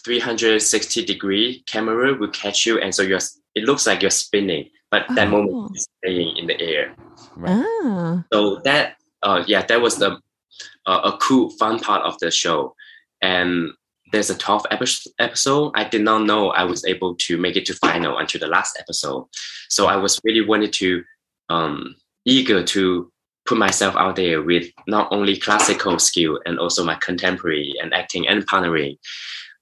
360 0.05 1.05
degree 1.05 1.63
camera 1.67 2.13
will 2.13 2.29
catch 2.29 2.65
you 2.65 2.79
and 2.79 2.95
so 2.95 3.01
you're 3.01 3.19
it 3.55 3.65
looks 3.65 3.85
like 3.85 4.01
you're 4.01 4.11
spinning 4.11 4.69
but 4.89 5.05
that 5.15 5.27
oh. 5.27 5.31
moment 5.31 5.75
is 5.75 5.87
staying 5.97 6.37
in 6.37 6.47
the 6.47 6.59
air 6.61 6.95
right. 7.35 7.65
ah. 7.83 8.23
so 8.31 8.57
that 8.63 8.95
uh, 9.23 9.43
yeah 9.47 9.65
that 9.65 9.81
was 9.81 9.97
the 9.97 10.17
uh, 10.85 11.01
a 11.03 11.17
cool 11.17 11.49
fun 11.51 11.79
part 11.79 12.03
of 12.03 12.17
the 12.19 12.31
show 12.31 12.73
and 13.21 13.71
there's 14.11 14.29
a 14.29 14.35
12th 14.35 14.65
episode. 15.19 15.71
I 15.75 15.85
did 15.85 16.01
not 16.01 16.23
know 16.23 16.49
I 16.49 16.63
was 16.63 16.85
able 16.85 17.15
to 17.15 17.37
make 17.37 17.55
it 17.55 17.65
to 17.67 17.73
final 17.75 18.17
until 18.17 18.39
the 18.39 18.47
last 18.47 18.77
episode. 18.79 19.27
So 19.69 19.87
I 19.87 19.95
was 19.95 20.19
really 20.23 20.45
wanted 20.45 20.73
to 20.73 21.03
um, 21.49 21.95
eager 22.25 22.63
to 22.63 23.11
put 23.45 23.57
myself 23.57 23.95
out 23.95 24.15
there 24.15 24.41
with 24.41 24.71
not 24.87 25.07
only 25.11 25.37
classical 25.37 25.97
skill 25.99 26.39
and 26.45 26.59
also 26.59 26.83
my 26.83 26.95
contemporary 26.95 27.73
and 27.81 27.93
acting 27.93 28.27
and 28.27 28.47
partnering. 28.47 28.97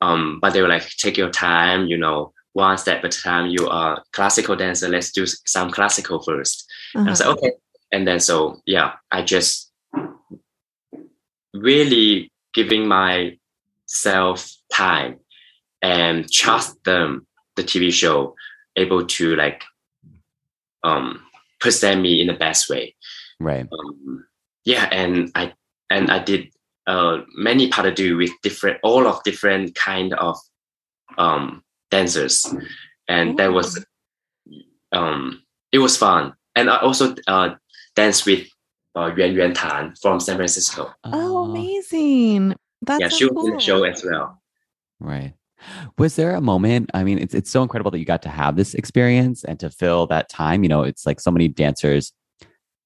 Um, 0.02 0.40
but 0.42 0.54
they 0.54 0.62
were 0.62 0.68
like, 0.68 0.90
take 0.98 1.18
your 1.18 1.30
time, 1.30 1.88
you 1.88 1.98
know, 1.98 2.34
one 2.54 2.78
step 2.78 3.04
at 3.04 3.16
a 3.16 3.22
time. 3.22 3.50
You 3.50 3.68
are 3.70 4.04
classical 4.12 4.56
dancer. 4.56 4.90
Let's 4.90 5.12
do 5.12 5.26
some 5.26 5.72
classical 5.72 6.20
1st 6.20 6.64
uh-huh. 6.96 7.06
I 7.06 7.10
was 7.10 7.20
like, 7.20 7.30
okay. 7.38 7.52
And 7.92 8.08
then 8.08 8.20
so 8.20 8.62
yeah, 8.66 8.94
I 9.12 9.24
just 9.24 9.72
really 11.54 12.32
giving 12.54 12.88
myself 12.88 14.52
time 14.72 15.20
and 15.82 16.32
trust 16.32 16.84
them 16.84 17.26
the 17.56 17.64
tv 17.64 17.92
show 17.92 18.36
able 18.76 19.06
to 19.06 19.36
like 19.36 19.64
um 20.84 21.22
present 21.60 22.02
me 22.02 22.22
in 22.22 22.28
the 22.28 22.34
best 22.34 22.70
way. 22.70 22.96
Right. 23.40 23.68
Um, 23.72 24.26
yeah, 24.66 24.90
and 24.92 25.32
I 25.36 25.54
and 25.90 26.12
I 26.12 26.20
did 26.20 26.50
uh, 26.88 27.20
many 27.36 27.70
pas 27.70 27.84
de 27.84 27.92
deux 27.92 28.18
with 28.18 28.32
different 28.44 28.80
all 28.84 29.08
of 29.08 29.24
different 29.24 29.76
kind 29.76 30.14
of 30.14 30.38
um, 31.18 31.64
dancers, 31.92 32.46
and 33.08 33.38
that 33.38 33.54
was 33.54 33.84
um, 34.92 35.44
it 35.72 35.80
was 35.80 35.98
fun. 35.98 36.34
And 36.56 36.70
I 36.70 36.78
also 36.78 37.16
uh, 37.28 37.56
danced 37.96 38.26
with 38.26 38.48
uh, 38.96 39.12
Yuan 39.16 39.34
Yuan 39.34 39.54
Tan 39.54 39.96
from 40.02 40.20
San 40.20 40.36
Francisco. 40.36 40.92
Oh, 41.04 41.46
amazing! 41.46 42.56
That's 42.82 43.02
yeah, 43.02 43.08
so 43.10 43.18
she 43.18 43.26
was 43.26 43.34
cool. 43.34 43.48
in 43.48 43.54
the 43.56 43.60
show 43.60 43.84
as 43.84 44.04
well. 44.04 44.42
Right. 45.00 45.34
Was 45.98 46.16
there 46.16 46.36
a 46.36 46.42
moment? 46.42 46.90
I 46.94 47.04
mean, 47.04 47.20
it's 47.20 47.34
it's 47.34 47.50
so 47.50 47.62
incredible 47.64 47.92
that 47.92 48.00
you 48.00 48.06
got 48.06 48.22
to 48.24 48.30
have 48.30 48.56
this 48.56 48.74
experience 48.74 49.44
and 49.44 49.60
to 49.60 49.70
fill 49.70 50.08
that 50.08 50.30
time. 50.30 50.64
You 50.64 50.70
know, 50.70 50.84
it's 50.84 51.06
like 51.06 51.20
so 51.20 51.32
many 51.32 51.48
dancers 51.48 52.14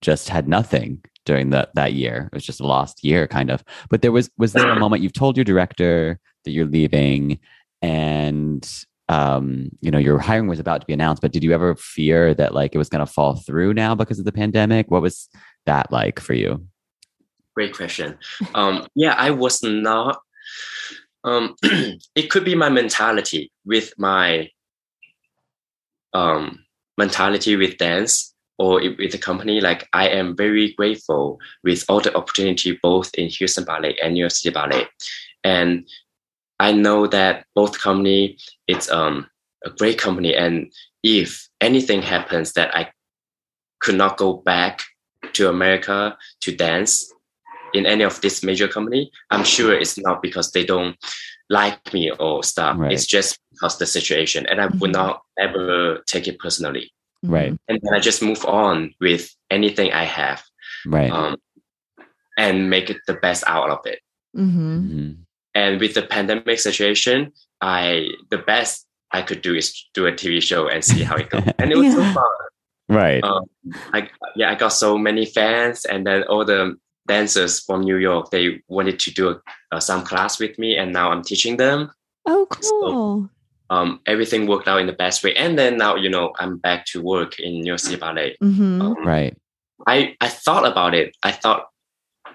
just 0.01 0.29
had 0.29 0.47
nothing 0.47 1.01
during 1.25 1.49
that 1.51 1.73
that 1.75 1.93
year. 1.93 2.29
It 2.31 2.35
was 2.35 2.45
just 2.45 2.59
a 2.59 2.67
lost 2.67 3.03
year, 3.03 3.27
kind 3.27 3.49
of. 3.49 3.63
But 3.89 4.01
there 4.01 4.11
was 4.11 4.29
was 4.37 4.53
there 4.53 4.69
a 4.69 4.79
moment 4.79 5.01
you've 5.01 5.13
told 5.13 5.37
your 5.37 5.43
director 5.45 6.19
that 6.45 6.51
you're 6.51 6.65
leaving, 6.65 7.39
and 7.81 8.69
um, 9.09 9.69
you 9.81 9.91
know 9.91 9.99
your 9.99 10.19
hiring 10.19 10.47
was 10.47 10.59
about 10.59 10.81
to 10.81 10.87
be 10.87 10.93
announced. 10.93 11.21
But 11.21 11.31
did 11.31 11.43
you 11.43 11.53
ever 11.53 11.75
fear 11.75 12.33
that 12.33 12.53
like 12.53 12.75
it 12.75 12.77
was 12.77 12.89
going 12.89 13.05
to 13.05 13.11
fall 13.11 13.35
through 13.35 13.73
now 13.73 13.95
because 13.95 14.19
of 14.19 14.25
the 14.25 14.31
pandemic? 14.31 14.91
What 14.91 15.01
was 15.01 15.29
that 15.65 15.91
like 15.91 16.19
for 16.19 16.33
you? 16.33 16.67
Great 17.55 17.75
question. 17.75 18.17
Um, 18.55 18.87
yeah, 18.95 19.15
I 19.17 19.29
was 19.31 19.61
not. 19.63 20.19
Um, 21.23 21.55
it 21.63 22.29
could 22.29 22.45
be 22.45 22.55
my 22.55 22.69
mentality 22.69 23.51
with 23.65 23.93
my 23.97 24.49
um, 26.13 26.65
mentality 26.97 27.55
with 27.55 27.77
dance 27.77 28.33
or 28.57 28.75
with 28.75 29.11
the 29.11 29.17
company. 29.17 29.61
Like 29.61 29.87
I 29.93 30.09
am 30.09 30.35
very 30.35 30.73
grateful 30.73 31.39
with 31.63 31.85
all 31.89 32.01
the 32.01 32.15
opportunity 32.15 32.77
both 32.81 33.13
in 33.15 33.29
Houston 33.29 33.63
Ballet 33.63 33.95
and 34.01 34.13
New 34.13 34.21
York 34.21 34.31
City 34.31 34.53
Ballet, 34.53 34.87
and 35.43 35.87
I 36.59 36.71
know 36.71 37.07
that 37.07 37.45
both 37.55 37.79
company 37.79 38.37
it's 38.67 38.89
um 38.91 39.27
a 39.65 39.69
great 39.69 39.97
company, 39.97 40.35
and 40.35 40.71
if 41.03 41.47
anything 41.61 42.01
happens 42.01 42.53
that 42.53 42.75
I 42.75 42.91
could 43.79 43.95
not 43.95 44.17
go 44.17 44.33
back 44.33 44.81
to 45.33 45.49
America 45.49 46.17
to 46.41 46.55
dance 46.55 47.11
in 47.73 47.85
any 47.85 48.03
of 48.03 48.21
this 48.21 48.43
major 48.43 48.67
company, 48.67 49.11
I'm 49.31 49.43
sure 49.43 49.73
it's 49.73 49.97
not 49.97 50.21
because 50.21 50.51
they 50.51 50.63
don't 50.65 50.95
like 51.49 51.93
me 51.93 52.11
or 52.11 52.43
stuff. 52.43 52.77
Right. 52.77 52.91
It's 52.93 53.05
just 53.05 53.39
because 53.51 53.77
the 53.77 53.85
situation, 53.85 54.45
and 54.47 54.61
I 54.61 54.67
would 54.67 54.91
Mhm. 54.91 54.93
not 54.93 55.21
ever 55.39 56.03
take 56.07 56.27
it 56.27 56.39
personally. 56.39 56.91
Right. 57.23 57.53
And 57.67 57.79
then 57.81 57.93
I 57.93 57.99
just 57.99 58.21
move 58.21 58.45
on 58.45 58.93
with 58.99 59.33
anything 59.49 59.91
I 59.93 60.03
have, 60.03 60.43
Right. 60.85 61.11
um, 61.11 61.37
and 62.37 62.69
make 62.69 62.89
it 62.89 62.97
the 63.07 63.13
best 63.15 63.43
out 63.47 63.69
of 63.69 63.79
it. 63.85 63.99
Mm-hmm. 64.35 64.77
Mhm. 64.79 65.17
And 65.55 65.79
with 65.79 65.93
the 65.93 66.01
pandemic 66.01 66.59
situation, 66.59 67.31
I 67.61 68.09
the 68.31 68.39
best 68.39 68.87
I 69.11 69.21
could 69.21 69.41
do 69.41 69.53
is 69.55 69.71
do 69.93 70.07
a 70.07 70.11
TV 70.11 70.41
show 70.41 70.67
and 70.67 70.83
see 70.83 71.03
how 71.03 71.15
it 71.15 71.29
goes. 71.29 71.43
and 71.59 71.71
it 71.71 71.77
was 71.77 71.93
so 71.93 72.03
fun. 72.17 72.25
Right. 72.89 73.23
Um, 73.23 73.45
I 73.93 74.09
yeah, 74.35 74.51
I 74.51 74.55
got 74.55 74.69
so 74.73 74.97
many 74.97 75.25
fans, 75.25 75.85
and 75.85 76.05
then 76.05 76.23
all 76.23 76.43
the 76.45 76.75
dancers 77.07 77.59
from 77.59 77.81
New 77.81 77.97
York 77.97 78.31
they 78.31 78.61
wanted 78.67 78.99
to 78.99 79.11
do 79.11 79.41
uh, 79.71 79.79
some 79.79 80.03
class 80.03 80.39
with 80.39 80.57
me, 80.57 80.75
and 80.77 80.93
now 80.93 81.11
I'm 81.11 81.23
teaching 81.23 81.57
them. 81.57 81.91
Oh, 82.25 82.47
cool. 82.49 83.29
Um, 83.69 84.01
everything 84.05 84.47
worked 84.47 84.67
out 84.67 84.79
in 84.79 84.87
the 84.87 84.93
best 84.93 85.23
way, 85.23 85.35
and 85.35 85.57
then 85.57 85.77
now 85.77 85.95
you 85.95 86.09
know 86.09 86.33
I'm 86.39 86.57
back 86.57 86.85
to 86.87 87.01
work 87.01 87.39
in 87.39 87.61
New 87.61 87.67
York 87.67 87.79
City 87.79 87.97
Ballet. 87.97 88.37
Mm-hmm. 88.41 88.81
Um, 88.81 89.05
right. 89.05 89.35
I 89.87 90.15
I 90.21 90.29
thought 90.29 90.65
about 90.65 90.93
it. 90.93 91.15
I 91.23 91.31
thought 91.31 91.67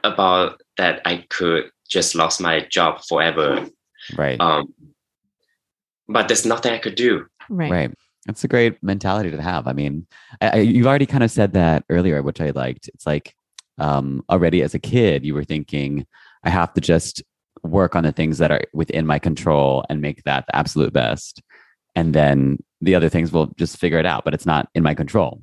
about 0.05 0.61
that 0.77 1.01
I 1.05 1.25
could 1.29 1.71
just 1.89 2.15
lost 2.15 2.41
my 2.41 2.67
job 2.71 3.03
forever. 3.09 3.67
Right. 4.17 4.41
Um, 4.41 4.75
but 6.09 6.29
there's 6.29 6.47
nothing 6.47 6.73
I 6.73 6.79
could 6.79 6.95
do. 6.95 7.27
right. 7.49 7.71
Right. 7.71 7.95
That's 8.27 8.45
a 8.45 8.49
great 8.49 8.83
mentality 8.83 9.31
to 9.31 9.41
have. 9.41 9.67
I 9.67 9.73
mean, 9.73 10.07
I, 10.43 10.49
I, 10.49 10.57
you've 10.57 10.87
already 10.87 11.07
kind 11.07 11.25
of 11.25 11.31
said 11.31 11.55
that 11.55 11.85
earlier, 11.89 12.23
which 12.23 12.43
I 12.43 12.51
liked. 12.51 12.89
It's 12.89 13.07
like 13.07 13.35
um, 13.79 14.25
already 14.31 14.63
as 14.63 14.75
a 14.75 14.79
kid, 14.79 15.25
you 15.25 15.35
were 15.35 15.45
thinking, 15.45 16.07
I 16.45 16.51
have 16.51 16.73
to 16.75 16.81
just 16.81 17.23
work 17.63 17.97
on 17.97 18.05
the 18.05 18.13
things 18.13 18.39
that 18.39 18.51
are 18.51 18.63
within 18.73 19.07
my 19.07 19.19
control 19.19 19.85
and 19.89 20.01
make 20.01 20.23
that 20.25 20.47
the 20.47 20.57
absolute 20.57 20.93
best. 20.93 21.43
And 21.97 22.15
then 22.15 22.59
the 22.81 22.95
other 22.95 23.09
things 23.09 23.33
will 23.33 23.47
just 23.57 23.79
figure 23.79 23.99
it 23.99 24.07
out, 24.07 24.25
but 24.25 24.35
it's 24.35 24.47
not 24.47 24.69
in 24.75 24.83
my 24.83 24.95
control. 24.95 25.43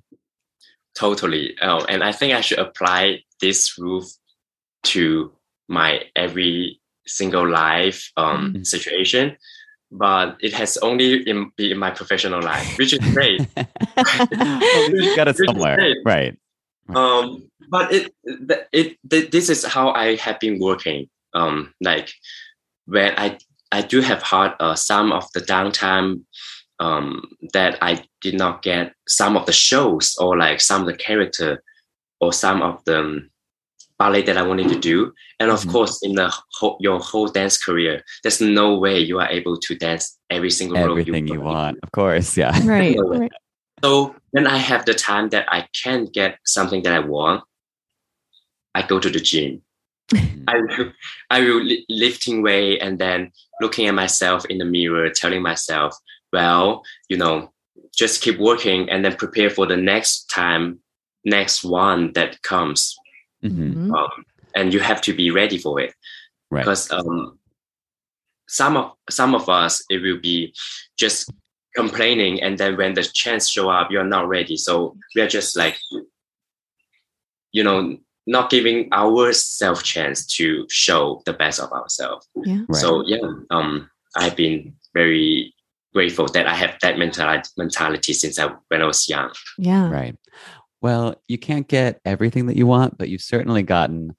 Totally. 0.95 1.55
Oh, 1.61 1.83
and 1.89 2.03
I 2.03 2.11
think 2.13 2.33
I 2.33 2.41
should 2.41 2.59
apply 2.59 3.23
this 3.41 3.77
rule 3.77 4.05
to 4.83 5.33
my 5.67 6.03
every 6.15 6.79
single 7.05 7.47
life 7.49 8.11
um, 8.15 8.53
Mhm. 8.53 8.65
situation. 8.65 9.35
But 9.91 10.37
it 10.39 10.53
has 10.53 10.77
only 10.77 11.21
in, 11.29 11.51
be 11.57 11.71
in 11.71 11.77
my 11.77 11.91
professional 11.91 12.41
life, 12.41 12.73
which 12.77 12.93
is 12.93 12.99
great. 13.13 13.41
well, 13.55 13.69
you 14.31 15.15
got 15.15 15.27
it 15.27 15.37
somewhere. 15.45 15.75
great. 15.75 15.97
Right. 16.05 16.37
um, 16.95 17.49
but 17.69 17.91
it, 17.93 18.13
th- 18.49 18.67
it, 18.71 19.31
this 19.31 19.49
is 19.49 19.65
how 19.65 19.89
I 19.91 20.15
have 20.15 20.39
been 20.39 20.59
working. 20.59 21.09
Um, 21.33 21.73
like 21.81 22.09
when 22.85 23.13
I, 23.17 23.37
I 23.71 23.81
do 23.81 24.01
have 24.01 24.21
had 24.23 24.53
uh, 24.59 24.75
some 24.75 25.11
of 25.11 25.25
the 25.33 25.41
downtime 25.41 26.21
um, 26.79 27.23
that 27.53 27.77
I 27.81 28.03
did 28.21 28.35
not 28.35 28.61
get 28.61 28.93
some 29.07 29.35
of 29.37 29.45
the 29.45 29.51
shows 29.53 30.15
or 30.19 30.37
like 30.37 30.61
some 30.61 30.81
of 30.81 30.87
the 30.87 30.95
character 30.95 31.63
or 32.21 32.31
some 32.33 32.61
of 32.61 32.83
the 32.85 32.99
um, 32.99 33.29
ballet 33.97 34.21
that 34.23 34.37
I 34.37 34.41
wanted 34.43 34.69
to 34.69 34.79
do. 34.79 35.13
And 35.39 35.51
of 35.51 35.61
Mhm. 35.63 35.71
course, 35.71 35.99
in 36.03 36.15
the 36.15 36.33
whole, 36.59 36.77
your 36.79 36.99
whole 36.99 37.27
dance 37.27 37.57
career, 37.57 38.03
there's 38.23 38.41
no 38.41 38.77
way 38.77 38.99
you 38.99 39.19
are 39.19 39.29
able 39.29 39.57
to 39.57 39.75
dance 39.75 40.17
every 40.29 40.49
single 40.51 40.77
role 40.77 40.91
Everything 40.91 41.27
you 41.27 41.41
want. 41.41 41.79
Of 41.83 41.91
course. 41.91 42.37
Yeah. 42.37 42.51
Right. 42.65 42.95
No 42.95 43.19
right. 43.19 43.31
So 43.83 44.15
when 44.31 44.47
I 44.47 44.57
have 44.57 44.85
the 44.85 44.93
time 44.93 45.29
that 45.29 45.45
I 45.51 45.67
can 45.83 46.05
get 46.05 46.39
something 46.45 46.83
that 46.83 46.93
I 46.93 46.99
want, 46.99 47.43
I 48.75 48.81
go 48.85 48.99
to 48.99 49.09
the 49.09 49.19
gym. 49.19 49.61
I 50.47 50.55
will, 50.57 50.91
I 51.31 51.39
will 51.39 51.63
li- 51.63 51.85
lifting 51.89 52.43
weight 52.43 52.79
and 52.81 52.99
then 52.99 53.31
looking 53.61 53.87
at 53.87 53.95
myself 53.95 54.45
in 54.45 54.59
the 54.59 54.65
mirror, 54.65 55.09
telling 55.09 55.41
myself, 55.41 55.97
well, 56.31 56.83
you 57.09 57.17
know, 57.17 57.51
just 57.95 58.21
keep 58.21 58.37
working 58.37 58.87
and 58.89 59.03
then 59.03 59.15
prepare 59.15 59.49
for 59.49 59.65
the 59.65 59.77
next 59.77 60.25
time, 60.29 60.79
next 61.23 61.63
one 61.63 62.11
that 62.13 62.41
comes. 62.43 62.93
Mhm. 63.43 63.73
Mhm. 63.73 63.97
Um, 63.97 64.25
and 64.53 64.73
you 64.73 64.79
have 64.81 65.01
to 65.01 65.13
be 65.13 65.31
ready 65.31 65.57
for 65.57 65.79
it 65.79 65.93
Right. 66.51 66.61
because 66.61 66.91
um, 66.91 67.39
some 68.47 68.77
of 68.77 68.91
some 69.09 69.33
of 69.33 69.49
us 69.49 69.83
it 69.89 70.01
will 70.01 70.19
be 70.19 70.53
just 70.97 71.31
complaining 71.75 72.41
and 72.43 72.57
then 72.57 72.77
when 72.77 72.93
the 72.93 73.03
chance 73.03 73.49
show 73.49 73.69
up 73.69 73.91
you're 73.91 74.03
not 74.15 74.27
ready 74.29 74.55
so 74.55 74.95
we 75.15 75.21
are 75.21 75.27
just 75.27 75.57
like 75.57 75.77
you 77.51 77.63
know 77.63 77.97
not 78.27 78.49
giving 78.49 78.91
ourselves 78.93 79.81
a 79.81 79.83
chance 79.83 80.25
to 80.25 80.65
show 80.69 81.21
the 81.25 81.33
best 81.33 81.59
of 81.59 81.71
ourselves 81.71 82.27
Yeah. 82.45 82.61
Right. 82.67 82.81
so 82.81 83.03
yeah 83.05 83.19
um 83.51 83.89
i've 84.15 84.35
been 84.35 84.75
very 84.93 85.53
grateful 85.93 86.27
that 86.27 86.47
i 86.47 86.53
have 86.53 86.75
that 86.81 86.97
mentality 86.97 87.49
mentality 87.57 88.13
since 88.13 88.37
i 88.39 88.49
when 88.69 88.81
i 88.81 88.85
was 88.85 89.07
young 89.09 89.31
Yeah. 89.57 89.89
Right. 89.89 90.15
Well, 90.81 91.15
you 91.27 91.39
can't 91.39 91.67
get 91.67 91.99
everything 92.05 92.45
that 92.45 92.57
you 92.57 92.67
want, 92.67 92.97
but 92.99 93.09
you've 93.09 93.21
certainly 93.23 93.63
gotten 93.63 94.13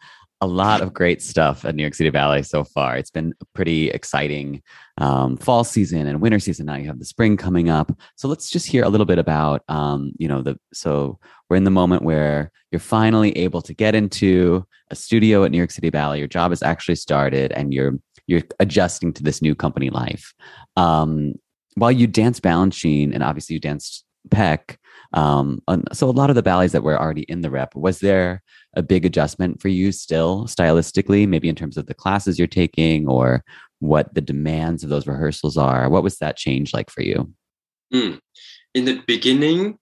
a 0.47 0.49
lot 0.49 0.81
of 0.81 0.95
great 0.95 1.21
stuff 1.21 1.65
at 1.65 1.75
New 1.75 1.83
York 1.83 1.95
City 1.95 2.09
Ballet 2.11 2.43
so 2.43 2.63
far. 2.63 2.97
It's 2.97 3.11
been 3.11 3.35
a 3.41 3.45
pretty 3.47 3.91
exciting 3.91 4.63
um, 4.99 5.37
fall 5.37 5.65
season 5.65 6.07
and 6.07 6.21
winter 6.21 6.39
season. 6.39 6.67
Now 6.67 6.77
you 6.77 6.87
have 6.87 7.01
the 7.01 7.05
spring 7.05 7.37
coming 7.37 7.69
up. 7.69 7.91
So 8.15 8.29
let's 8.29 8.49
just 8.49 8.69
hear 8.69 8.85
a 8.85 8.89
little 8.89 9.07
bit 9.07 9.19
about, 9.19 9.63
um, 9.69 10.13
you 10.19 10.29
know, 10.29 10.43
the 10.43 10.57
so 10.73 11.19
we're 11.51 11.57
in 11.57 11.65
the 11.65 11.71
moment 11.73 12.05
where 12.05 12.53
you're 12.71 12.79
finally 12.79 13.37
able 13.37 13.61
to 13.63 13.75
get 13.75 13.97
into 13.97 14.65
a 14.93 14.95
studio 14.95 15.43
at 15.43 15.51
New 15.51 15.59
York 15.59 15.73
City 15.73 15.91
Ballet. 15.91 16.21
Your 16.21 16.29
job 16.29 16.53
has 16.53 16.63
actually 16.63 16.95
started, 16.95 17.51
and 17.53 17.75
you're 17.75 17.99
you're 18.29 18.43
adjusting 18.61 19.13
to 19.15 19.25
this 19.25 19.43
new 19.43 19.57
company 19.57 19.91
life. 19.91 20.33
Um, 20.77 21.35
while 21.75 21.93
you 21.93 22.07
dance 22.07 22.39
Balanchine 22.39 23.13
and 23.13 23.23
obviously 23.23 23.55
you 23.55 23.61
danced 23.61 24.05
Peck, 24.31 24.79
um, 25.13 25.61
so 25.93 26.09
a 26.09 26.11
lot 26.11 26.31
of 26.31 26.37
the 26.37 26.43
ballets 26.43 26.73
that 26.73 26.83
were 26.83 27.01
already 27.01 27.23
in 27.23 27.41
the 27.41 27.51
rep, 27.51 27.75
was 27.75 28.01
there 28.01 28.43
a 28.77 28.83
big 28.83 29.05
adjustment 29.05 29.61
for 29.61 29.69
you 29.69 29.91
still 29.91 30.45
stylistically, 30.45 31.27
maybe 31.27 31.49
in 31.49 31.55
terms 31.55 31.77
of 31.77 31.87
the 31.87 31.95
classes 31.95 32.39
you're 32.39 32.47
taking 32.47 33.09
or 33.09 33.43
what 33.81 34.15
the 34.15 34.21
demands 34.21 34.85
of 34.85 34.91
those 34.91 35.07
rehearsals 35.07 35.57
are? 35.57 35.89
What 35.89 36.03
was 36.03 36.19
that 36.19 36.37
change 36.37 36.73
like 36.73 36.91
for 36.91 37.03
you? 37.03 37.33
Mm. 37.93 38.21
In 38.75 38.85
the 38.85 39.03
beginning, 39.07 39.79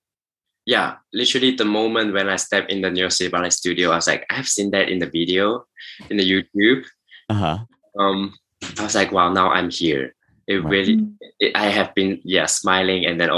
yeah, 0.67 0.97
literally 1.13 1.55
the 1.55 1.65
moment 1.65 2.15
when 2.15 2.29
I 2.29 2.37
stepped 2.37 2.71
in 2.71 2.81
the 2.81 2.91
New 2.91 3.09
Ballet 3.31 3.51
studio, 3.51 3.91
I 3.91 3.97
was 3.97 4.07
like, 4.07 4.25
I've 4.31 4.49
seen 4.49 4.71
that 4.71 4.89
in 4.89 5.01
the 5.01 5.11
video, 5.11 5.65
in 6.09 6.17
the 6.17 6.25
YouTube. 6.25 6.85
Uh 7.29 7.35
huh. 7.35 7.59
Um, 7.99 8.35
I 8.79 8.85
was 8.85 8.95
like, 8.95 9.13
wow, 9.13 9.33
now 9.33 9.51
I'm 9.51 9.71
here. 9.71 10.15
It 10.47 10.65
really, 10.65 11.01
it, 11.41 11.57
I 11.57 11.67
have 11.69 11.95
been, 11.95 12.21
yeah, 12.23 12.47
smiling 12.47 13.07
and 13.07 13.21
then 13.21 13.31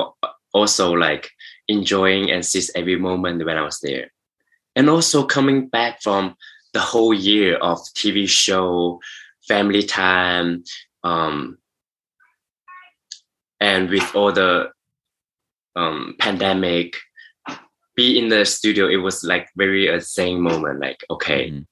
also 0.52 0.92
like 0.92 1.30
enjoying 1.68 2.30
and 2.30 2.44
seize 2.44 2.70
every 2.74 2.96
moment 2.96 3.44
when 3.44 3.56
I 3.56 3.62
was 3.62 3.78
there. 3.80 4.10
And 4.76 4.88
also 4.90 5.24
coming 5.24 5.68
back 5.68 6.02
from 6.02 6.36
the 6.72 6.80
whole 6.80 7.14
year 7.14 7.56
of 7.56 7.78
TV 7.96 8.28
show, 8.28 9.00
family 9.48 9.82
time, 9.82 10.62
um, 11.02 11.58
and 13.60 13.88
with 13.88 14.14
all 14.14 14.32
the 14.32 14.70
um, 15.74 16.14
pandemic, 16.18 16.96
be 17.96 18.18
in 18.18 18.28
the 18.28 18.44
studio, 18.44 18.86
it 18.86 18.96
was 18.96 19.24
like 19.24 19.48
very 19.56 19.88
a 19.88 20.00
same 20.00 20.40
moment. 20.40 20.80
Like, 20.80 21.02
okay, 21.10 21.50
mm-hmm. 21.50 21.62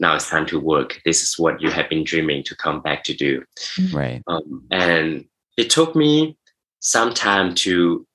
now 0.00 0.16
it's 0.16 0.28
time 0.28 0.46
to 0.46 0.58
work. 0.58 1.00
This 1.04 1.22
is 1.22 1.38
what 1.38 1.60
you 1.60 1.70
have 1.70 1.88
been 1.90 2.04
dreaming 2.04 2.42
to 2.44 2.56
come 2.56 2.80
back 2.80 3.04
to 3.04 3.14
do. 3.14 3.44
Right. 3.92 4.22
Um, 4.26 4.66
and 4.70 5.26
it 5.56 5.70
took 5.70 5.94
me 5.94 6.36
some 6.80 7.12
time 7.12 7.54
to 7.56 8.06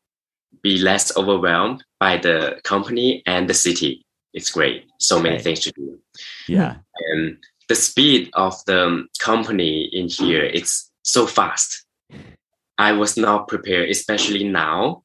be 0.64 0.80
less 0.80 1.16
overwhelmed 1.16 1.84
by 2.00 2.18
the 2.18 2.60
company 2.64 3.22
and 3.26 3.48
the 3.48 3.54
city. 3.54 4.04
It's 4.34 4.52
great. 4.52 4.86
So 5.00 5.20
many 5.20 5.36
right. 5.36 5.44
things 5.44 5.60
to 5.62 5.72
do. 5.72 6.00
Yeah. 6.48 6.78
And 7.12 7.38
the 7.68 7.76
speed 7.76 8.30
of 8.34 8.54
the 8.66 9.06
company 9.20 9.90
in 9.92 10.08
here, 10.08 10.44
it's 10.44 10.92
so 11.04 11.28
fast. 11.28 11.86
I 12.78 12.94
was 12.94 13.18
not 13.18 13.48
prepared, 13.48 13.90
especially 13.90 14.44
now. 14.44 15.04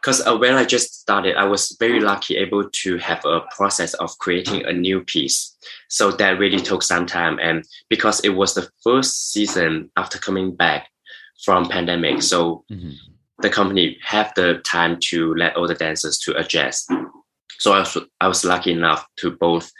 Because 0.00 0.24
uh, 0.24 0.36
when 0.36 0.54
I 0.54 0.64
just 0.64 1.00
started, 1.00 1.36
I 1.36 1.44
was 1.44 1.76
very 1.80 2.00
lucky 2.00 2.36
able 2.36 2.70
to 2.70 2.96
have 2.98 3.24
a 3.24 3.40
process 3.56 3.94
of 3.94 4.16
creating 4.18 4.64
a 4.64 4.72
new 4.72 5.00
piece. 5.00 5.56
So 5.88 6.12
that 6.12 6.38
really 6.38 6.60
took 6.60 6.82
some 6.82 7.06
time. 7.06 7.38
And 7.42 7.64
because 7.88 8.20
it 8.20 8.30
was 8.30 8.54
the 8.54 8.68
first 8.84 9.32
season 9.32 9.90
after 9.96 10.18
coming 10.18 10.54
back 10.54 10.88
from 11.44 11.68
pandemic, 11.68 12.22
so 12.22 12.64
mm-hmm 12.70 12.90
the 13.38 13.50
company 13.50 13.98
have 14.02 14.32
the 14.34 14.60
time 14.64 14.98
to 15.00 15.34
let 15.34 15.56
all 15.56 15.68
the 15.68 15.74
dancers 15.74 16.18
to 16.18 16.36
adjust. 16.36 16.90
So 17.58 17.72
I 17.72 17.80
was, 17.80 17.98
I 18.20 18.28
was 18.28 18.44
lucky 18.44 18.72
enough 18.72 19.06
to 19.18 19.30
both 19.30 19.70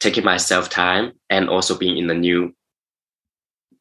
taking 0.00 0.24
myself 0.24 0.70
time 0.70 1.12
and 1.28 1.48
also 1.48 1.76
being 1.76 1.98
in 1.98 2.06
the 2.06 2.14
new 2.14 2.54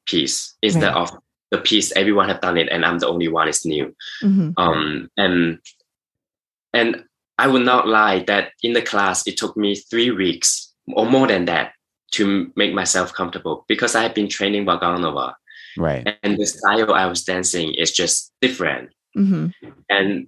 piece 0.05 0.55
instead 0.61 0.93
right. 0.93 0.97
of 0.97 1.11
the 1.51 1.57
piece 1.57 1.91
everyone 1.93 2.29
have 2.29 2.41
done 2.41 2.57
it 2.57 2.69
and 2.69 2.83
I'm 2.85 2.99
the 2.99 3.07
only 3.07 3.27
one 3.27 3.47
is 3.47 3.65
new. 3.65 3.95
Mm-hmm. 4.23 4.51
Um, 4.57 5.09
and 5.17 5.59
and 6.73 7.03
I 7.37 7.47
would 7.47 7.63
not 7.63 7.87
lie 7.87 8.23
that 8.27 8.51
in 8.63 8.73
the 8.73 8.81
class 8.81 9.27
it 9.27 9.37
took 9.37 9.55
me 9.55 9.75
three 9.75 10.11
weeks 10.11 10.73
or 10.93 11.05
more 11.05 11.27
than 11.27 11.45
that 11.45 11.73
to 12.13 12.51
make 12.55 12.73
myself 12.73 13.13
comfortable 13.13 13.65
because 13.67 13.95
I 13.95 14.03
have 14.03 14.15
been 14.15 14.29
training 14.29 14.65
Vaganova 14.65 15.33
Right. 15.77 16.17
And 16.23 16.37
the 16.37 16.45
style 16.45 16.93
I 16.93 17.05
was 17.05 17.23
dancing 17.23 17.73
is 17.73 17.91
just 17.91 18.33
different. 18.41 18.89
Mm-hmm. 19.15 19.69
And 19.89 20.27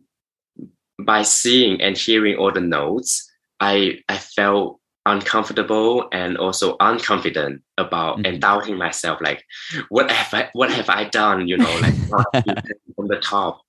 by 1.05 1.23
seeing 1.23 1.81
and 1.81 1.97
hearing 1.97 2.37
all 2.37 2.51
the 2.51 2.61
notes, 2.61 3.29
I 3.59 3.99
I 4.09 4.17
felt 4.17 4.79
uncomfortable 5.05 6.07
and 6.11 6.37
also 6.37 6.77
unconfident 6.77 7.61
about 7.77 8.17
mm-hmm. 8.17 8.25
and 8.25 8.41
doubting 8.41 8.77
myself 8.77 9.19
like 9.21 9.43
what 9.87 10.11
have 10.11 10.33
I 10.33 10.49
what 10.53 10.69
have 10.71 10.89
I 10.89 11.05
done 11.05 11.47
you 11.47 11.57
know 11.57 11.79
like 11.81 11.95
from 12.95 13.07
the 13.07 13.19
top 13.23 13.61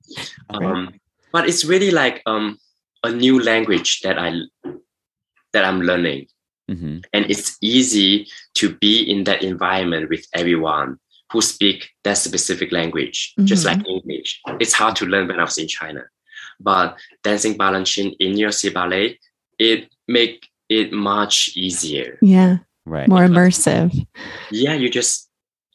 um, 0.51 0.93
but 1.33 1.49
it's 1.49 1.64
really 1.64 1.93
like 1.93 2.20
um, 2.26 2.59
a 3.05 3.11
new 3.11 3.41
language 3.43 4.01
that 4.01 4.18
I 4.18 4.41
that 5.53 5.64
I'm 5.64 5.81
learning 5.81 6.26
mm-hmm. 6.70 6.99
and 7.12 7.31
it's 7.31 7.57
easy 7.62 8.26
to 8.55 8.74
be 8.74 9.01
in 9.01 9.24
that 9.24 9.43
environment 9.43 10.11
with 10.11 10.26
everyone 10.35 10.99
who 11.33 11.41
speak 11.41 11.91
that 12.05 12.18
specific 12.18 12.72
language, 12.72 13.33
mm-hmm. 13.33 13.47
just 13.47 13.64
like 13.64 13.87
English. 13.87 14.41
It's 14.59 14.72
hard 14.72 14.97
to 14.97 15.07
learn 15.07 15.28
when 15.28 15.39
I 15.39 15.45
was 15.45 15.59
in 15.59 15.68
China. 15.68 16.03
But 16.61 16.99
dancing 17.23 17.57
Balanchine 17.57 18.15
in 18.21 18.37
your 18.37 18.53
City 18.53 18.75
Ballet, 18.75 19.19
it 19.59 19.89
make 20.07 20.49
it 20.69 20.93
much 20.93 21.51
easier. 21.57 22.19
Yeah. 22.23 22.59
Right. 22.87 23.09
More 23.09 23.23
immersive. 23.23 24.07
Yeah, 24.51 24.75
you 24.75 24.91
just 24.91 25.29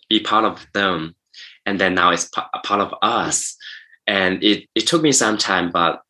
be 0.10 0.20
part 0.20 0.46
of 0.46 0.66
them. 0.74 1.16
And 1.66 1.80
then 1.80 1.96
now 1.96 2.12
it's 2.12 2.30
a 2.38 2.60
part 2.60 2.82
of 2.82 2.94
us. 3.02 3.56
And 4.08 4.44
it, 4.44 4.68
it 4.76 4.88
took 4.88 5.02
me 5.02 5.12
some 5.12 5.38
time, 5.38 5.72
but 5.72 6.02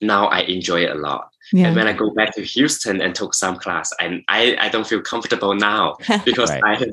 now 0.00 0.26
I 0.26 0.40
enjoy 0.40 0.84
it 0.84 0.90
a 0.90 0.94
lot. 0.94 1.30
Yeah. 1.52 1.68
And 1.68 1.76
when 1.76 1.86
I 1.86 1.92
go 1.92 2.10
back 2.10 2.34
to 2.34 2.42
Houston 2.42 3.00
and 3.00 3.14
took 3.14 3.34
some 3.34 3.56
class, 3.56 3.92
and 4.00 4.22
I, 4.28 4.56
I 4.60 4.68
don't 4.68 4.86
feel 4.86 5.00
comfortable 5.00 5.54
now 5.54 5.96
because 6.24 6.50
right. 6.50 6.80
I 6.80 6.86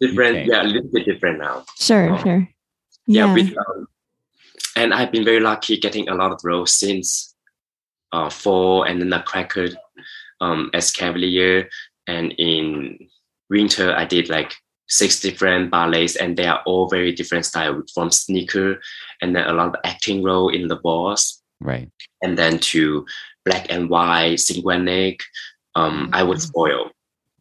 different. 0.00 0.46
Yeah, 0.46 0.62
a 0.62 0.64
little 0.64 0.90
bit 0.92 1.04
different 1.04 1.38
now. 1.38 1.64
Sure, 1.78 2.10
um, 2.10 2.22
sure. 2.22 2.48
Yeah, 3.06 3.26
yeah 3.26 3.34
with, 3.34 3.56
um, 3.56 3.86
and 4.76 4.94
I've 4.94 5.12
been 5.12 5.24
very 5.24 5.40
lucky 5.40 5.78
getting 5.78 6.08
a 6.08 6.14
lot 6.14 6.32
of 6.32 6.40
roles 6.44 6.72
since 6.72 7.34
uh, 8.12 8.30
fall 8.30 8.84
and 8.84 9.00
then 9.00 9.10
the 9.10 9.20
cracker 9.20 9.68
um, 10.40 10.70
as 10.74 10.90
Cavalier. 10.90 11.68
And 12.06 12.32
in 12.38 12.98
winter, 13.50 13.94
I 13.94 14.04
did 14.04 14.28
like 14.28 14.54
six 14.88 15.20
different 15.20 15.70
ballets, 15.70 16.16
and 16.16 16.36
they 16.36 16.46
are 16.46 16.62
all 16.64 16.88
very 16.88 17.12
different 17.12 17.44
style 17.44 17.82
from 17.92 18.10
sneaker, 18.10 18.80
and 19.20 19.36
then 19.36 19.46
a 19.46 19.52
lot 19.52 19.68
of 19.68 19.74
acting 19.84 20.22
role 20.22 20.48
in 20.48 20.68
the 20.68 20.76
boss. 20.76 21.42
Right. 21.60 21.90
And 22.22 22.38
then 22.38 22.58
to 22.58 23.04
black 23.44 23.66
and 23.68 23.90
white, 23.90 24.38
Singwanic, 24.38 25.20
um, 25.74 26.04
mm-hmm. 26.04 26.14
I 26.14 26.22
would 26.22 26.40
spoil. 26.40 26.90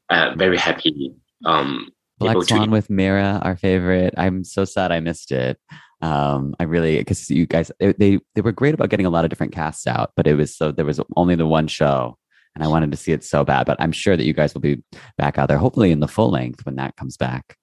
Uh, 0.10 0.34
very 0.36 0.58
happy 0.58 1.14
um, 1.46 1.92
Black 2.20 2.38
Swan 2.44 2.72
with 2.72 2.90
Mira, 2.90 3.40
our 3.44 3.56
favorite. 3.56 4.14
I'm 4.18 4.44
so 4.44 4.66
sad 4.66 4.92
I 4.92 5.00
missed 5.00 5.32
it. 5.32 5.60
Um, 6.02 6.56
I 6.60 6.64
really 6.64 7.00
because 7.00 7.30
you 7.30 7.46
guys 7.46 7.72
they 7.80 8.20
they 8.36 8.42
were 8.42 8.52
great 8.52 8.74
about 8.74 8.90
getting 8.90 9.06
a 9.06 9.10
lot 9.10 9.26
of 9.26 9.30
different 9.30 9.54
casts 9.54 9.88
out, 9.88 10.12
but 10.16 10.28
it 10.28 10.36
was 10.36 10.56
so 10.56 10.72
there 10.72 10.86
was 10.86 11.00
only 11.16 11.36
the 11.36 11.48
one 11.48 11.68
show, 11.68 12.18
and 12.54 12.64
I 12.64 12.68
wanted 12.68 12.92
to 12.92 12.98
see 12.98 13.14
it 13.14 13.24
so 13.24 13.44
bad. 13.44 13.66
But 13.66 13.78
I'm 13.80 13.92
sure 13.92 14.16
that 14.16 14.26
you 14.26 14.34
guys 14.34 14.54
will 14.54 14.62
be 14.62 14.84
back 15.18 15.38
out 15.38 15.48
there, 15.48 15.58
hopefully 15.58 15.92
in 15.92 16.00
the 16.00 16.08
full 16.08 16.30
length 16.30 16.66
when 16.66 16.76
that 16.76 16.96
comes 16.98 17.18
back. 17.18 17.58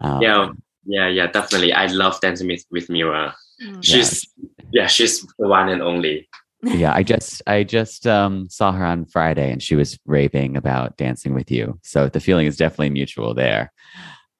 Um, 0.00 0.22
yeah, 0.22 0.48
yeah, 0.86 1.08
yeah, 1.08 1.26
definitely. 1.26 1.72
I 1.72 1.86
love 1.86 2.20
dancing 2.20 2.48
with 2.48 2.64
with 2.70 2.88
Mira. 2.88 3.34
Mm. 3.62 3.84
She's 3.84 4.26
yeah. 4.36 4.48
yeah, 4.72 4.86
she's 4.86 5.20
the 5.38 5.48
one 5.48 5.68
and 5.68 5.82
only 5.82 6.28
yeah, 6.64 6.94
I 6.94 7.02
just 7.02 7.42
I 7.46 7.62
just 7.64 8.06
um, 8.06 8.48
saw 8.48 8.72
her 8.72 8.84
on 8.84 9.04
Friday 9.04 9.50
and 9.52 9.62
she 9.62 9.76
was 9.76 9.98
raving 10.06 10.56
about 10.56 10.96
dancing 10.96 11.34
with 11.34 11.50
you. 11.50 11.78
So 11.82 12.08
the 12.08 12.20
feeling 12.20 12.46
is 12.46 12.56
definitely 12.56 12.90
mutual 12.90 13.34
there. 13.34 13.72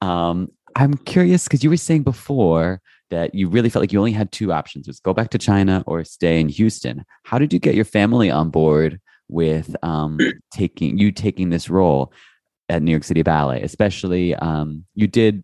Um, 0.01 0.49
I'm 0.75 0.95
curious 0.95 1.43
because 1.43 1.63
you 1.63 1.69
were 1.69 1.77
saying 1.77 2.03
before 2.03 2.81
that 3.09 3.35
you 3.35 3.47
really 3.47 3.69
felt 3.69 3.81
like 3.81 3.93
you 3.93 3.99
only 3.99 4.11
had 4.11 4.31
two 4.31 4.51
options: 4.51 4.87
was 4.87 4.99
go 4.99 5.13
back 5.13 5.29
to 5.31 5.37
China 5.37 5.83
or 5.87 6.03
stay 6.03 6.39
in 6.39 6.49
Houston. 6.49 7.05
How 7.23 7.39
did 7.39 7.53
you 7.53 7.59
get 7.59 7.75
your 7.75 7.85
family 7.85 8.29
on 8.29 8.49
board 8.49 8.99
with 9.27 9.75
um, 9.83 10.17
taking 10.51 10.97
you 10.97 11.11
taking 11.11 11.49
this 11.49 11.69
role 11.69 12.11
at 12.69 12.81
New 12.81 12.91
York 12.91 13.03
City 13.03 13.21
Ballet? 13.21 13.61
Especially, 13.61 14.35
um, 14.35 14.85
you 14.95 15.07
did 15.07 15.43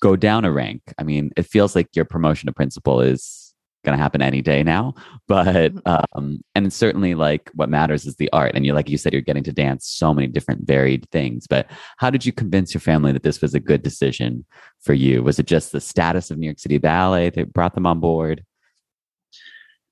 go 0.00 0.16
down 0.16 0.44
a 0.44 0.52
rank. 0.52 0.82
I 0.98 1.04
mean, 1.04 1.30
it 1.36 1.46
feels 1.46 1.74
like 1.74 1.88
your 1.94 2.04
promotion 2.04 2.48
to 2.48 2.52
principal 2.52 3.00
is 3.00 3.45
going 3.86 3.96
to 3.96 4.02
happen 4.02 4.20
any 4.20 4.42
day 4.42 4.62
now. 4.62 4.94
But 5.28 5.46
mm-hmm. 5.46 6.18
um, 6.18 6.40
and 6.54 6.70
certainly 6.72 7.14
like 7.14 7.50
what 7.54 7.70
matters 7.70 8.04
is 8.04 8.16
the 8.16 8.28
art. 8.32 8.52
And 8.54 8.66
you 8.66 8.74
like 8.74 8.90
you 8.90 8.98
said, 8.98 9.14
you're 9.14 9.22
getting 9.22 9.44
to 9.44 9.52
dance 9.52 9.86
so 9.86 10.12
many 10.12 10.26
different 10.26 10.66
varied 10.66 11.08
things. 11.10 11.46
But 11.46 11.70
how 11.96 12.10
did 12.10 12.26
you 12.26 12.32
convince 12.32 12.74
your 12.74 12.82
family 12.82 13.12
that 13.12 13.22
this 13.22 13.40
was 13.40 13.54
a 13.54 13.60
good 13.60 13.82
decision 13.82 14.44
for 14.82 14.92
you? 14.92 15.22
Was 15.22 15.38
it 15.38 15.46
just 15.46 15.72
the 15.72 15.80
status 15.80 16.30
of 16.30 16.36
New 16.36 16.46
York 16.46 16.58
City 16.58 16.76
Ballet 16.76 17.30
that 17.30 17.54
brought 17.54 17.74
them 17.74 17.86
on 17.86 18.00
board? 18.00 18.44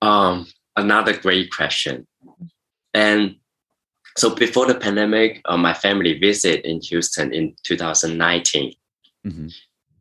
Um, 0.03 0.47
another 0.77 1.17
great 1.17 1.51
question. 1.51 2.07
And 2.93 3.37
so 4.17 4.35
before 4.35 4.67
the 4.67 4.75
pandemic, 4.75 5.41
uh, 5.47 5.57
my 5.57 5.75
family 5.75 6.19
visited 6.19 6.65
in 6.65 6.81
Houston 6.83 7.33
in 7.33 7.57
2019, 7.65 8.75
mm-hmm. 9.27 9.49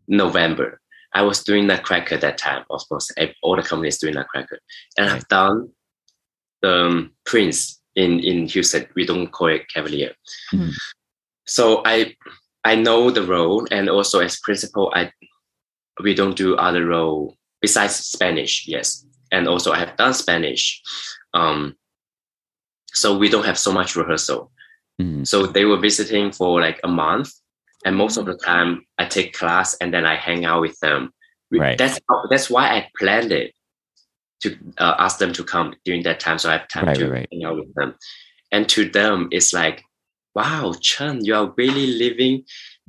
November. 0.07 0.79
I 1.13 1.21
was 1.21 1.43
doing 1.43 1.67
Nutcracker 1.67 2.17
that 2.17 2.37
time, 2.37 2.63
of 2.69 2.81
course. 2.89 3.11
All 3.41 3.55
the 3.55 3.61
companies 3.61 3.99
doing 3.99 4.15
Nutcracker, 4.15 4.59
and 4.97 5.09
I've 5.09 5.27
done 5.27 5.69
the 6.61 6.85
um, 6.85 7.11
Prince 7.25 7.79
in 7.95 8.19
in 8.19 8.47
Houston. 8.47 8.87
We 8.95 9.05
don't 9.05 9.31
call 9.31 9.47
it 9.47 9.67
Cavalier. 9.67 10.13
Mm-hmm. 10.53 10.69
So 11.45 11.83
I 11.85 12.15
I 12.63 12.75
know 12.75 13.11
the 13.11 13.23
role, 13.23 13.67
and 13.71 13.89
also 13.89 14.19
as 14.19 14.39
principal, 14.39 14.91
I 14.95 15.11
we 16.01 16.15
don't 16.15 16.35
do 16.35 16.55
other 16.55 16.85
role 16.85 17.37
besides 17.61 17.95
Spanish. 17.95 18.67
Yes, 18.67 19.05
and 19.31 19.47
also 19.47 19.71
I 19.71 19.79
have 19.79 19.97
done 19.97 20.13
Spanish. 20.13 20.81
Um, 21.33 21.75
so 22.93 23.17
we 23.17 23.29
don't 23.29 23.45
have 23.45 23.57
so 23.57 23.71
much 23.71 23.95
rehearsal. 23.95 24.51
Mm-hmm. 25.01 25.23
So 25.23 25.47
they 25.47 25.65
were 25.65 25.79
visiting 25.79 26.31
for 26.31 26.61
like 26.61 26.79
a 26.83 26.87
month, 26.87 27.31
and 27.85 27.95
most 27.95 28.17
of 28.17 28.25
the 28.25 28.35
time 28.35 28.85
I 28.97 29.05
take 29.05 29.33
class 29.33 29.75
and 29.75 29.93
then 29.93 30.05
I 30.05 30.15
hang 30.15 30.45
out 30.45 30.61
with 30.61 30.79
them. 30.79 31.13
Right. 31.51 31.77
That's 31.77 31.99
that's 32.29 32.49
why 32.49 32.69
I 32.69 32.89
planned 32.97 33.31
it 33.31 33.53
to 34.41 34.57
uh, 34.77 34.95
ask 34.97 35.19
them 35.19 35.33
to 35.33 35.43
come 35.43 35.75
during 35.85 36.03
that 36.03 36.19
time, 36.19 36.37
so 36.37 36.49
I 36.49 36.53
have 36.53 36.67
time 36.67 36.85
right, 36.85 36.97
to 36.97 37.09
right. 37.09 37.27
hang 37.31 37.43
out 37.45 37.57
with 37.57 37.73
them. 37.75 37.95
And 38.51 38.67
to 38.69 38.89
them, 38.89 39.29
it's 39.31 39.53
like, 39.53 39.83
wow, 40.35 40.73
Chun, 40.79 41.23
you 41.23 41.35
are 41.35 41.53
really 41.57 41.87
living 41.87 42.43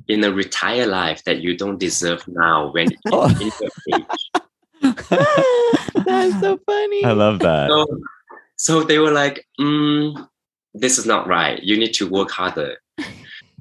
in 0.07 0.23
a 0.23 0.31
retired 0.31 0.89
life 0.89 1.23
that 1.23 1.39
you 1.41 1.57
don't 1.57 1.79
deserve 1.79 2.23
now 2.27 2.71
when 2.71 2.89
oh. 3.11 3.29
in 3.29 3.51
your 3.59 3.99
age. 3.99 4.93
That's 6.05 6.39
so 6.39 6.59
funny. 6.65 7.05
I 7.05 7.11
love 7.11 7.39
that. 7.39 7.69
So, 7.69 7.87
so 8.57 8.83
they 8.83 8.99
were 8.99 9.11
like, 9.11 9.45
mm, 9.59 10.27
"This 10.73 10.97
is 10.97 11.05
not 11.05 11.27
right. 11.27 11.61
You 11.63 11.77
need 11.77 11.93
to 11.95 12.09
work 12.09 12.31
harder." 12.31 12.77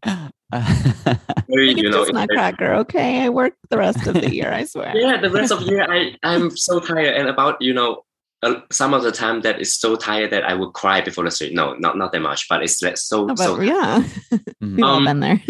very, 1.49 1.73
you 1.73 1.91
know, 1.91 2.05
nutcracker. 2.05 2.75
Okay, 2.75 3.23
I 3.23 3.29
work 3.29 3.55
the 3.71 3.79
rest 3.79 4.07
of 4.07 4.15
the 4.15 4.35
year. 4.35 4.53
I 4.53 4.65
swear. 4.73 4.97
yeah, 4.97 5.21
the 5.21 5.31
rest 5.31 5.53
of 5.53 5.61
the 5.65 5.71
year, 5.73 5.87
I 5.91 6.17
I'm 6.23 6.57
so 6.57 6.81
tired, 6.81 7.15
and 7.17 7.29
about 7.29 7.61
you 7.61 7.75
know, 7.75 8.05
uh, 8.43 8.61
some 8.71 8.95
of 8.95 9.03
the 9.03 9.13
time 9.13 9.41
that 9.43 9.61
is 9.61 9.75
so 9.75 9.97
tired 9.97 10.31
that 10.31 10.45
I 10.45 10.55
would 10.55 10.73
cry 10.73 11.01
before 11.01 11.25
the 11.25 11.31
street. 11.31 11.55
No, 11.55 11.75
not 11.75 11.97
not 11.97 12.13
that 12.13 12.21
much, 12.21 12.49
but 12.49 12.63
it's 12.63 12.81
like 12.83 12.97
so 12.97 13.29
oh, 13.31 13.35
so. 13.35 13.61
Yeah, 13.61 14.05
we've 14.61 14.85
all 14.85 14.97
um, 14.97 15.05
been 15.05 15.21
there. 15.21 15.43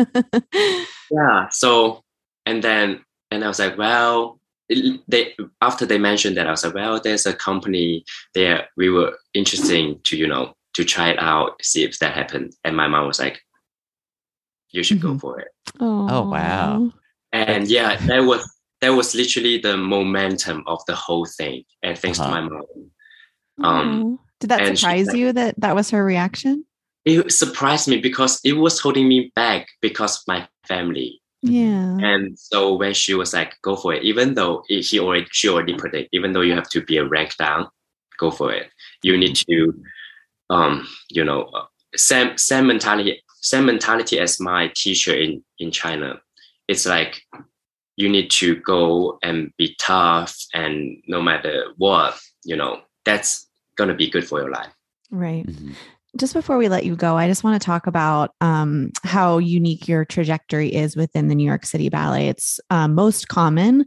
yeah. 1.11 1.49
So 1.49 2.03
and 2.47 2.63
then 2.63 3.05
and 3.31 3.45
I 3.45 3.49
was 3.49 3.59
like, 3.59 3.77
well, 3.77 4.39
they 4.69 5.35
after 5.61 5.87
they 5.87 5.99
mentioned 5.99 6.37
that 6.37 6.47
I 6.47 6.51
was 6.51 6.65
like, 6.65 6.75
well, 6.75 7.01
there's 7.01 7.27
a 7.27 7.35
company 7.35 8.05
there. 8.35 8.69
We 8.77 8.89
were 8.91 9.19
interesting 9.35 10.01
to 10.05 10.17
you 10.17 10.27
know 10.27 10.55
to 10.75 10.85
try 10.85 11.11
it 11.11 11.19
out, 11.21 11.63
see 11.63 11.85
if 11.85 11.99
that 11.99 12.15
happened. 12.15 12.55
And 12.65 12.77
my 12.77 12.89
mom 12.89 13.07
was 13.07 13.21
like, 13.21 13.41
you 14.75 14.83
should 14.83 14.99
mm-hmm. 14.99 15.13
go 15.13 15.19
for 15.19 15.41
it. 15.41 15.49
Aww. 15.79 16.11
Oh 16.11 16.29
wow! 16.29 16.93
And 17.33 17.69
yeah, 17.69 17.97
that 18.07 18.21
was 18.21 18.43
that 18.81 18.91
was 18.91 19.15
literally 19.15 19.59
the 19.59 19.77
momentum 19.77 20.65
of 20.67 20.81
the 20.87 20.95
whole 20.95 21.25
thing. 21.25 21.65
And 21.83 21.97
thanks 21.97 22.19
uh-huh. 22.19 22.35
to 22.35 22.41
my 22.43 22.49
mom. 22.49 22.91
Um, 23.63 24.19
Did 24.41 24.51
that 24.51 24.77
surprise 24.77 25.07
like, 25.07 25.17
you 25.17 25.33
that 25.33 25.55
that 25.59 25.75
was 25.75 25.91
her 25.91 26.05
reaction? 26.05 26.65
It 27.05 27.33
surprised 27.33 27.87
me 27.89 27.99
because 27.99 28.41
it 28.45 28.55
was 28.55 28.81
holding 28.81 29.09
me 29.09 29.31
back 29.37 29.69
because 29.81 30.17
of 30.17 30.23
my 30.27 30.49
family. 30.67 31.21
Yeah. 31.43 31.99
And 32.01 32.39
so 32.39 32.75
when 32.75 32.95
she 32.95 33.15
was 33.15 33.33
like, 33.33 33.55
"Go 33.63 33.77
for 33.77 33.95
it," 33.95 34.03
even 34.03 34.35
though 34.35 34.65
it, 34.69 34.87
he 34.87 34.99
already 34.99 35.27
she 35.31 35.49
already 35.49 35.75
predict, 35.75 36.09
even 36.13 36.33
though 36.33 36.41
you 36.41 36.55
have 36.55 36.69
to 36.71 36.83
be 36.83 36.97
a 36.97 37.07
rank 37.07 37.37
down, 37.37 37.69
go 38.19 38.31
for 38.31 38.53
it. 38.53 38.71
You 39.03 39.17
need 39.17 39.37
to, 39.37 39.75
um, 40.51 40.89
you 41.11 41.23
know, 41.23 41.43
uh, 41.55 41.67
same 41.95 42.37
same 42.39 42.67
mentality 42.67 43.23
same 43.45 43.67
mentality 43.67 44.19
as 44.19 44.41
my 44.41 44.73
teacher 44.75 45.15
in 45.15 45.45
in 45.59 45.71
China. 45.71 46.21
It's 46.67 46.87
like 46.87 47.21
you 47.97 48.09
need 48.09 48.31
to 48.31 48.57
go 48.57 49.19
and 49.23 49.53
be 49.59 49.77
tough, 49.79 50.35
and 50.55 51.03
no 51.07 51.23
matter 51.23 51.67
what, 51.77 52.19
you 52.45 52.57
know, 52.57 52.81
that's 53.05 53.47
gonna 53.77 53.95
be 53.95 54.11
good 54.11 54.27
for 54.27 54.41
your 54.41 54.51
life. 54.51 54.73
Right. 55.11 55.47
Mm-hmm 55.47 55.73
just 56.17 56.35
before 56.35 56.59
we 56.59 56.69
let 56.69 56.85
you 56.85 56.95
go, 56.95 57.17
I 57.17 57.27
just 57.27 57.43
want 57.43 57.61
to 57.61 57.65
talk 57.65 57.87
about 57.87 58.35
um, 58.41 58.91
how 59.03 59.39
unique 59.39 59.89
your 59.89 60.05
trajectory 60.05 60.73
is 60.73 60.97
within 60.97 61.29
the 61.29 61.35
New 61.35 61.47
York 61.47 61.67
City 61.67 61.89
Ballet. 61.89 62.29
It's 62.29 62.61
um, 62.71 62.95
most 62.95 63.29
common 63.29 63.85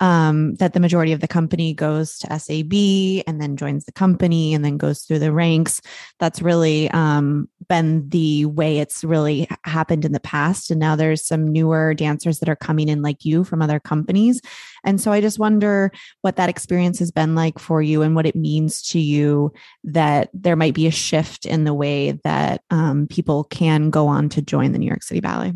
um, 0.00 0.54
that 0.56 0.74
the 0.74 0.80
majority 0.80 1.12
of 1.12 1.20
the 1.20 1.28
company 1.28 1.72
goes 1.72 2.18
to 2.18 2.38
SAB 2.38 3.24
and 3.26 3.40
then 3.40 3.56
joins 3.56 3.84
the 3.84 3.92
company 3.92 4.52
and 4.52 4.64
then 4.64 4.76
goes 4.76 5.02
through 5.02 5.20
the 5.20 5.32
ranks. 5.32 5.80
That's 6.18 6.42
really 6.42 6.90
um, 6.90 7.48
been 7.68 8.08
the 8.08 8.44
way 8.46 8.78
it's 8.78 9.02
really 9.02 9.48
happened 9.64 10.04
in 10.04 10.12
the 10.12 10.20
past. 10.20 10.70
And 10.70 10.80
now 10.80 10.96
there's 10.96 11.24
some 11.24 11.48
newer 11.48 11.94
dancers 11.94 12.40
that 12.40 12.48
are 12.48 12.56
coming 12.56 12.88
in 12.88 13.00
like 13.00 13.24
you 13.24 13.44
from 13.44 13.62
other 13.62 13.80
companies. 13.80 14.40
And 14.84 15.00
so 15.00 15.12
I 15.12 15.20
just 15.20 15.38
wonder 15.38 15.90
what 16.22 16.36
that 16.36 16.48
experience 16.48 16.98
has 16.98 17.10
been 17.10 17.34
like 17.34 17.58
for 17.58 17.82
you 17.82 18.02
and 18.02 18.14
what 18.14 18.26
it 18.26 18.36
means 18.36 18.82
to 18.90 18.98
you 18.98 19.52
that 19.84 20.30
there 20.32 20.56
might 20.56 20.74
be 20.74 20.86
a 20.86 20.92
shift 20.92 21.46
in 21.46 21.64
the 21.64 21.74
way 21.74 22.12
that 22.24 22.62
um, 22.70 23.06
people 23.06 23.44
can 23.44 23.90
go 23.90 24.06
on 24.08 24.28
to 24.30 24.42
join 24.42 24.72
the 24.72 24.78
New 24.78 24.86
York 24.86 25.02
City 25.02 25.20
Ballet. 25.20 25.52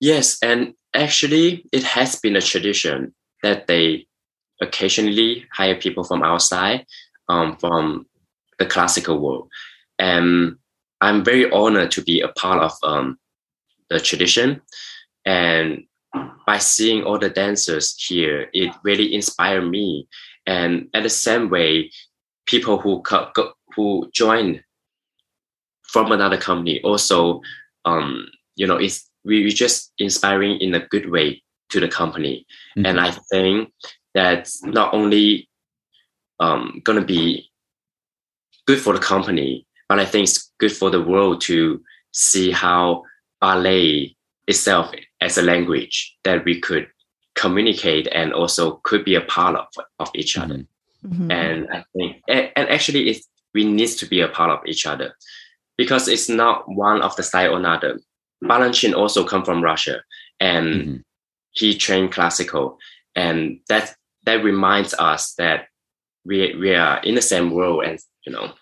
Yes, 0.00 0.38
and 0.42 0.74
actually, 0.94 1.64
it 1.72 1.82
has 1.82 2.16
been 2.16 2.36
a 2.36 2.40
tradition 2.40 3.14
that 3.42 3.66
they 3.66 4.06
occasionally 4.60 5.46
hire 5.52 5.74
people 5.74 6.04
from 6.04 6.22
outside, 6.22 6.86
um, 7.28 7.56
from 7.56 8.06
the 8.58 8.66
classical 8.66 9.18
world. 9.18 9.48
And 9.98 10.56
I'm 11.00 11.24
very 11.24 11.50
honored 11.50 11.90
to 11.92 12.02
be 12.02 12.20
a 12.20 12.28
part 12.28 12.62
of 12.62 12.72
um, 12.82 13.18
the 13.90 14.00
tradition. 14.00 14.60
And 15.24 15.84
by 16.46 16.58
seeing 16.58 17.02
all 17.04 17.18
the 17.18 17.30
dancers 17.30 17.94
here, 17.98 18.48
it 18.52 18.74
really 18.82 19.14
inspired 19.14 19.68
me. 19.68 20.08
And 20.46 20.88
at 20.94 21.02
the 21.02 21.10
same 21.10 21.50
way, 21.50 21.90
people 22.46 22.78
who 22.78 23.02
co- 23.02 23.30
who 23.76 24.08
join 24.12 24.62
from 25.82 26.12
another 26.12 26.38
company 26.38 26.80
also, 26.82 27.40
um, 27.84 28.28
you 28.56 28.66
know, 28.66 28.76
it's 28.76 29.08
we, 29.24 29.44
we 29.44 29.50
just 29.50 29.92
inspiring 29.98 30.58
in 30.60 30.74
a 30.74 30.86
good 30.86 31.10
way 31.10 31.42
to 31.70 31.80
the 31.80 31.88
company. 31.88 32.46
Mm-hmm. 32.76 32.86
And 32.86 33.00
I 33.00 33.10
think 33.30 33.72
that's 34.14 34.62
not 34.64 34.94
only 34.94 35.48
um, 36.40 36.80
going 36.84 36.98
to 36.98 37.04
be 37.04 37.50
good 38.66 38.80
for 38.80 38.94
the 38.94 39.00
company, 39.00 39.66
but 39.88 39.98
I 39.98 40.04
think 40.04 40.24
it's 40.24 40.52
good 40.58 40.72
for 40.72 40.90
the 40.90 41.02
world 41.02 41.40
to 41.42 41.82
see 42.12 42.50
how 42.50 43.02
ballet 43.40 44.16
itself 44.46 44.92
as 45.20 45.38
a 45.38 45.42
language 45.42 46.16
that 46.24 46.44
we 46.44 46.60
could 46.60 46.88
communicate 47.34 48.08
and 48.12 48.32
also 48.32 48.80
could 48.82 49.04
be 49.04 49.14
a 49.14 49.20
part 49.20 49.56
of, 49.56 49.66
of 49.98 50.10
each 50.14 50.36
other. 50.36 50.66
Mm-hmm. 51.06 51.30
And 51.30 51.68
I 51.70 51.84
think, 51.94 52.22
and, 52.28 52.50
and 52.56 52.68
actually, 52.68 53.10
it, 53.10 53.24
we 53.54 53.64
need 53.64 53.88
to 53.88 54.06
be 54.06 54.20
a 54.20 54.28
part 54.28 54.50
of 54.50 54.66
each 54.66 54.86
other 54.86 55.14
because 55.76 56.08
it's 56.08 56.28
not 56.28 56.64
one 56.68 57.00
of 57.02 57.14
the 57.16 57.22
style 57.22 57.54
or 57.54 57.58
another. 57.58 58.00
Balanchine 58.42 58.94
also 58.94 59.24
come 59.24 59.44
from 59.44 59.62
Russia, 59.62 60.02
and 60.40 60.66
mm-hmm. 60.66 60.96
he 61.52 61.76
trained 61.76 62.12
classical, 62.12 62.78
and 63.14 63.60
that 63.68 63.94
that 64.24 64.44
reminds 64.44 64.94
us 64.94 65.34
that 65.34 65.66
we 66.24 66.54
we 66.54 66.74
are 66.74 66.98
in 67.02 67.14
the 67.14 67.22
same 67.22 67.50
world, 67.50 67.84
and 67.84 67.98
you 68.26 68.32
know. 68.32 68.52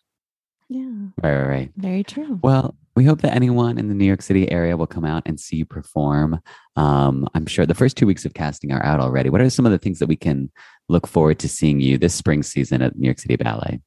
Yeah. 0.69 1.09
Right, 1.23 1.37
right, 1.37 1.49
right. 1.49 1.71
Very 1.77 2.05
true. 2.05 2.41
Well, 2.43 2.75
we 2.97 3.05
hope 3.05 3.21
that 3.21 3.35
anyone 3.35 3.79
in 3.79 3.89
the 3.89 3.95
New 3.95 4.07
York 4.07 4.23
City 4.23 4.51
area 4.51 4.77
will 4.77 4.87
come 4.87 5.05
out 5.05 5.23
and 5.27 5.39
see 5.39 5.57
you 5.57 5.67
perform. 5.67 6.41
Um, 6.77 7.29
I'm 7.35 7.47
sure 7.47 7.67
the 7.67 7.75
first 7.75 7.97
two 7.97 8.07
weeks 8.07 8.25
of 8.25 8.35
casting 8.35 8.73
are 8.73 8.85
out 8.85 9.01
already. 9.01 9.29
What 9.29 9.43
are 9.43 9.51
some 9.51 9.67
of 9.67 9.73
the 9.73 9.79
things 9.79 9.99
that 9.99 10.09
we 10.09 10.17
can 10.17 10.51
look 10.89 11.07
forward 11.07 11.39
to 11.41 11.49
seeing 11.49 11.81
you 11.81 11.99
this 11.99 12.15
spring 12.15 12.43
season 12.43 12.81
at 12.81 12.97
New 12.97 13.07
York 13.07 13.19
City 13.19 13.37
Ballet? 13.37 13.81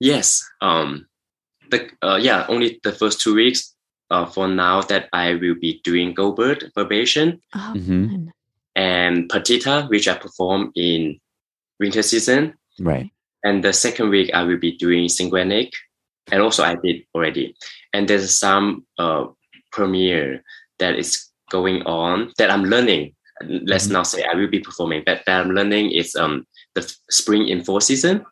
Yes. 0.00 0.44
Um, 0.60 1.06
the 1.70 1.88
uh, 2.02 2.18
yeah, 2.20 2.44
only 2.48 2.80
the 2.82 2.92
first 2.92 3.20
two 3.20 3.34
weeks 3.34 3.74
uh, 4.10 4.26
for 4.26 4.48
now 4.48 4.82
that 4.82 5.08
I 5.12 5.34
will 5.34 5.54
be 5.54 5.80
doing 5.84 6.14
Goldberg 6.14 6.64
variation 6.74 7.40
oh, 7.54 7.74
mm-hmm. 7.76 8.28
and 8.74 9.28
Partita, 9.30 9.88
which 9.88 10.08
I 10.08 10.16
perform 10.16 10.72
in 10.74 11.20
winter 11.78 12.02
season. 12.02 12.54
Right. 12.80 13.10
And 13.44 13.62
the 13.62 13.72
second 13.72 14.10
week 14.10 14.30
I 14.34 14.42
will 14.42 14.58
be 14.58 14.76
doing 14.76 15.08
Synchronic, 15.08 15.70
and 16.32 16.42
also 16.42 16.64
I 16.64 16.76
did 16.76 17.04
already. 17.14 17.54
And 17.94 18.08
there's 18.08 18.36
some 18.36 18.84
uh, 18.98 19.26
premiere 19.72 20.42
that 20.78 20.98
is 20.98 21.30
going 21.50 21.82
on 21.82 22.32
that 22.38 22.50
I'm 22.50 22.64
learning. 22.64 23.14
Let's 23.42 23.84
mm-hmm. 23.84 23.92
not 23.94 24.06
say 24.06 24.24
I 24.24 24.34
will 24.34 24.50
be 24.50 24.60
performing, 24.60 25.02
but 25.06 25.22
that 25.26 25.40
I'm 25.40 25.50
learning 25.50 25.92
is 25.92 26.14
um 26.14 26.46
the 26.74 26.82
spring 27.10 27.48
in 27.48 27.64
four 27.64 27.80
season. 27.80 28.26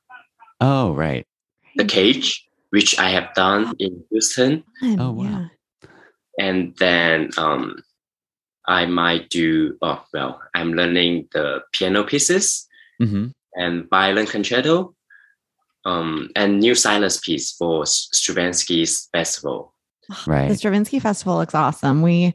Oh 0.61 0.93
right. 0.93 1.27
The 1.77 1.85
cage, 1.85 2.45
which 2.71 2.99
I 2.99 3.11
have 3.11 3.33
done 3.35 3.75
in 3.79 4.05
Houston. 4.11 4.65
Oh 4.99 5.13
wow. 5.13 5.47
And 6.39 6.75
then 6.79 7.31
um, 7.37 7.83
I 8.67 8.87
might 8.87 9.31
do. 9.31 9.77
Oh 9.83 10.03
well, 10.13 10.41
I'm 10.55 10.75
learning 10.75 11.29
the 11.33 11.63
piano 11.73 12.05
pieces 12.05 12.67
mm-hmm. 13.01 13.27
and 13.55 13.89
violin 13.91 14.27
concerto, 14.27 14.95
um, 15.85 16.31
and 16.37 16.61
new 16.61 16.75
silence 16.75 17.19
piece 17.19 17.53
for 17.53 17.85
Stravinsky's 17.87 19.09
festival. 19.13 19.75
Right, 20.27 20.49
the 20.49 20.57
Stravinsky 20.57 20.99
festival 20.99 21.37
looks 21.37 21.55
awesome. 21.55 22.03
We 22.03 22.35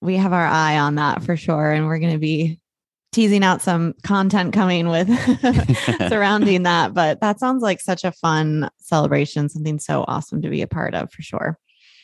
we 0.00 0.16
have 0.16 0.32
our 0.32 0.46
eye 0.46 0.78
on 0.78 0.96
that 0.96 1.22
for 1.22 1.36
sure, 1.36 1.72
and 1.72 1.86
we're 1.86 1.98
going 1.98 2.12
to 2.12 2.18
be 2.18 2.60
teasing 3.12 3.42
out 3.42 3.62
some 3.62 3.94
content 4.04 4.52
coming 4.52 4.88
with 4.88 5.08
surrounding 6.08 6.64
that. 6.64 6.92
But 6.92 7.20
that 7.20 7.40
sounds 7.40 7.62
like 7.62 7.80
such 7.80 8.04
a 8.04 8.12
fun 8.12 8.68
celebration, 8.78 9.48
something 9.48 9.78
so 9.78 10.04
awesome 10.06 10.42
to 10.42 10.50
be 10.50 10.62
a 10.62 10.68
part 10.68 10.94
of 10.94 11.10
for 11.10 11.22
sure 11.22 11.58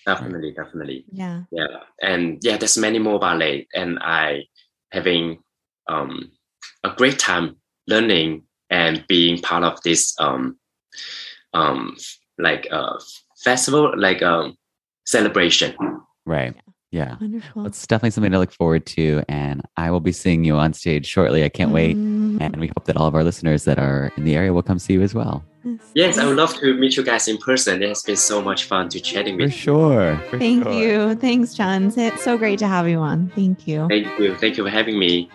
definitely 0.06 0.52
definitely 0.52 1.04
yeah 1.12 1.42
yeah 1.50 1.66
and 2.02 2.38
yeah 2.42 2.56
there's 2.56 2.78
many 2.78 2.98
more 2.98 3.18
ballet 3.18 3.66
and 3.74 3.98
i 4.00 4.42
having 4.90 5.38
um 5.88 6.30
a 6.84 6.90
great 6.96 7.18
time 7.18 7.56
learning 7.86 8.42
and 8.70 9.04
being 9.08 9.40
part 9.40 9.62
of 9.62 9.80
this 9.82 10.14
um 10.18 10.56
um 11.54 11.96
like 12.38 12.66
a 12.70 12.98
festival 13.36 13.92
like 13.96 14.22
a 14.22 14.52
celebration 15.04 15.74
right 16.26 16.54
yeah 16.90 17.16
Wonderful. 17.20 17.66
it's 17.66 17.86
definitely 17.86 18.10
something 18.10 18.32
to 18.32 18.38
look 18.38 18.52
forward 18.52 18.86
to 18.86 19.22
and 19.28 19.62
i 19.76 19.90
will 19.90 20.00
be 20.00 20.12
seeing 20.12 20.44
you 20.44 20.56
on 20.56 20.72
stage 20.72 21.06
shortly 21.06 21.44
i 21.44 21.48
can't 21.48 21.70
mm. 21.70 21.74
wait 21.74 21.96
and 21.96 22.56
we 22.56 22.68
hope 22.68 22.84
that 22.84 22.96
all 22.96 23.06
of 23.06 23.14
our 23.14 23.24
listeners 23.24 23.64
that 23.64 23.78
are 23.78 24.12
in 24.16 24.24
the 24.24 24.36
area 24.36 24.52
will 24.52 24.62
come 24.62 24.78
see 24.78 24.94
you 24.94 25.02
as 25.02 25.14
well 25.14 25.44
Yes, 25.94 26.18
I 26.18 26.26
would 26.26 26.36
love 26.36 26.54
to 26.56 26.74
meet 26.74 26.96
you 26.96 27.04
guys 27.04 27.28
in 27.28 27.38
person. 27.38 27.82
It 27.82 27.88
has 27.88 28.02
been 28.02 28.16
so 28.16 28.42
much 28.42 28.64
fun 28.64 28.88
to 28.88 29.00
chatting 29.00 29.36
with 29.36 29.44
you. 29.44 29.50
For 29.50 29.56
sure. 29.56 30.16
For 30.28 30.38
Thank 30.38 30.64
sure. 30.64 30.72
you. 30.72 31.14
Thanks, 31.16 31.54
Chun. 31.54 31.92
It's 31.96 32.24
so 32.24 32.36
great 32.36 32.58
to 32.60 32.66
have 32.66 32.88
you 32.88 32.98
on. 32.98 33.30
Thank 33.34 33.68
you. 33.68 33.86
Thank 33.88 34.18
you. 34.18 34.34
Thank 34.36 34.56
you 34.56 34.64
for 34.64 34.70
having 34.70 34.98
me. 34.98 35.30